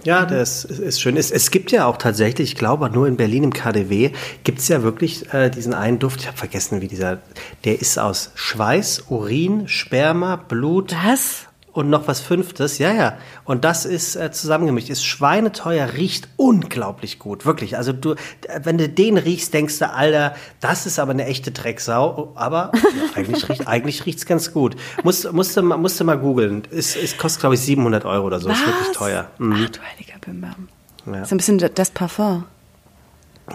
Ja, 0.04 0.26
das 0.26 0.64
ist 0.64 1.02
schön. 1.02 1.18
Es, 1.18 1.32
es, 1.32 1.52
gibt 1.52 1.72
ja 1.72 1.86
auch 1.86 1.98
tatsächlich, 1.98 2.52
ich 2.52 2.58
glaube, 2.58 2.90
nur 2.90 3.08
in 3.08 3.18
Berlin 3.18 3.44
im 3.44 3.54
KDW 3.54 4.12
gibt 4.44 4.60
es 4.60 4.68
ja 4.68 4.84
wirklich 4.84 5.34
äh, 5.34 5.50
diesen 5.50 5.74
einen 5.74 6.00
Duft. 6.00 6.22
Ich 6.22 6.28
habe 6.28 6.38
vergessen, 6.38 6.82
wie 6.82 6.88
dieser. 6.88 7.20
Der 7.66 7.82
ist 7.82 7.98
aus 7.98 8.32
Schweiß, 8.36 9.06
Urin, 9.10 9.68
Sperma, 9.68 10.38
Blut. 10.38 10.96
Was? 11.06 11.47
Und 11.78 11.92
noch 11.92 12.08
was 12.08 12.22
Fünftes. 12.22 12.80
Ja, 12.80 12.92
ja. 12.92 13.18
Und 13.46 13.64
das 13.64 13.86
ist 13.86 14.16
äh, 14.16 14.32
zusammengemischt. 14.32 14.90
Ist 14.90 15.06
schweineteuer, 15.06 15.94
riecht 15.94 16.28
unglaublich 16.36 17.20
gut. 17.20 17.46
Wirklich. 17.46 17.78
Also 17.78 17.94
du, 17.94 18.16
wenn 18.64 18.80
du 18.80 18.90
den 18.90 19.16
riechst, 19.20 19.54
denkst 19.54 19.78
du, 19.78 19.94
Alter, 19.94 20.36
das 20.60 20.88
ist 20.88 20.98
aber 20.98 21.12
eine 21.12 21.28
echte 21.28 21.52
Drecksau. 21.52 22.32
Aber 22.34 22.72
eigentlich 23.16 23.48
riecht 23.48 23.68
eigentlich 23.68 24.08
riecht's 24.08 24.26
ganz 24.26 24.54
gut. 24.54 24.76
Musst, 25.04 25.32
musst, 25.32 25.56
du, 25.56 25.62
musst 25.62 26.00
du 26.00 26.04
mal 26.04 26.18
googeln. 26.18 26.64
Es, 26.72 26.96
es 26.96 27.16
kostet, 27.16 27.42
glaube 27.42 27.54
ich, 27.54 27.62
700 27.62 28.06
Euro 28.06 28.26
oder 28.26 28.40
so. 28.40 28.50
Was? 28.50 28.58
Ist 28.58 28.66
wirklich 28.66 28.98
teuer. 28.98 29.28
Mhm. 29.38 29.66
Ach 29.68 29.70
du 29.70 29.80
heiliger 29.82 30.18
Bimbam. 30.20 30.70
Ja. 31.06 31.22
Ist 31.22 31.32
ein 31.32 31.38
bisschen 31.38 31.60
das 31.76 31.92
Parfum. 31.92 32.46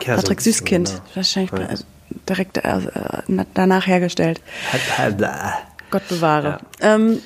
Ja, 0.01 0.15
Patrick 0.15 0.41
so 0.41 0.53
Süßkind. 0.53 0.89
Genau. 0.91 1.03
Wahrscheinlich 1.17 1.51
ja. 1.51 1.75
direkt 2.29 2.59
äh, 2.59 2.79
danach 3.53 3.89
hergestellt. 3.89 4.41
Gott 5.91 6.07
bewahre. 6.09 6.61
Ja. 6.81 6.95
Ähm, 6.95 7.19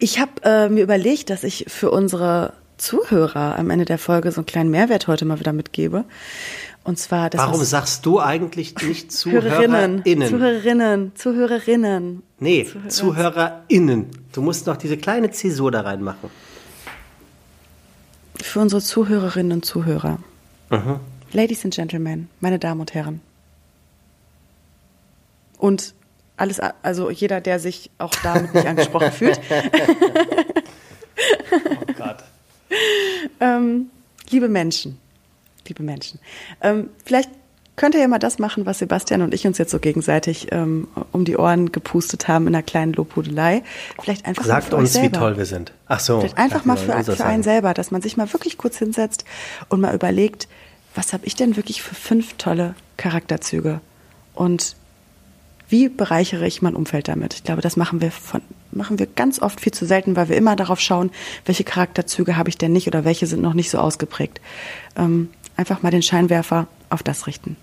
ich 0.00 0.18
habe 0.18 0.32
äh, 0.42 0.68
mir 0.68 0.82
überlegt, 0.82 1.30
dass 1.30 1.44
ich 1.44 1.66
für 1.68 1.90
unsere 1.90 2.54
Zuhörer 2.78 3.58
am 3.58 3.70
Ende 3.70 3.84
der 3.84 3.98
Folge 3.98 4.32
so 4.32 4.40
einen 4.40 4.46
kleinen 4.46 4.70
Mehrwert 4.70 5.06
heute 5.06 5.26
mal 5.26 5.38
wieder 5.38 5.52
mitgebe. 5.52 6.04
Und 6.82 6.98
zwar 6.98 7.28
das 7.28 7.40
Warum 7.40 7.62
sagst 7.62 8.06
du 8.06 8.20
eigentlich 8.20 8.74
nicht 8.82 9.12
Zuhörerinnen? 9.12 10.02
Zuhörerinnen, 10.02 11.12
Zuhörerinnen. 11.14 12.22
Nee, 12.38 12.64
Zuhörer. 12.64 12.88
ZuhörerInnen. 12.88 14.06
Du 14.32 14.40
musst 14.40 14.66
noch 14.66 14.78
diese 14.78 14.96
kleine 14.96 15.30
Zäsur 15.30 15.70
da 15.70 15.82
reinmachen. 15.82 16.30
Für 18.36 18.60
unsere 18.60 18.80
Zuhörerinnen 18.80 19.52
und 19.52 19.64
Zuhörer. 19.66 20.18
Mhm. 20.70 21.00
Ladies 21.32 21.64
and 21.64 21.74
Gentlemen, 21.74 22.30
meine 22.40 22.58
Damen 22.58 22.80
und 22.80 22.94
Herren. 22.94 23.20
Und 25.58 25.94
alles, 26.40 26.60
also 26.82 27.10
jeder, 27.10 27.40
der 27.40 27.58
sich 27.58 27.90
auch 27.98 28.12
damit 28.22 28.54
nicht 28.54 28.66
angesprochen 28.66 29.12
fühlt. 29.12 29.40
oh 31.52 31.92
Gott. 31.96 32.24
ähm, 33.40 33.90
liebe 34.30 34.48
Menschen, 34.48 34.98
liebe 35.66 35.82
Menschen, 35.82 36.18
ähm, 36.62 36.90
vielleicht 37.04 37.30
könnt 37.76 37.94
ihr 37.94 38.00
ja 38.02 38.08
mal 38.08 38.18
das 38.18 38.38
machen, 38.38 38.66
was 38.66 38.78
Sebastian 38.78 39.22
und 39.22 39.32
ich 39.32 39.46
uns 39.46 39.56
jetzt 39.56 39.70
so 39.70 39.78
gegenseitig 39.78 40.48
ähm, 40.52 40.88
um 41.12 41.24
die 41.24 41.36
Ohren 41.36 41.72
gepustet 41.72 42.28
haben 42.28 42.46
in 42.46 42.54
einer 42.54 42.62
kleinen 42.62 42.92
Lobhudelei. 42.92 43.62
Vielleicht 44.02 44.26
einfach 44.26 44.44
Sagt 44.44 44.64
mal 44.64 44.76
für 44.76 44.82
uns, 44.82 45.00
wie 45.00 45.08
toll 45.10 45.38
wir 45.38 45.46
sind. 45.46 45.72
Ach 45.86 45.98
so. 46.00 46.20
Vielleicht 46.20 46.36
einfach 46.36 46.66
mal 46.66 46.76
für, 46.76 47.02
für 47.04 47.24
einen 47.24 47.42
selber, 47.42 47.72
dass 47.72 47.90
man 47.90 48.02
sich 48.02 48.18
mal 48.18 48.30
wirklich 48.32 48.58
kurz 48.58 48.76
hinsetzt 48.76 49.24
und 49.70 49.80
mal 49.80 49.94
überlegt, 49.94 50.46
was 50.94 51.12
habe 51.12 51.24
ich 51.24 51.36
denn 51.36 51.56
wirklich 51.56 51.82
für 51.82 51.94
fünf 51.94 52.34
tolle 52.34 52.74
Charakterzüge 52.98 53.80
und 54.34 54.76
wie 55.70 55.88
bereichere 55.88 56.46
ich 56.46 56.62
mein 56.62 56.74
Umfeld 56.74 57.08
damit? 57.08 57.34
Ich 57.34 57.44
glaube, 57.44 57.62
das 57.62 57.76
machen 57.76 58.00
wir 58.00 58.10
von, 58.10 58.42
machen 58.72 58.98
wir 58.98 59.06
ganz 59.06 59.40
oft 59.40 59.60
viel 59.60 59.72
zu 59.72 59.86
selten, 59.86 60.16
weil 60.16 60.28
wir 60.28 60.36
immer 60.36 60.56
darauf 60.56 60.80
schauen, 60.80 61.10
welche 61.44 61.64
Charakterzüge 61.64 62.36
habe 62.36 62.48
ich 62.48 62.58
denn 62.58 62.72
nicht 62.72 62.88
oder 62.88 63.04
welche 63.04 63.26
sind 63.26 63.40
noch 63.42 63.54
nicht 63.54 63.70
so 63.70 63.78
ausgeprägt. 63.78 64.40
Ähm, 64.96 65.30
einfach 65.56 65.82
mal 65.82 65.90
den 65.90 66.02
Scheinwerfer 66.02 66.66
auf 66.90 67.02
das 67.02 67.26
richten. 67.26 67.56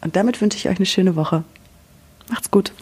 Und 0.00 0.16
damit 0.16 0.40
wünsche 0.40 0.58
ich 0.58 0.68
euch 0.68 0.76
eine 0.76 0.86
schöne 0.86 1.16
Woche. 1.16 1.44
Macht's 2.28 2.50
gut. 2.50 2.72